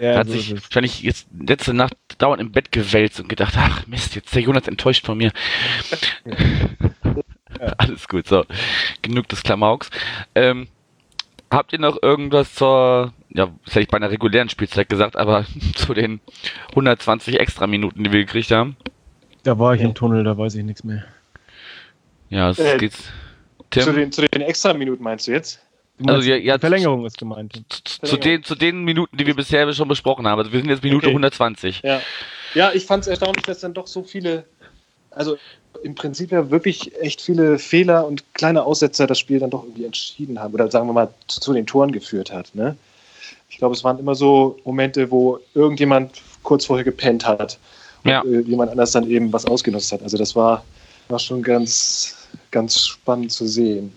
Ja, 0.00 0.06
Er 0.12 0.18
hat 0.18 0.26
so 0.28 0.32
sich 0.34 0.52
wahrscheinlich 0.54 1.02
jetzt 1.02 1.26
letzte 1.38 1.74
Nacht 1.74 1.94
dauernd 2.18 2.40
im 2.40 2.52
Bett 2.52 2.72
gewälzt 2.72 3.20
und 3.20 3.28
gedacht, 3.28 3.54
ach 3.56 3.86
Mist, 3.86 4.14
jetzt 4.14 4.26
ist 4.26 4.34
der 4.34 4.42
Jonas 4.42 4.68
enttäuscht 4.68 5.06
von 5.06 5.18
mir. 5.18 5.32
Alles 7.78 8.08
gut, 8.08 8.26
so. 8.26 8.44
Genug 9.02 9.28
des 9.28 9.42
Klamauks. 9.42 9.90
Ähm, 10.34 10.68
habt 11.50 11.72
ihr 11.72 11.78
noch 11.80 12.00
irgendwas 12.02 12.54
zur, 12.54 13.12
ja, 13.30 13.46
das 13.64 13.74
hätte 13.74 13.82
ich 13.82 13.88
bei 13.88 13.96
einer 13.96 14.10
regulären 14.10 14.48
Spielzeit 14.48 14.88
gesagt, 14.88 15.16
aber 15.16 15.44
zu 15.74 15.94
den 15.94 16.20
120 16.70 17.40
extra 17.40 17.66
Minuten, 17.66 18.04
die 18.04 18.12
wir 18.12 18.20
gekriegt 18.24 18.50
haben? 18.50 18.76
Da 19.42 19.58
war 19.58 19.74
ich 19.74 19.80
im 19.80 19.94
Tunnel, 19.94 20.24
da 20.24 20.36
weiß 20.36 20.54
ich 20.56 20.64
nichts 20.64 20.84
mehr. 20.84 21.04
Ja, 22.28 22.50
es 22.50 22.58
Äh, 22.58 22.76
geht's. 22.78 23.10
Zu 23.70 23.80
Tim, 23.80 23.94
den, 23.96 24.12
zu 24.12 24.22
den 24.22 24.40
Extra-Minuten 24.42 25.02
meinst 25.02 25.26
du 25.26 25.32
jetzt? 25.32 25.60
Also, 26.06 26.28
ja, 26.28 26.36
ja, 26.36 26.58
Verlängerung 26.58 27.04
ist 27.06 27.18
gemeint. 27.18 27.60
zu, 27.68 27.82
zu, 28.06 28.16
den, 28.16 28.44
zu 28.44 28.54
den 28.54 28.84
Minuten, 28.84 29.16
die 29.16 29.26
wir 29.26 29.34
bisher 29.34 29.72
schon 29.72 29.88
besprochen 29.88 30.26
haben. 30.26 30.38
Also 30.38 30.52
wir 30.52 30.60
sind 30.60 30.70
jetzt 30.70 30.82
Minute 30.82 31.06
Okay. 31.06 31.14
120. 31.14 31.82
Ja, 31.82 32.00
ja 32.54 32.72
ich 32.72 32.84
fand 32.86 33.02
es 33.02 33.08
erstaunlich, 33.08 33.44
dass 33.44 33.60
dann 33.60 33.74
doch 33.74 33.86
so 33.86 34.02
viele, 34.02 34.44
also 35.10 35.36
im 35.82 35.94
Prinzip 35.94 36.30
ja 36.32 36.50
wirklich 36.50 36.92
echt 37.00 37.20
viele 37.20 37.58
Fehler 37.58 38.06
und 38.06 38.24
kleine 38.34 38.64
Aussetzer 38.64 39.06
das 39.06 39.18
Spiel 39.18 39.38
dann 39.40 39.50
doch 39.50 39.64
irgendwie 39.64 39.84
entschieden 39.84 40.38
haben 40.40 40.54
oder 40.54 40.70
sagen 40.70 40.86
wir 40.88 40.92
mal 40.92 41.08
zu, 41.26 41.40
zu 41.40 41.52
den 41.52 41.66
Toren 41.66 41.92
geführt 41.92 42.32
hat. 42.32 42.54
Ne? 42.54 42.76
Ich 43.50 43.58
glaube, 43.58 43.74
es 43.74 43.82
waren 43.84 43.98
immer 43.98 44.14
so 44.14 44.58
Momente, 44.64 45.10
wo 45.10 45.38
irgendjemand 45.54 46.20
kurz 46.42 46.64
vorher 46.66 46.84
gepennt 46.84 47.26
hat 47.26 47.58
und 48.04 48.10
Ja. 48.10 48.22
äh, 48.24 48.40
jemand 48.40 48.70
anders 48.70 48.92
dann 48.92 49.08
eben 49.10 49.32
was 49.32 49.44
ausgenutzt 49.46 49.92
hat. 49.92 50.02
Also 50.02 50.16
das 50.16 50.34
war, 50.36 50.64
war 51.08 51.18
schon 51.18 51.42
ganz, 51.42 52.16
ganz 52.50 52.80
spannend 52.86 53.32
zu 53.32 53.46
sehen. 53.46 53.92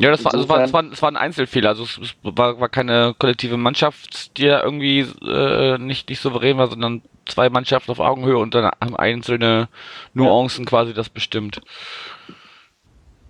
Ja, 0.00 0.10
das 0.10 0.24
war, 0.24 0.34
also 0.34 0.48
war, 0.48 0.60
Insofern- 0.62 0.86
es 0.86 0.90
war, 0.90 0.92
es 0.94 1.02
war 1.02 1.10
ein 1.12 1.16
Einzelfehler. 1.16 1.68
Also 1.70 1.84
es, 1.84 1.98
es 1.98 2.14
war, 2.22 2.58
war 2.58 2.68
keine 2.68 3.14
kollektive 3.18 3.56
Mannschaft, 3.56 4.36
die 4.36 4.46
da 4.46 4.62
irgendwie 4.62 5.00
äh, 5.00 5.78
nicht, 5.78 6.08
nicht 6.08 6.20
souverän 6.20 6.58
war, 6.58 6.68
sondern 6.68 7.02
zwei 7.26 7.48
Mannschaften 7.48 7.90
auf 7.92 8.00
Augenhöhe 8.00 8.38
und 8.38 8.54
dann 8.54 8.64
haben 8.66 8.96
einzelne 8.96 9.68
Nuancen 10.12 10.64
quasi 10.64 10.92
das 10.94 11.08
bestimmt. 11.08 11.60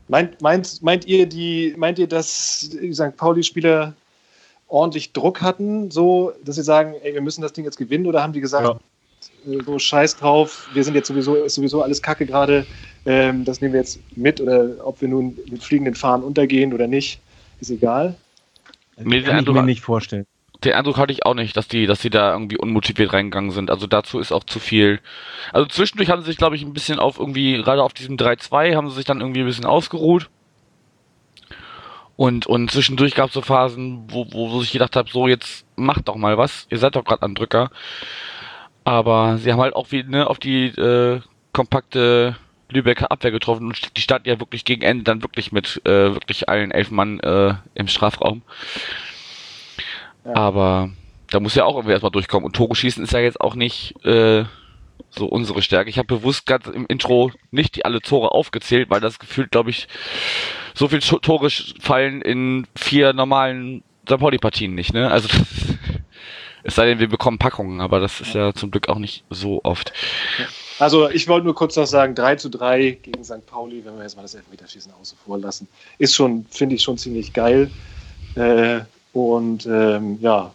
Meint, 0.09 0.41
meint, 0.43 0.83
meint 0.83 1.07
ihr 1.07 1.27
die, 1.27 1.75
meint 1.77 1.99
ihr, 1.99 2.07
dass 2.07 2.71
die 2.73 2.93
St. 2.93 3.17
Pauli-Spieler 3.17 3.95
ordentlich 4.69 5.13
Druck 5.13 5.41
hatten, 5.43 5.91
so 5.91 6.33
dass 6.45 6.57
sie 6.57 6.63
sagen, 6.63 6.95
ey, 7.03 7.15
wir 7.15 7.21
müssen 7.23 7.43
das 7.43 7.53
Ding 7.53 7.65
jetzt 7.65 7.77
gewinnen, 7.77 8.07
oder 8.07 8.23
haben 8.23 8.33
die 8.33 8.41
gesagt, 8.41 8.69
äh, 8.69 8.75
so 9.67 9.79
scheiß 9.79 10.17
drauf, 10.17 10.69
wir 10.73 10.85
sind 10.85 10.95
jetzt 10.95 11.09
sowieso, 11.09 11.35
ist 11.37 11.55
sowieso 11.55 11.83
alles 11.83 12.03
Kacke 12.03 12.27
gerade, 12.27 12.67
ähm, 13.07 13.45
das 13.45 13.61
nehmen 13.61 13.75
wir 13.75 13.81
jetzt 13.81 14.01
mit, 14.17 14.41
oder 14.41 14.87
ob 14.87 15.01
wir 15.01 15.09
nun 15.09 15.39
mit 15.51 15.63
fliegenden 15.63 15.95
Fahnen 15.95 16.25
untergehen 16.25 16.73
oder 16.73 16.87
nicht, 16.87 17.21
ist 17.61 17.71
egal. 17.71 18.17
Mir 18.97 19.21
den 19.21 19.25
Kann 19.25 19.35
ich 19.35 19.39
Eindruck, 19.41 19.57
mir 19.57 19.63
nicht 19.63 19.81
vorstellen. 19.83 20.27
den 20.63 20.73
Eindruck 20.73 20.97
hatte 20.97 21.13
ich 21.13 21.27
auch 21.27 21.35
nicht, 21.35 21.57
dass 21.57 21.69
die, 21.69 21.87
dass 21.87 22.01
die 22.01 22.11
da 22.11 22.33
irgendwie 22.33 22.57
unmotiviert 22.57 23.13
reingegangen 23.13 23.51
sind. 23.51 23.71
Also 23.71 23.87
dazu 23.87 24.19
ist 24.19 24.33
auch 24.33 24.45
zu 24.45 24.59
viel. 24.61 25.01
Also 25.53 25.67
zwischendurch 25.67 26.11
haben 26.11 26.23
sie 26.23 26.29
sich, 26.29 26.39
glaube 26.39 26.57
ich, 26.57 26.63
ein 26.63 26.73
bisschen 26.73 26.99
auf 26.99 27.19
irgendwie, 27.19 27.55
gerade 27.63 27.83
auf 27.83 27.93
diesem 27.93 28.17
3-2, 28.17 28.75
haben 28.75 28.89
sie 28.89 28.97
sich 28.97 29.05
dann 29.05 29.21
irgendwie 29.21 29.41
ein 29.41 29.47
bisschen 29.47 29.67
ausgeruht. 29.67 30.31
Und, 32.17 32.47
und 32.47 32.71
zwischendurch 32.71 33.15
gab 33.15 33.29
es 33.29 33.35
so 33.35 33.43
Phasen, 33.43 34.05
wo, 34.09 34.27
wo, 34.31 34.53
wo 34.53 34.63
ich 34.63 34.71
gedacht 34.73 34.95
habe, 34.97 35.11
so 35.11 35.27
jetzt 35.27 35.67
macht 35.77 36.09
doch 36.09 36.17
mal 36.17 36.39
was. 36.39 36.67
Ihr 36.71 36.79
seid 36.79 36.95
doch 36.95 37.05
gerade 37.05 37.23
am 37.23 37.35
Drücker. 37.35 37.71
Aber 38.85 39.39
sie 39.39 39.53
haben 39.53 39.61
halt 39.61 39.75
auch 39.75 39.91
wie, 39.91 40.03
ne, 40.03 40.29
auf 40.29 40.39
die 40.39 40.67
äh, 40.67 41.21
kompakte 41.53 42.37
Lübecker 42.71 43.11
Abwehr 43.11 43.31
getroffen 43.31 43.67
und 43.67 43.97
die 43.97 44.01
standen 44.01 44.29
ja 44.29 44.41
wirklich 44.41 44.65
gegen 44.65 44.83
Ende 44.83 45.05
dann 45.05 45.23
wirklich 45.23 45.53
mit 45.53 45.81
äh, 45.85 46.13
wirklich 46.13 46.49
allen 46.49 46.71
elf 46.71 46.91
Mann 46.91 47.21
äh, 47.21 47.55
im 47.75 47.89
Strafraum. 47.89 48.43
Ja. 50.25 50.35
Aber 50.35 50.91
da 51.31 51.41
muss 51.41 51.55
ja 51.55 51.65
auch 51.65 51.77
irgendwie 51.77 51.93
erstmal 51.93 52.13
durchkommen. 52.13 52.45
Und 52.45 52.57
Tore 52.57 52.75
schießen 52.75 53.05
ist 53.05 53.13
ja 53.13 53.21
jetzt 53.21 53.41
auch 53.41 53.55
nicht 53.55 53.95
äh, 54.05 54.45
so 55.11 55.27
unsere 55.27 55.63
Stärke. 55.63 55.91
Ich 55.91 55.99
habe 55.99 56.07
bewusst 56.07 56.47
gerade 56.47 56.71
im 56.71 56.87
Intro 56.87 57.31
nicht 57.51 57.77
die 57.77 57.85
alle 57.85 58.01
Tore 58.01 58.33
aufgezählt, 58.33 58.91
weil 58.91 59.01
das 59.01 59.19
gefühlt, 59.19 59.51
glaube 59.51 59.71
ich, 59.71 59.89
so 60.75 60.89
viel 60.89 61.01
Tore 61.01 61.51
fallen 61.81 62.23
in 62.23 62.67
vier 62.75 63.13
normalen 63.13 63.83
St. 64.09 64.19
Pauli-Partien 64.19 64.75
nicht, 64.75 64.93
ne? 64.93 65.11
Also 65.11 65.29
es 66.65 66.75
sei 66.75 66.87
denn, 66.87 66.99
wir 66.99 67.09
bekommen 67.09 67.39
Packungen, 67.39 67.81
aber 67.81 68.01
das 68.01 68.21
ist 68.21 68.35
ja 68.35 68.53
zum 68.55 68.71
Glück 68.71 68.89
auch 68.89 68.99
nicht 68.99 69.23
so 69.31 69.61
oft. 69.65 69.93
Also 70.79 71.11
ich 71.11 71.29
wollte 71.29 71.45
nur 71.45 71.55
kurz 71.55 71.77
noch 71.77 71.87
sagen, 71.87 72.15
3 72.15 72.37
zu 72.37 72.49
3 72.49 72.99
gegen 73.03 73.23
St. 73.23 73.47
Pauli, 73.47 73.85
wenn 73.85 73.97
wir 73.97 74.03
jetzt 74.03 74.17
mal 74.17 74.23
das 74.23 74.35
Elfmeterschießen 74.35 74.93
außen 75.01 75.19
vor 75.25 75.39
lassen, 75.39 75.69
ist 75.99 76.15
schon, 76.15 76.47
finde 76.51 76.75
ich 76.75 76.83
schon 76.83 76.99
ziemlich 76.99 77.33
geil. 77.33 77.71
Äh, 78.35 78.81
und 79.13 79.67
ähm, 79.67 80.19
ja, 80.21 80.53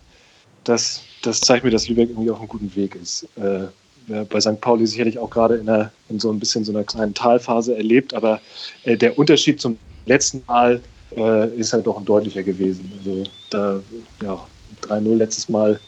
das, 0.63 1.03
das 1.21 1.39
zeigt 1.39 1.63
mir, 1.63 1.71
dass 1.71 1.87
Lübeck 1.87 2.09
irgendwie 2.09 2.31
auf 2.31 2.39
einem 2.39 2.49
guten 2.49 2.75
Weg 2.75 2.95
ist. 2.95 3.27
Äh, 3.37 3.67
bei 4.25 4.41
St. 4.41 4.59
Pauli 4.59 4.87
sicherlich 4.87 5.19
auch 5.19 5.29
gerade 5.29 5.57
in, 5.57 5.69
einer, 5.69 5.91
in 6.09 6.19
so 6.19 6.31
ein 6.31 6.39
bisschen 6.39 6.65
so 6.65 6.71
einer 6.71 6.83
kleinen 6.83 7.13
Talphase 7.13 7.77
erlebt, 7.77 8.15
aber 8.15 8.41
äh, 8.83 8.97
der 8.97 9.17
Unterschied 9.19 9.61
zum 9.61 9.77
letzten 10.07 10.43
Mal 10.47 10.81
äh, 11.15 11.49
ist 11.55 11.73
halt 11.73 11.85
doch 11.85 11.97
ein 11.97 12.05
deutlicher 12.05 12.41
gewesen. 12.41 12.91
Also 12.97 13.23
da, 13.51 13.79
ja, 14.23 14.47
3-0 14.81 15.15
letztes 15.15 15.47
Mal 15.47 15.79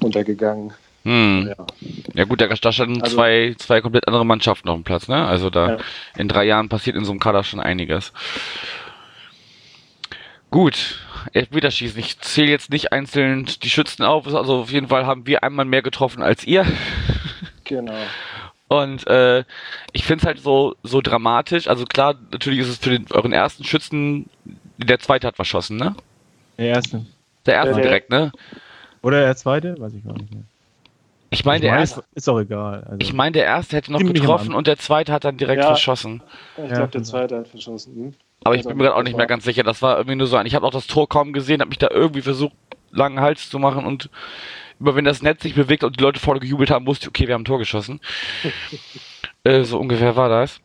untergegangen. 0.00 0.72
Hm. 1.04 1.48
Ja. 1.48 1.66
ja. 2.14 2.24
gut, 2.24 2.40
da, 2.40 2.48
da 2.48 2.72
standen 2.72 3.02
also, 3.02 3.16
zwei, 3.16 3.54
zwei 3.58 3.80
komplett 3.80 4.06
andere 4.06 4.26
Mannschaften 4.26 4.68
auf 4.68 4.76
dem 4.76 4.84
Platz, 4.84 5.08
ne? 5.08 5.26
Also 5.26 5.50
da 5.50 5.70
ja. 5.70 5.78
in 6.16 6.28
drei 6.28 6.44
Jahren 6.44 6.68
passiert 6.68 6.96
in 6.96 7.04
so 7.04 7.12
einem 7.12 7.20
Kader 7.20 7.44
schon 7.44 7.60
einiges. 7.60 8.12
Gut, 10.50 10.98
Elfmeterschießen. 11.32 11.98
Ich 11.98 12.18
zähle 12.20 12.50
jetzt 12.50 12.70
nicht 12.70 12.92
einzeln 12.92 13.48
die 13.62 13.70
Schützen 13.70 14.02
auf. 14.04 14.26
Also 14.26 14.60
auf 14.60 14.72
jeden 14.72 14.88
Fall 14.88 15.06
haben 15.06 15.26
wir 15.26 15.42
einmal 15.42 15.64
mehr 15.64 15.82
getroffen 15.82 16.22
als 16.22 16.44
ihr. 16.44 16.64
Genau. 17.64 17.92
Und 18.68 19.06
äh, 19.08 19.44
ich 19.92 20.04
finde 20.04 20.22
es 20.22 20.26
halt 20.26 20.40
so, 20.40 20.74
so 20.82 21.02
dramatisch. 21.02 21.68
Also 21.68 21.84
klar, 21.84 22.14
natürlich 22.32 22.60
ist 22.60 22.68
es 22.68 22.78
für 22.78 22.90
den, 22.90 23.06
euren 23.10 23.32
ersten 23.32 23.64
Schützen, 23.64 24.30
der 24.78 24.98
zweite 25.00 25.26
hat 25.26 25.36
verschossen, 25.36 25.76
ne? 25.76 25.94
Der 26.56 26.68
erste. 26.68 27.04
Der 27.44 27.54
erste 27.54 27.74
der, 27.74 27.82
direkt, 27.82 28.10
ne? 28.10 28.32
Oder 29.02 29.20
der 29.20 29.36
zweite? 29.36 29.78
Weiß 29.78 29.94
ich 29.94 30.04
gar 30.04 30.14
nicht 30.14 30.32
mehr. 30.32 30.42
Ich 31.30 31.44
meine, 31.44 31.60
der 31.60 31.78
erste. 31.78 32.02
Ist 32.14 32.28
auch 32.28 32.40
egal. 32.40 32.84
Also 32.84 32.96
ich 33.00 33.12
meine, 33.12 33.32
der 33.32 33.44
erste 33.44 33.76
hätte 33.76 33.92
noch 33.92 34.00
getroffen 34.00 34.54
und 34.54 34.66
der 34.66 34.78
zweite 34.78 35.12
hat 35.12 35.24
dann 35.24 35.36
direkt 35.36 35.62
ja, 35.62 35.68
verschossen. 35.68 36.22
Ich 36.56 36.68
glaube, 36.68 36.74
ja, 36.74 36.86
der 36.86 37.02
zweite 37.02 37.36
hat 37.36 37.48
verschossen. 37.48 37.94
Hm? 37.94 38.14
Aber 38.44 38.54
ich 38.54 38.64
bin 38.64 38.76
mir 38.76 38.84
gerade 38.84 38.96
auch 38.96 39.02
nicht 39.02 39.16
mehr 39.16 39.26
ganz 39.26 39.44
sicher. 39.44 39.62
Das 39.62 39.82
war 39.82 39.98
irgendwie 39.98 40.16
nur 40.16 40.26
so 40.26 40.36
ein. 40.36 40.46
Ich 40.46 40.54
habe 40.54 40.66
auch 40.66 40.70
das 40.70 40.86
Tor 40.86 41.08
kaum 41.08 41.32
gesehen, 41.32 41.60
habe 41.60 41.68
mich 41.68 41.78
da 41.78 41.88
irgendwie 41.90 42.22
versucht, 42.22 42.54
langen 42.90 43.20
Hals 43.20 43.50
zu 43.50 43.58
machen 43.58 43.84
und 43.84 44.08
immer 44.80 44.94
wenn 44.94 45.04
das 45.04 45.22
Netz 45.22 45.42
sich 45.42 45.54
bewegt 45.54 45.84
und 45.84 45.98
die 45.98 46.02
Leute 46.02 46.20
vorne 46.20 46.40
gejubelt 46.40 46.70
haben, 46.70 46.86
wusste 46.86 47.04
ich, 47.04 47.08
okay, 47.08 47.26
wir 47.26 47.34
haben 47.34 47.42
ein 47.42 47.46
Tor 47.46 47.58
geschossen. 47.58 48.00
äh, 49.44 49.64
so 49.64 49.78
ungefähr 49.78 50.16
war 50.16 50.28
das. 50.28 50.60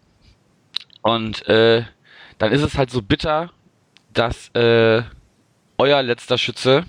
Und 1.02 1.46
äh, 1.48 1.84
dann 2.38 2.52
ist 2.52 2.62
es 2.62 2.78
halt 2.78 2.90
so 2.90 3.02
bitter, 3.02 3.50
dass 4.14 4.50
äh, 4.50 5.02
euer 5.78 6.04
letzter 6.04 6.38
Schütze 6.38 6.86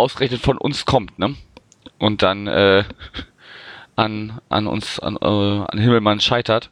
ausgerechnet 0.00 0.40
von 0.40 0.58
uns 0.58 0.86
kommt, 0.86 1.18
ne? 1.18 1.34
Und 1.98 2.22
dann 2.22 2.46
äh, 2.46 2.84
an, 3.96 4.40
an 4.48 4.66
uns, 4.66 4.98
an, 4.98 5.16
äh, 5.20 5.26
an 5.26 5.78
Himmelmann 5.78 6.20
scheitert. 6.20 6.70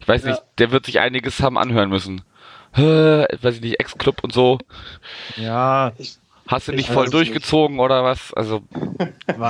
Ich 0.00 0.08
weiß 0.08 0.24
ja. 0.24 0.30
nicht, 0.30 0.42
der 0.58 0.70
wird 0.70 0.86
sich 0.86 1.00
einiges 1.00 1.40
haben 1.40 1.58
anhören 1.58 1.88
müssen. 1.88 2.22
Äh, 2.76 2.80
weiß 3.42 3.56
ich 3.56 3.60
nicht, 3.60 3.80
Ex-Club 3.80 4.22
und 4.22 4.32
so. 4.32 4.58
Ja. 5.36 5.92
Ich, 5.98 6.18
Hast 6.46 6.68
du 6.68 6.72
nicht 6.72 6.90
voll 6.90 7.08
durchgezogen 7.08 7.76
nicht. 7.76 7.84
oder 7.84 8.04
was? 8.04 8.34
Also 8.34 8.62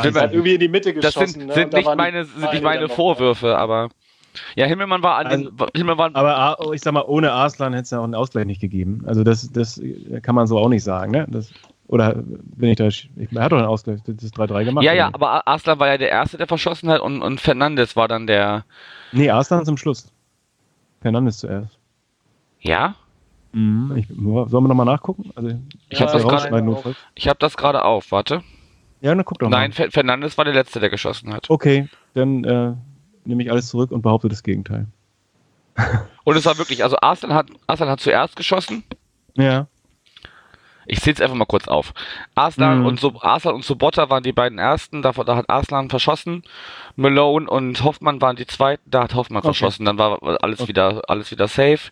sind 0.03 0.15
wir, 0.15 0.31
irgendwie 0.31 0.55
in 0.55 0.61
die 0.61 0.69
Mitte 0.69 0.95
geschossen. 0.95 1.21
Das 1.21 1.33
sind, 1.33 1.47
ne? 1.47 1.55
sind 1.55 1.73
nicht 1.73 1.97
meine, 1.97 2.25
sind 2.25 2.53
nicht 2.53 2.63
meine 2.63 2.89
Vorwürfe, 2.89 3.59
aber 3.59 3.89
ja, 4.57 4.67
Himmelmann 4.67 5.03
war 5.03 5.17
an 5.17 5.27
also, 5.27 5.51
den, 5.51 5.67
Himmelmann 5.75 6.15
Aber 6.15 6.73
ich 6.73 6.81
sag 6.81 6.93
mal, 6.93 7.05
ohne 7.07 7.33
Arslan 7.33 7.73
hätte 7.73 7.85
es 7.85 7.91
ja 7.91 7.99
auch 7.99 8.05
einen 8.05 8.15
Ausgleich 8.15 8.47
nicht 8.47 8.61
gegeben. 8.61 9.03
Also 9.07 9.25
das, 9.25 9.51
das 9.53 9.81
kann 10.23 10.35
man 10.35 10.47
so 10.47 10.59
auch 10.59 10.69
nicht 10.69 10.85
sagen, 10.85 11.13
ne? 11.13 11.27
Das, 11.29 11.51
oder 11.87 12.14
bin 12.14 12.70
ich 12.70 12.76
da. 12.76 12.87
Ich, 12.87 13.11
er 13.16 13.43
hat 13.43 13.53
doch 13.53 13.59
einen 13.59 13.66
Ausgleich, 13.66 14.01
das 14.07 14.22
ist 14.22 14.37
3-3 14.39 14.64
gemacht. 14.64 14.85
Ja, 14.85 14.93
ja, 14.93 15.09
aber 15.12 15.47
Arslan 15.47 15.78
war 15.78 15.89
ja 15.89 15.99
der 15.99 16.11
Erste, 16.11 16.39
der 16.39 16.47
verschossen 16.47 16.89
hat 16.89 17.01
und, 17.01 17.22
und 17.22 17.41
Fernandes 17.41 17.97
war 17.97 18.09
dann 18.09 18.26
der. 18.26 18.64
Nee, 19.12 19.30
Arslan 19.30 19.64
zum 19.64 19.76
Schluss. 19.76 20.11
Fernandes 21.03 21.39
zuerst. 21.39 21.78
Ja? 22.61 22.95
Mhm, 23.53 23.97
ich, 23.97 24.09
sollen 24.09 24.51
wir 24.51 24.68
nochmal 24.68 24.87
nachgucken? 24.87 25.30
Also, 25.37 25.51
ich 25.89 25.99
ja, 25.99 26.07
habe 26.07 26.18
das 26.18 26.22
gerade 26.22 26.66
habe 26.66 27.39
das 27.39 27.57
gerade 27.57 27.85
auf, 27.85 28.11
warte. 28.11 28.43
Ja, 29.01 29.14
dann 29.14 29.24
guck 29.24 29.39
doch 29.39 29.51
mal. 29.51 29.68
Nein, 29.68 29.72
Fernandes 29.72 30.39
war 30.39 30.47
der 30.47 30.55
Letzte, 30.55 30.80
der 30.80 30.89
geschossen 30.89 31.32
hat. 31.32 31.51
Okay, 31.51 31.89
dann 32.14 32.45
äh, 32.45 32.72
nehme 33.24 33.43
ich 33.43 33.51
alles 33.51 33.68
zurück 33.68 33.91
und 33.93 34.01
behaupte 34.01 34.28
das 34.28 34.43
Gegenteil. 34.43 34.87
und 36.24 36.37
es 36.37 36.47
war 36.47 36.57
wirklich, 36.57 36.82
also 36.82 36.97
Arslan 37.01 37.35
hat, 37.35 37.49
Arslan 37.66 37.91
hat 37.91 38.01
zuerst 38.01 38.35
geschossen. 38.37 38.82
Ja. 39.37 39.66
Ich 40.87 41.01
zähle 41.01 41.14
es 41.14 41.20
einfach 41.20 41.37
mal 41.37 41.45
kurz 41.45 41.68
auf. 41.68 41.95
Arslan 42.35 42.80
mhm. 42.80 42.87
und 42.87 43.01
so 43.01 43.12
Arslan 43.20 43.55
und 43.55 43.64
Sobotta 43.64 44.11
waren 44.11 44.22
die 44.22 44.32
beiden 44.32 44.59
ersten, 44.59 45.03
da, 45.03 45.12
da 45.12 45.37
hat 45.37 45.49
Arslan 45.49 45.91
verschossen. 45.91 46.43
Malone 46.97 47.49
und 47.49 47.82
Hoffmann 47.82 48.20
waren 48.20 48.37
die 48.37 48.47
zweiten, 48.47 48.89
da 48.89 49.05
hat 49.05 49.14
Hoffmann 49.14 49.39
okay. 49.39 49.49
verschossen, 49.49 49.85
dann 49.85 49.99
war 49.99 50.22
alles 50.43 50.61
okay. 50.61 50.68
wieder 50.68 51.03
alles 51.09 51.30
wieder 51.30 51.49
safe. 51.49 51.91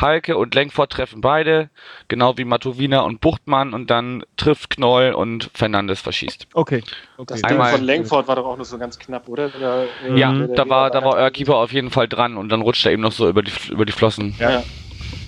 Halke 0.00 0.36
und 0.36 0.54
Lenkfort 0.54 0.90
treffen 0.90 1.20
beide, 1.20 1.70
genau 2.08 2.36
wie 2.36 2.44
Matowina 2.44 3.00
und 3.00 3.20
Buchtmann 3.20 3.72
und 3.72 3.90
dann 3.90 4.24
trifft 4.36 4.70
Knoll 4.70 5.12
und 5.12 5.50
Fernandes 5.54 6.00
verschießt. 6.00 6.48
Okay. 6.52 6.82
okay. 7.16 7.34
Das 7.34 7.44
Einmal, 7.44 7.70
Ding 7.70 7.78
von 7.78 7.86
Lenkfort 7.86 8.28
war 8.28 8.36
doch 8.36 8.46
auch 8.46 8.56
noch 8.56 8.64
so 8.64 8.78
ganz 8.78 8.98
knapp, 8.98 9.28
oder? 9.28 9.50
oder 9.56 9.84
äh, 10.06 10.18
ja, 10.18 10.32
der, 10.32 10.48
der 10.48 10.56
da 10.56 10.68
war 10.68 10.90
da 10.90 11.02
war 11.02 11.14
euer 11.14 11.30
Keeper 11.30 11.56
auf 11.56 11.72
jeden 11.72 11.90
Fall 11.90 12.08
dran 12.08 12.36
und 12.36 12.48
dann 12.50 12.60
rutscht 12.60 12.84
er 12.84 12.92
eben 12.92 13.02
noch 13.02 13.12
so 13.12 13.28
über 13.28 13.42
die 13.42 13.52
über 13.70 13.86
die 13.86 13.92
Flossen. 13.92 14.34
Ja. 14.38 14.50
ja. 14.50 14.62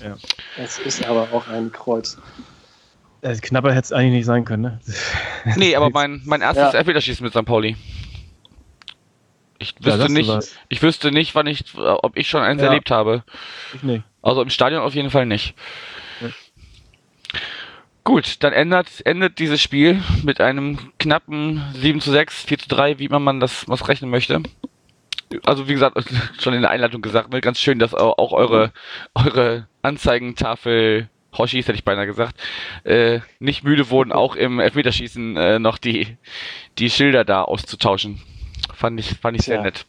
ja. 0.03 0.15
Es 0.57 0.79
ist 0.79 1.07
aber 1.07 1.27
auch 1.31 1.47
ein 1.47 1.71
Kreuz. 1.71 2.17
Also 3.25 3.41
knapper 3.41 3.69
hätte 3.69 3.85
es 3.85 3.91
eigentlich 3.91 4.13
nicht 4.13 4.25
sein 4.25 4.45
können, 4.45 4.61
ne? 4.61 4.79
Nee, 5.55 5.75
aber 5.75 5.89
mein, 5.89 6.21
mein 6.25 6.41
erstes 6.41 6.73
ja. 6.73 6.79
Elfmeterschießen 6.79 7.23
mit 7.23 7.33
St. 7.33 7.45
Pauli. 7.45 7.75
Ich 9.57 9.73
wüsste 9.79 10.03
ja, 10.03 10.09
nicht, 10.09 10.55
ich 10.69 10.81
wüsste 10.81 11.11
nicht, 11.11 11.33
wann 11.33 11.47
ich, 11.47 11.63
ob 11.75 12.17
ich 12.17 12.29
schon 12.29 12.43
eins 12.43 12.61
ja. 12.61 12.67
erlebt 12.67 12.91
habe. 12.91 13.23
Ich 13.73 13.81
nicht. 13.81 14.03
Also 14.21 14.41
im 14.41 14.49
Stadion 14.49 14.81
auf 14.81 14.93
jeden 14.93 15.09
Fall 15.09 15.25
nicht. 15.25 15.55
Ja. 16.21 16.27
Gut, 18.03 18.43
dann 18.43 18.53
ändert, 18.53 18.87
endet 19.05 19.39
dieses 19.39 19.59
Spiel 19.59 20.03
mit 20.23 20.39
einem 20.39 20.77
knappen 20.99 21.63
7 21.73 22.01
zu 22.01 22.11
6, 22.11 22.43
4 22.43 22.59
zu 22.59 22.67
3, 22.69 22.99
wie 22.99 23.05
immer 23.05 23.19
man 23.19 23.39
das 23.39 23.67
was 23.67 23.87
rechnen 23.87 24.11
möchte. 24.11 24.43
Also 25.45 25.67
wie 25.67 25.73
gesagt, 25.73 25.97
schon 26.39 26.53
in 26.53 26.61
der 26.61 26.69
Einleitung 26.69 27.01
gesagt, 27.01 27.31
ne, 27.31 27.41
ganz 27.41 27.59
schön, 27.59 27.79
dass 27.79 27.95
auch 27.95 28.33
eure, 28.33 28.71
eure 29.15 29.67
Anzeigentafel 29.81 31.09
Hoshis 31.37 31.67
hätte 31.67 31.77
ich 31.77 31.83
beinahe 31.83 32.05
gesagt, 32.05 32.35
äh, 32.83 33.19
nicht 33.39 33.63
müde 33.63 33.89
wurden, 33.89 34.11
auch 34.13 34.35
im 34.35 34.59
Elfmeterschießen 34.59 35.37
äh, 35.37 35.59
noch 35.59 35.77
die, 35.77 36.17
die 36.77 36.89
Schilder 36.89 37.25
da 37.25 37.43
auszutauschen. 37.43 38.21
Fand 38.73 38.99
ich, 38.99 39.15
fand 39.15 39.37
ich 39.37 39.45
sehr 39.45 39.57
ja. 39.57 39.63
nett. 39.63 39.85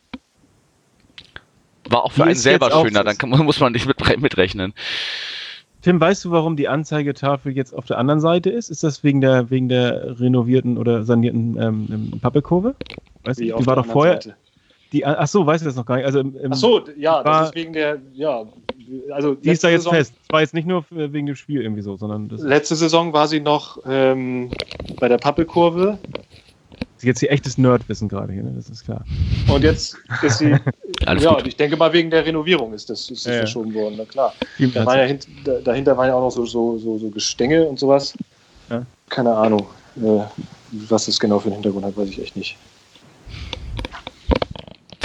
War 1.88 2.04
auch 2.04 2.12
für 2.12 2.22
die 2.22 2.30
einen 2.30 2.34
selber 2.34 2.70
schöner, 2.70 3.04
dann 3.04 3.16
kann, 3.16 3.30
muss 3.30 3.60
man 3.60 3.72
nicht 3.72 3.86
mit, 3.86 4.20
mitrechnen. 4.20 4.74
Tim, 5.82 6.00
weißt 6.00 6.24
du, 6.24 6.32
warum 6.32 6.56
die 6.56 6.66
Anzeigetafel 6.66 7.52
jetzt 7.52 7.72
auf 7.72 7.86
der 7.86 7.98
anderen 7.98 8.18
Seite 8.18 8.50
ist? 8.50 8.70
Ist 8.70 8.82
das 8.82 9.04
wegen 9.04 9.20
der, 9.20 9.50
wegen 9.50 9.68
der 9.68 10.18
renovierten 10.18 10.78
oder 10.78 11.04
sanierten 11.04 11.56
ähm, 11.60 12.18
Pappelkurve? 12.20 12.74
Weißt 13.22 13.38
du, 13.38 13.44
die 13.44 13.66
war 13.66 13.76
doch 13.76 13.86
vorher. 13.86 14.14
Seite? 14.14 14.36
Die, 14.96 15.04
ach 15.04 15.28
so, 15.28 15.44
weißt 15.44 15.62
du 15.62 15.66
das 15.66 15.76
noch 15.76 15.84
gar 15.84 15.96
nicht? 15.96 16.06
Also 16.06 16.20
im, 16.20 16.34
im 16.38 16.52
ach 16.52 16.56
so, 16.56 16.82
ja, 16.96 17.22
das 17.22 17.48
ist 17.48 17.54
wegen 17.54 17.74
der, 17.74 17.98
ja, 18.14 18.44
also 19.12 19.34
die 19.34 19.50
ist 19.50 19.62
da 19.62 19.68
jetzt 19.68 19.82
Saison, 19.82 19.92
fest. 19.92 20.14
Das 20.22 20.32
war 20.32 20.40
jetzt 20.40 20.54
nicht 20.54 20.66
nur 20.66 20.86
wegen 20.88 21.26
dem 21.26 21.36
Spiel 21.36 21.60
irgendwie 21.60 21.82
so, 21.82 21.98
sondern 21.98 22.30
letzte 22.30 22.76
Saison 22.76 23.12
war 23.12 23.28
sie 23.28 23.40
noch 23.40 23.78
ähm, 23.86 24.50
bei 24.98 25.08
der 25.08 25.18
Pappelkurve. 25.18 25.98
Jetzt 27.02 27.20
hier 27.20 27.30
echtes 27.30 27.58
Nerdwissen 27.58 28.08
gerade 28.08 28.32
hier, 28.32 28.42
ne? 28.42 28.52
das 28.56 28.70
ist 28.70 28.84
klar. 28.84 29.04
Und 29.52 29.62
jetzt 29.62 29.98
ist 30.22 30.38
sie, 30.38 30.56
ja, 31.06 31.34
gut. 31.34 31.46
ich 31.46 31.56
denke 31.56 31.76
mal 31.76 31.92
wegen 31.92 32.08
der 32.08 32.24
Renovierung 32.24 32.72
ist 32.72 32.88
das, 32.88 33.10
ist 33.10 33.26
das 33.26 33.32
ja, 33.32 33.38
verschoben 33.40 33.74
worden, 33.74 33.96
na 33.98 34.06
klar. 34.06 34.32
Da 34.72 34.86
war 34.86 34.96
ja 34.96 35.04
hint, 35.04 35.28
dahinter 35.64 35.94
waren 35.94 36.08
ja 36.08 36.14
auch 36.14 36.22
noch 36.22 36.30
so, 36.30 36.46
so, 36.46 36.78
so, 36.78 36.96
so 36.96 37.10
Gestänge 37.10 37.66
und 37.66 37.78
sowas. 37.78 38.16
Ja. 38.70 38.86
Keine 39.10 39.34
Ahnung, 39.34 39.66
äh, 39.98 40.20
was 40.88 41.04
das 41.04 41.20
genau 41.20 41.38
für 41.38 41.48
einen 41.48 41.56
Hintergrund 41.56 41.84
hat, 41.84 41.96
weiß 41.98 42.08
ich 42.08 42.22
echt 42.22 42.34
nicht. 42.34 42.56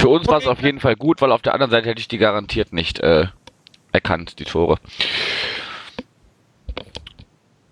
Für 0.02 0.08
uns 0.08 0.26
war 0.26 0.38
es 0.38 0.48
auf 0.48 0.60
jeden 0.60 0.80
Fall 0.80 0.96
gut, 0.96 1.20
weil 1.20 1.30
auf 1.30 1.42
der 1.42 1.54
anderen 1.54 1.70
Seite 1.70 1.88
hätte 1.88 2.00
ich 2.00 2.08
die 2.08 2.18
garantiert 2.18 2.72
nicht 2.72 2.98
äh, 2.98 3.26
erkannt, 3.92 4.40
die 4.40 4.44
Tore. 4.44 4.78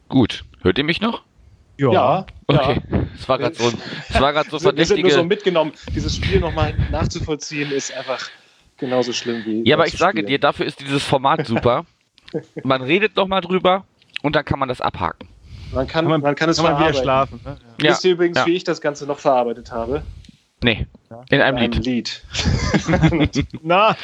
Gut, 0.09 0.45
hört 0.63 0.79
ihr 0.79 0.85
mich 0.85 1.01
noch? 1.01 1.25
Ja, 1.77 1.93
ja. 1.93 2.27
Okay. 2.47 2.81
Es 3.17 3.29
war 3.29 3.39
gerade 3.39 3.57
so, 3.57 3.73
es 4.09 4.21
war 4.21 4.45
so 4.45 4.77
Wir 4.77 4.87
sind 4.87 5.01
nur 5.01 5.11
so 5.11 5.17
verdächtige. 5.17 5.25
mitgenommen. 5.25 5.73
Dieses 5.93 6.15
Spiel 6.15 6.39
nochmal 6.39 6.73
nachzuvollziehen 6.93 7.73
ist 7.73 7.93
einfach 7.93 8.31
genauso 8.77 9.13
schlimm 9.13 9.45
wie. 9.45 9.69
Ja, 9.69 9.75
aber 9.75 9.89
ich 9.89 9.99
sage 9.99 10.23
dir, 10.23 10.39
dafür 10.39 10.67
ist 10.67 10.79
dieses 10.81 11.03
Format 11.03 11.49
super. 11.49 11.85
Man 12.63 12.83
redet 12.83 13.17
noch 13.17 13.27
mal 13.27 13.41
drüber 13.41 13.85
und 14.23 14.37
dann 14.37 14.45
kann 14.45 14.61
man 14.61 14.69
das 14.69 14.81
abhaken. 14.81 15.29
man 15.73 15.89
kann, 15.89 16.05
Kann 16.05 16.11
man, 16.13 16.21
man, 16.21 16.37
kann 16.37 16.49
es 16.49 16.59
kann 16.59 16.75
man 16.75 16.81
wieder 16.81 16.95
schlafen. 16.95 17.41
Ne? 17.45 17.57
Ja. 17.83 17.91
Wisst 17.91 18.05
ihr 18.05 18.13
übrigens, 18.13 18.39
ja. 18.39 18.47
wie 18.47 18.55
ich 18.55 18.63
das 18.63 18.81
Ganze 18.81 19.05
noch 19.05 19.19
verarbeitet 19.19 19.73
habe? 19.73 20.05
Nee, 20.63 20.87
in 21.31 21.41
einem 21.41 21.57
Ein 21.59 21.73
Lied. 21.73 22.23
Lied. 23.25 23.51
Na, 23.63 23.97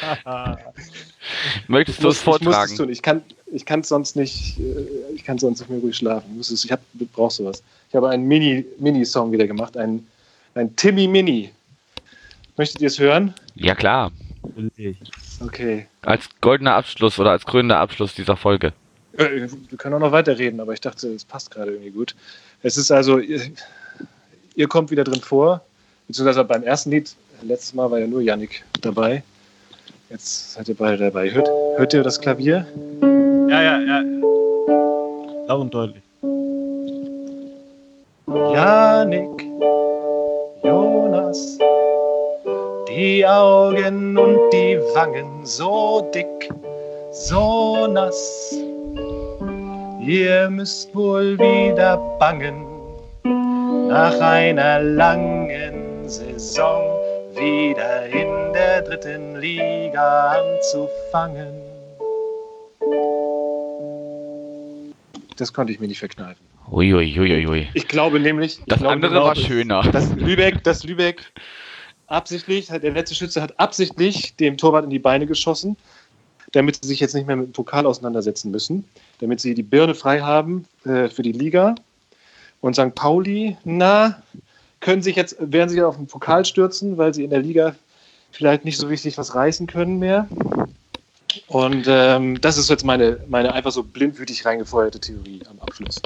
Möchtest 1.67 1.99
Ich 1.99 2.01
du 2.01 2.07
muss, 2.07 2.15
es 2.15 2.19
ich 2.21 2.23
vortragen? 2.25 2.75
tun. 2.75 2.89
Ich 2.89 3.01
kann, 3.01 3.21
ich 3.53 3.65
kann 3.65 3.83
sonst 3.83 4.15
nicht, 4.15 4.59
äh, 4.59 5.13
ich 5.13 5.23
kann 5.23 5.37
sonst 5.37 5.59
nicht 5.59 5.69
mehr 5.69 5.79
ruhig 5.79 5.95
schlafen. 5.95 6.37
Ich, 6.39 6.49
es, 6.49 6.63
ich 6.65 6.71
hab, 6.71 6.79
brauch 7.13 7.31
sowas. 7.31 7.61
Ich 7.89 7.95
habe 7.95 8.09
einen 8.09 8.27
Mini, 8.27 8.65
Mini-Song 8.79 9.31
wieder 9.31 9.45
gemacht, 9.45 9.77
ein, 9.77 10.05
ein 10.55 10.75
Timmy 10.75 11.07
Mini. 11.07 11.51
Möchtet 12.57 12.81
ihr 12.81 12.87
es 12.87 12.97
hören? 12.97 13.33
Ja, 13.55 13.75
klar. 13.75 14.11
Okay. 15.41 15.85
Als 16.01 16.27
goldener 16.41 16.73
Abschluss 16.73 17.19
oder 17.19 17.31
als 17.31 17.45
krönender 17.45 17.77
Abschluss 17.77 18.15
dieser 18.15 18.35
Folge. 18.35 18.73
Äh, 19.17 19.47
Wir 19.69 19.77
können 19.77 19.93
auch 19.95 19.99
noch 19.99 20.11
weiterreden, 20.11 20.59
aber 20.59 20.73
ich 20.73 20.81
dachte, 20.81 21.07
es 21.09 21.23
passt 21.23 21.51
gerade 21.51 21.71
irgendwie 21.71 21.91
gut. 21.91 22.15
Es 22.63 22.77
ist 22.77 22.89
also, 22.91 23.19
ihr, 23.19 23.41
ihr 24.55 24.67
kommt 24.67 24.89
wieder 24.89 25.03
drin 25.03 25.21
vor, 25.21 25.63
beziehungsweise 26.07 26.43
beim 26.43 26.63
ersten 26.63 26.91
Lied, 26.91 27.15
letztes 27.41 27.73
Mal 27.73 27.91
war 27.91 27.99
ja 27.99 28.07
nur 28.07 28.21
Yannick 28.21 28.63
dabei. 28.81 29.23
Jetzt 30.09 30.53
seid 30.53 30.69
ihr 30.69 30.75
beide 30.75 30.97
dabei. 30.97 31.29
Hört, 31.31 31.49
hört 31.75 31.93
ihr 31.93 32.03
das 32.03 32.19
Klavier? 32.19 32.65
Ja, 33.49 33.61
ja, 33.61 33.79
ja. 33.79 34.01
Laut 35.47 35.61
und 35.61 35.73
deutlich. 35.73 36.03
Janik, 38.27 39.45
Jonas, 40.63 41.57
die 42.89 43.25
Augen 43.25 44.17
und 44.17 44.49
die 44.51 44.79
Wangen 44.93 45.45
so 45.45 46.09
dick, 46.13 46.49
so 47.11 47.87
nass. 47.87 48.55
Ihr 50.01 50.49
müsst 50.49 50.93
wohl 50.95 51.37
wieder 51.37 51.97
bangen 52.19 52.65
nach 53.87 54.19
einer 54.19 54.81
langen 54.81 55.36
Saison 56.09 56.81
wieder 57.35 58.05
in 58.07 58.53
der 58.53 58.81
dritten 58.81 59.35
Liga 59.35 60.31
anzufangen. 60.31 61.53
Das 65.37 65.53
konnte 65.53 65.71
ich 65.73 65.79
mir 65.79 65.87
nicht 65.87 65.99
verkneifen. 65.99 66.43
Uiuiuiui. 66.71 67.67
Ich 67.73 67.87
glaube 67.87 68.19
nämlich. 68.19 68.59
Das 68.67 68.79
glaube 68.79 68.93
andere 68.93 69.11
genau, 69.13 69.25
war 69.25 69.35
dass- 69.35 69.43
schöner. 69.43 69.83
Dass 69.83 70.13
Lübeck, 70.15 70.63
dass 70.63 70.83
Lübeck 70.83 71.21
absichtlich, 72.07 72.67
der 72.67 72.91
letzte 72.91 73.15
Schütze 73.15 73.41
hat 73.41 73.59
absichtlich 73.59 74.35
dem 74.35 74.57
Torwart 74.57 74.85
in 74.85 74.89
die 74.89 74.99
Beine 74.99 75.27
geschossen, 75.27 75.77
damit 76.53 76.81
sie 76.81 76.87
sich 76.87 76.99
jetzt 76.99 77.13
nicht 77.13 77.27
mehr 77.27 77.35
mit 77.35 77.47
dem 77.47 77.51
Pokal 77.53 77.85
auseinandersetzen 77.85 78.51
müssen, 78.51 78.85
damit 79.19 79.39
sie 79.39 79.53
die 79.53 79.63
Birne 79.63 79.93
frei 79.95 80.21
haben 80.21 80.65
äh, 80.85 81.09
für 81.09 81.21
die 81.21 81.33
Liga. 81.33 81.75
Und 82.61 82.75
St. 82.75 82.95
Pauli, 82.95 83.55
na, 83.63 84.23
können 84.79 85.01
sich 85.01 85.15
jetzt, 85.15 85.35
werden 85.39 85.69
sich 85.69 85.81
auf 85.81 85.95
den 85.97 86.07
Pokal 86.07 86.45
stürzen, 86.45 86.97
weil 86.97 87.13
sie 87.13 87.23
in 87.23 87.29
der 87.29 87.39
Liga 87.41 87.75
vielleicht 88.31 88.65
nicht 88.65 88.77
so 88.77 88.87
richtig 88.87 89.17
was 89.17 89.35
reißen 89.35 89.67
können 89.67 89.99
mehr. 89.99 90.27
Und 91.47 91.85
ähm, 91.87 92.39
das 92.41 92.57
ist 92.57 92.69
jetzt 92.69 92.83
meine, 92.85 93.19
meine 93.27 93.53
einfach 93.53 93.71
so 93.71 93.83
blindwütig 93.83 94.45
reingefeuerte 94.45 94.99
Theorie 94.99 95.41
am 95.49 95.59
Abschluss. 95.59 96.01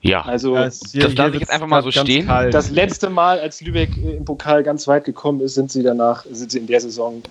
Ja, 0.00 0.22
Also 0.22 0.56
Ja, 0.56 0.68
hier- 0.90 1.02
Das 1.04 1.14
lasse 1.14 1.34
ich 1.34 1.40
jetzt 1.40 1.50
einfach 1.50 1.66
mal 1.68 1.82
so 1.82 1.90
stehen. 1.92 2.26
kalt. 2.26 2.52
das 2.54 2.70
letzte 2.70 3.08
Mal, 3.08 3.38
als 3.38 3.60
Lübeck 3.60 3.96
im 3.96 4.24
Pokal 4.24 4.62
ganz 4.64 4.88
weit 4.88 5.04
gekommen 5.04 5.40
ist, 5.40 5.54
sind 5.54 5.70
sie 5.70 5.82
danach, 5.82 6.24
sind 6.30 6.50
sie 6.50 6.58
in 6.58 6.66
der 6.66 6.80
Saison 6.80 7.22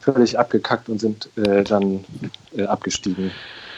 völlig 0.00 0.38
abgekackt 0.38 0.88
und 0.88 1.00
sind 1.00 1.28
äh, 1.36 1.62
dann 1.62 2.04
äh, 2.56 2.64
abgestiegen. 2.64 3.30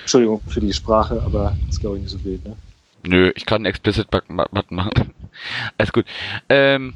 Entschuldigung 0.02 0.40
für 0.46 0.60
die 0.60 0.72
Sprache, 0.72 1.22
aber 1.24 1.54
das 1.66 1.76
ist 1.76 1.80
glaube 1.80 1.96
ich 1.96 2.02
nicht 2.04 2.12
so 2.12 2.24
wild. 2.24 2.42
Ne? 2.46 2.56
Nö, 3.06 3.32
ich 3.34 3.46
kann 3.46 3.58
einen 3.58 3.66
Explicit-Button 3.66 4.36
machen. 4.36 5.14
Alles 5.78 5.92
gut. 5.92 6.04
Ähm, 6.48 6.94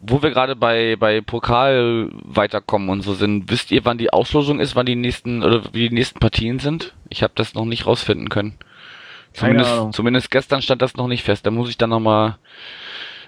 wo 0.00 0.22
wir 0.22 0.30
gerade 0.30 0.54
bei, 0.54 0.96
bei 0.96 1.20
Pokal 1.22 2.10
weiterkommen 2.12 2.90
und 2.90 3.02
so 3.02 3.14
sind, 3.14 3.50
wisst 3.50 3.70
ihr, 3.70 3.84
wann 3.84 3.96
die 3.98 4.12
Auslosung 4.12 4.60
ist, 4.60 4.76
wann 4.76 4.86
die 4.86 4.96
nächsten 4.96 5.42
oder 5.42 5.62
wie 5.72 5.88
die 5.88 5.94
nächsten 5.94 6.18
Partien 6.18 6.58
sind? 6.58 6.94
Ich 7.08 7.22
habe 7.22 7.32
das 7.36 7.54
noch 7.54 7.64
nicht 7.64 7.86
rausfinden 7.86 8.28
können. 8.28 8.58
Keine 9.32 9.52
Zumindest, 9.62 9.72
Ahnung. 9.72 9.92
zumindest 9.92 10.30
gestern 10.30 10.62
stand 10.62 10.82
das 10.82 10.94
noch 10.96 11.08
nicht 11.08 11.24
fest. 11.24 11.46
Da 11.46 11.50
muss 11.50 11.68
ich 11.70 11.78
dann 11.78 11.90
nochmal 11.90 12.36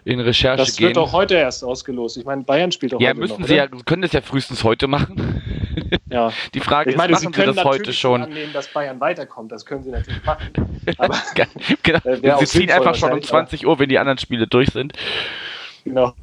in 0.05 0.21
Recherche 0.21 0.59
Das 0.59 0.77
gehen. 0.77 0.89
wird 0.89 0.99
auch 0.99 1.13
heute 1.13 1.35
erst 1.35 1.65
ausgelost. 1.65 2.17
Ich 2.17 2.25
meine, 2.25 2.45
Bayern 2.45 2.71
spielt 2.71 2.95
auch 2.95 3.01
ja, 3.01 3.09
heute 3.11 3.21
müssen 3.21 3.41
noch, 3.41 3.49
sie 3.49 3.55
oder? 3.55 3.65
ja, 3.75 3.83
können 3.85 4.03
das 4.03 4.13
ja 4.13 4.21
frühestens 4.21 4.63
heute 4.63 4.87
machen. 4.87 5.43
ja. 6.11 6.33
Die 6.55 6.61
Frage 6.61 6.91
Ich 6.91 6.97
meine, 6.97 7.13
ist, 7.13 7.23
machen 7.25 7.35
sie, 7.35 7.43
das 7.45 7.65
heute 7.65 7.93
schon? 7.93 8.23
annehmen, 8.23 8.53
dass 8.53 8.69
Bayern 8.69 9.01
weiterkommt. 9.01 9.53
Das 9.53 9.65
können 9.67 9.83
sie 9.85 9.91
natürlich 9.91 10.25
machen. 10.25 10.49
Aber 10.99 11.17
genau. 11.83 11.99
Äh, 12.05 12.39
sie 12.41 12.47
ziehen 12.47 12.71
einfach 12.71 12.95
schon 12.95 13.11
um 13.11 13.17
wahrscheinlich, 13.17 13.31
aber- 13.31 13.47
20 13.49 13.67
Uhr, 13.67 13.79
wenn 13.79 13.89
die 13.89 13.99
anderen 13.99 14.19
Spiele 14.19 14.47
durch 14.47 14.71
sind. 14.71 14.93
genau. 15.85 16.15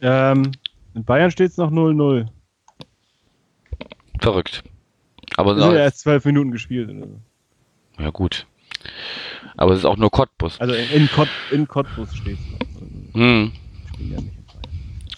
Ähm, 0.00 0.52
in 0.94 1.04
Bayern 1.04 1.30
steht 1.30 1.50
es 1.50 1.56
noch 1.56 1.70
0-0. 1.70 2.28
Verrückt. 4.20 4.62
Aber 5.36 5.52
Es 5.56 5.62
sind 5.62 5.72
ja 5.72 5.78
erst 5.80 6.00
zwölf 6.00 6.24
Minuten 6.24 6.50
gespielt. 6.50 6.88
so. 6.90 8.02
ja 8.02 8.10
gut. 8.10 8.46
Aber 9.56 9.72
es 9.72 9.80
ist 9.80 9.84
auch 9.84 9.96
nur 9.96 10.10
Cottbus. 10.10 10.60
Also 10.60 10.74
in, 10.74 10.90
in, 10.90 11.08
Cott, 11.10 11.28
in 11.50 11.66
Cottbus 11.66 12.14
steht 12.14 12.38
es 12.38 12.50
noch. 12.52 13.14
Hm. 13.14 13.52
Ja 13.98 14.20
nicht 14.20 14.36
in 14.36 14.44
Bayern. 14.46 15.08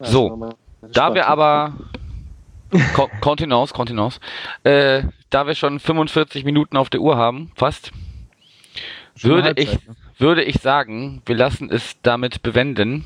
So, 0.00 0.24
Also 0.26 0.36
mal 0.36 0.54
Da 0.90 1.14
wir 1.14 1.28
aber 1.28 1.74
Ko- 2.94 3.10
Kontenance, 3.20 3.72
Kontenance, 3.72 4.20
äh, 4.64 5.04
da 5.30 5.46
wir 5.46 5.54
schon 5.54 5.78
45 5.80 6.44
Minuten 6.44 6.76
auf 6.76 6.90
der 6.90 7.00
Uhr 7.00 7.16
haben, 7.16 7.52
fast, 7.54 7.92
würde 9.20 9.44
Halbzeit, 9.48 9.58
ich, 9.80 9.86
ne? 9.88 9.96
würde 10.18 10.42
ich 10.42 10.56
sagen, 10.60 11.22
wir 11.26 11.36
lassen 11.36 11.70
es 11.70 12.00
damit 12.02 12.42
bewenden. 12.42 13.04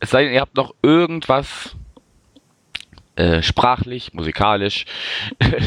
Es 0.00 0.10
sei 0.10 0.24
denn, 0.24 0.32
ihr 0.32 0.40
habt 0.40 0.56
noch 0.56 0.74
irgendwas 0.82 1.76
äh, 3.16 3.42
sprachlich, 3.42 4.12
musikalisch. 4.14 4.86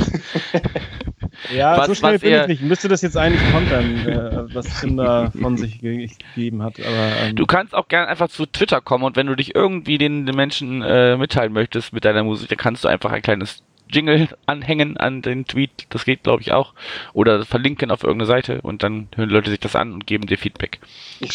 Ja, 1.54 1.78
Was- 1.78 1.88
so 1.88 1.96
schnell 1.96 2.20
bin 2.20 2.34
ich 2.34 2.48
nicht. 2.48 2.62
Ich 2.62 2.68
müsste 2.68 2.88
das 2.88 3.02
jetzt 3.02 3.18
eigentlich 3.18 3.42
kontern, 3.52 4.08
äh, 4.08 4.54
was 4.56 4.80
Tim 4.82 4.98
da 4.98 5.32
von 5.32 5.58
sich 5.58 5.80
ge 5.80 6.08
gegeben 6.36 6.64
hat. 6.64 6.80
Aber 6.80 7.28
ähm, 7.28 7.36
Du 7.36 7.46
kannst 7.46 7.74
auch 7.76 7.88
gerne 7.88 8.08
einfach 8.08 8.28
zu 8.30 8.46
Twitter 8.46 8.82
kommen 8.82 9.04
und 9.04 9.16
wenn 9.16 9.28
du 9.28 9.36
dich 9.36 9.56
irgendwie 9.56 9.98
den, 9.98 10.26
den 10.26 10.36
Menschen 10.36 10.82
äh, 10.82 11.16
mitteilen 11.18 11.54
möchtest 11.54 11.94
mit 11.94 12.06
deiner 12.06 12.24
Musik, 12.24 12.50
dann 12.50 12.58
kannst 12.58 12.84
du 12.84 12.88
einfach 12.88 13.12
ein 13.12 13.22
kleines 13.22 13.64
Jingle 13.90 14.28
anhängen 14.46 14.98
an 14.98 15.22
den 15.22 15.46
Tweet. 15.46 15.88
Das 15.90 16.06
geht, 16.06 16.24
glaube 16.24 16.42
ich, 16.42 16.52
auch. 16.52 16.74
Oder 17.14 17.46
verlinken 17.46 17.92
auf 17.92 18.04
irgendeine 18.04 18.28
Seite 18.28 18.62
und 18.62 18.84
dann 18.84 19.08
hören 19.16 19.30
Leute 19.30 19.50
sich 19.50 19.60
das 19.60 19.76
an 19.76 19.94
und 19.94 20.08
geben 20.08 20.28
dir 20.28 20.38
Feedback. 20.38 20.80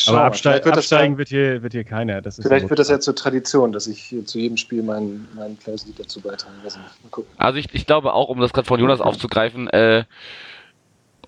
Aber 0.07 0.25
absteig, 0.25 0.53
Vielleicht 0.53 0.65
wird 0.67 0.77
das 0.77 0.85
absteigen 0.93 1.15
ja- 1.15 1.19
wird 1.19 1.29
hier, 1.29 1.63
wird 1.63 1.73
hier 1.73 1.85
keiner. 1.85 2.23
Das 2.23 2.39
ist 2.39 2.47
Vielleicht 2.47 2.69
wird 2.69 2.79
das 2.79 2.89
ja 2.89 3.01
zur 3.01 3.15
Tradition, 3.17 3.73
dass 3.73 3.87
ich 3.87 4.01
hier 4.03 4.25
zu 4.25 4.39
jedem 4.39 4.57
Spiel 4.57 4.83
mein, 4.83 5.29
mein 5.35 5.59
kleines 5.59 5.87
Lied 5.87 5.99
dazu 5.99 6.21
beitrage. 6.21 6.55
Gucken. 7.11 7.31
Also 7.39 7.59
ich, 7.59 7.73
ich 7.73 7.87
glaube 7.87 8.13
auch, 8.15 8.29
um 8.29 8.41
das 8.41 8.53
gerade 8.53 8.67
von 8.67 8.79
Jonas 8.81 9.01
aufzugreifen, 9.01 9.69
äh, 9.69 10.05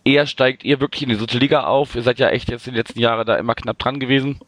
eher 0.04 0.26
steigt 0.26 0.64
ihr 0.64 0.80
wirklich 0.80 1.02
in 1.02 1.08
die 1.08 1.16
dritte 1.16 1.38
Liga 1.38 1.64
auf. 1.64 1.94
Ihr 1.94 2.02
seid 2.02 2.18
ja 2.18 2.28
echt 2.28 2.50
jetzt 2.50 2.66
die 2.66 2.70
letzten 2.70 3.00
Jahre 3.00 3.24
da 3.24 3.36
immer 3.36 3.54
knapp 3.54 3.78
dran 3.78 4.00
gewesen. 4.00 4.38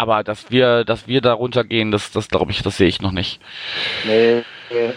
Aber 0.00 0.24
dass 0.24 0.50
wir, 0.50 0.84
dass 0.84 1.06
wir 1.06 1.20
da 1.20 1.34
runtergehen, 1.34 1.90
das, 1.90 2.10
das 2.10 2.28
glaube 2.28 2.52
ich, 2.52 2.62
das 2.62 2.78
sehe 2.78 2.88
ich 2.88 3.02
noch 3.02 3.12
nicht. 3.12 3.38
Nee, 4.06 4.42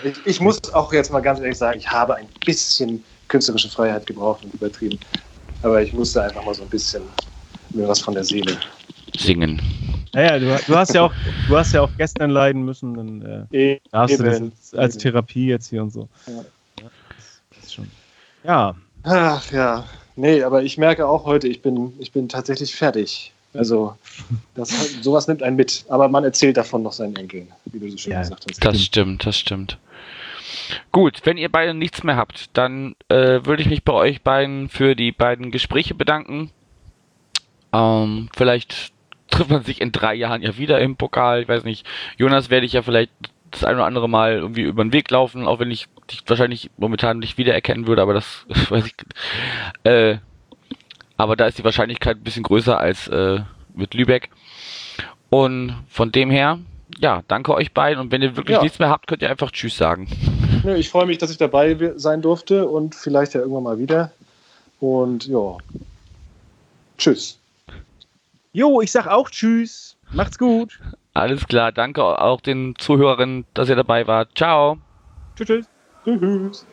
ich, 0.03 0.15
ich 0.25 0.39
muss 0.39 0.73
auch 0.73 0.93
jetzt 0.93 1.11
mal 1.11 1.19
ganz 1.19 1.41
ehrlich 1.41 1.57
sagen, 1.57 1.77
ich 1.77 1.91
habe 1.91 2.15
ein 2.15 2.27
bisschen 2.45 3.03
künstlerische 3.27 3.67
Freiheit 3.67 4.05
gebraucht 4.05 4.45
und 4.45 4.53
übertrieben. 4.53 4.97
Aber 5.61 5.81
ich 5.81 5.91
musste 5.91 6.23
einfach 6.23 6.45
mal 6.45 6.53
so 6.53 6.63
ein 6.63 6.69
bisschen 6.69 7.03
mir 7.71 7.85
was 7.85 7.99
von 7.99 8.13
der 8.13 8.23
Seele. 8.23 8.57
Singen. 9.17 9.61
Naja, 10.13 10.39
du, 10.39 10.45
du 10.67 10.75
hast 10.77 10.93
ja 10.93 11.01
auch, 11.01 11.13
du 11.49 11.57
hast 11.57 11.73
ja 11.73 11.81
auch 11.81 11.91
gestern 11.97 12.29
leiden 12.29 12.63
müssen, 12.63 12.93
dann 12.93 13.47
äh, 13.51 13.79
darfst 13.91 14.19
du 14.19 14.23
das 14.23 14.37
Eben. 14.37 14.45
jetzt 14.51 14.77
als 14.77 14.95
Eben. 14.95 15.01
Therapie 15.01 15.47
jetzt 15.47 15.69
hier 15.69 15.83
und 15.83 15.91
so. 15.91 16.07
Ja. 16.27 16.43
Das 17.49 17.65
ist 17.65 17.73
schon. 17.73 17.91
Ja, 18.45 18.73
Ach 19.03 19.51
ja, 19.51 19.85
nee, 20.15 20.43
aber 20.43 20.63
ich 20.63 20.77
merke 20.77 21.05
auch 21.05 21.25
heute, 21.25 21.49
ich 21.49 21.61
bin, 21.61 21.91
ich 21.99 22.13
bin 22.13 22.29
tatsächlich 22.29 22.73
fertig. 22.73 23.33
Also, 23.53 23.95
das, 24.55 24.69
sowas 25.01 25.27
nimmt 25.27 25.43
einen 25.43 25.55
mit. 25.55 25.85
Aber 25.89 26.07
man 26.07 26.23
erzählt 26.23 26.57
davon 26.57 26.83
noch 26.83 26.93
seinen 26.93 27.15
Enkeln, 27.15 27.49
wie 27.65 27.79
du 27.79 27.89
so 27.89 27.97
schön 27.97 28.13
Ja, 28.13 28.21
gesagt 28.21 28.45
hast. 28.49 28.65
Das 28.65 28.81
stimmt, 28.81 29.25
das 29.25 29.37
stimmt. 29.37 29.77
Gut, 30.91 31.21
wenn 31.23 31.37
ihr 31.37 31.49
beide 31.49 31.73
nichts 31.73 32.03
mehr 32.03 32.15
habt, 32.15 32.49
dann 32.53 32.95
äh, 33.09 33.45
würde 33.45 33.61
ich 33.61 33.69
mich 33.69 33.83
bei 33.83 33.93
euch 33.93 34.21
beiden 34.21 34.69
für 34.69 34.95
die 34.95 35.11
beiden 35.11 35.51
Gespräche 35.51 35.93
bedanken. 35.93 36.51
Ähm, 37.73 38.29
vielleicht 38.35 38.91
trifft 39.29 39.49
man 39.49 39.63
sich 39.63 39.81
in 39.81 39.91
drei 39.91 40.13
Jahren 40.13 40.41
ja 40.41 40.57
wieder 40.57 40.79
im 40.79 40.95
Pokal. 40.95 41.41
Ich 41.41 41.47
weiß 41.47 41.63
nicht. 41.63 41.85
Jonas 42.17 42.49
werde 42.49 42.65
ich 42.65 42.73
ja 42.73 42.81
vielleicht 42.81 43.11
das 43.51 43.63
ein 43.63 43.75
oder 43.75 43.85
andere 43.85 44.09
Mal 44.09 44.33
irgendwie 44.33 44.61
über 44.61 44.83
den 44.83 44.93
Weg 44.93 45.09
laufen, 45.11 45.47
auch 45.47 45.59
wenn 45.59 45.71
ich 45.71 45.87
dich 46.11 46.23
wahrscheinlich 46.27 46.69
momentan 46.77 47.19
nicht 47.19 47.37
wiedererkennen 47.37 47.87
würde, 47.87 48.01
aber 48.01 48.13
das 48.13 48.45
weiß 48.69 48.85
ich. 48.85 48.95
Äh, 49.83 50.17
aber 51.17 51.35
da 51.35 51.47
ist 51.47 51.57
die 51.57 51.63
Wahrscheinlichkeit 51.63 52.17
ein 52.17 52.23
bisschen 52.23 52.43
größer 52.43 52.79
als 52.79 53.07
äh, 53.07 53.39
mit 53.73 53.93
Lübeck. 53.93 54.29
Und 55.29 55.75
von 55.89 56.11
dem 56.11 56.29
her, 56.29 56.59
ja, 56.99 57.23
danke 57.27 57.53
euch 57.53 57.73
beiden. 57.73 57.99
Und 57.99 58.11
wenn 58.11 58.21
ihr 58.21 58.35
wirklich 58.35 58.55
ja. 58.57 58.61
nichts 58.63 58.79
mehr 58.79 58.89
habt, 58.89 59.07
könnt 59.07 59.21
ihr 59.21 59.29
einfach 59.29 59.51
Tschüss 59.51 59.77
sagen. 59.77 60.07
Ich 60.77 60.89
freue 60.89 61.05
mich, 61.05 61.17
dass 61.17 61.29
ich 61.29 61.37
dabei 61.37 61.93
sein 61.97 62.21
durfte 62.21 62.67
und 62.67 62.95
vielleicht 62.95 63.33
ja 63.33 63.41
irgendwann 63.41 63.63
mal 63.63 63.79
wieder. 63.79 64.11
Und 64.79 65.27
ja, 65.27 65.57
Tschüss. 66.97 67.37
Jo, 68.53 68.81
ich 68.81 68.91
sag 68.91 69.07
auch 69.07 69.29
Tschüss. 69.29 69.97
Macht's 70.11 70.37
gut. 70.37 70.79
Alles 71.13 71.47
klar, 71.47 71.71
danke 71.71 72.03
auch 72.03 72.39
den 72.39 72.75
Zuhörern, 72.77 73.45
dass 73.53 73.69
ihr 73.69 73.75
dabei 73.75 74.07
wart. 74.07 74.29
Ciao. 74.35 74.77
Tschüss. 75.35 75.65
Tschüss. 76.05 76.19
tschüss. 76.19 76.65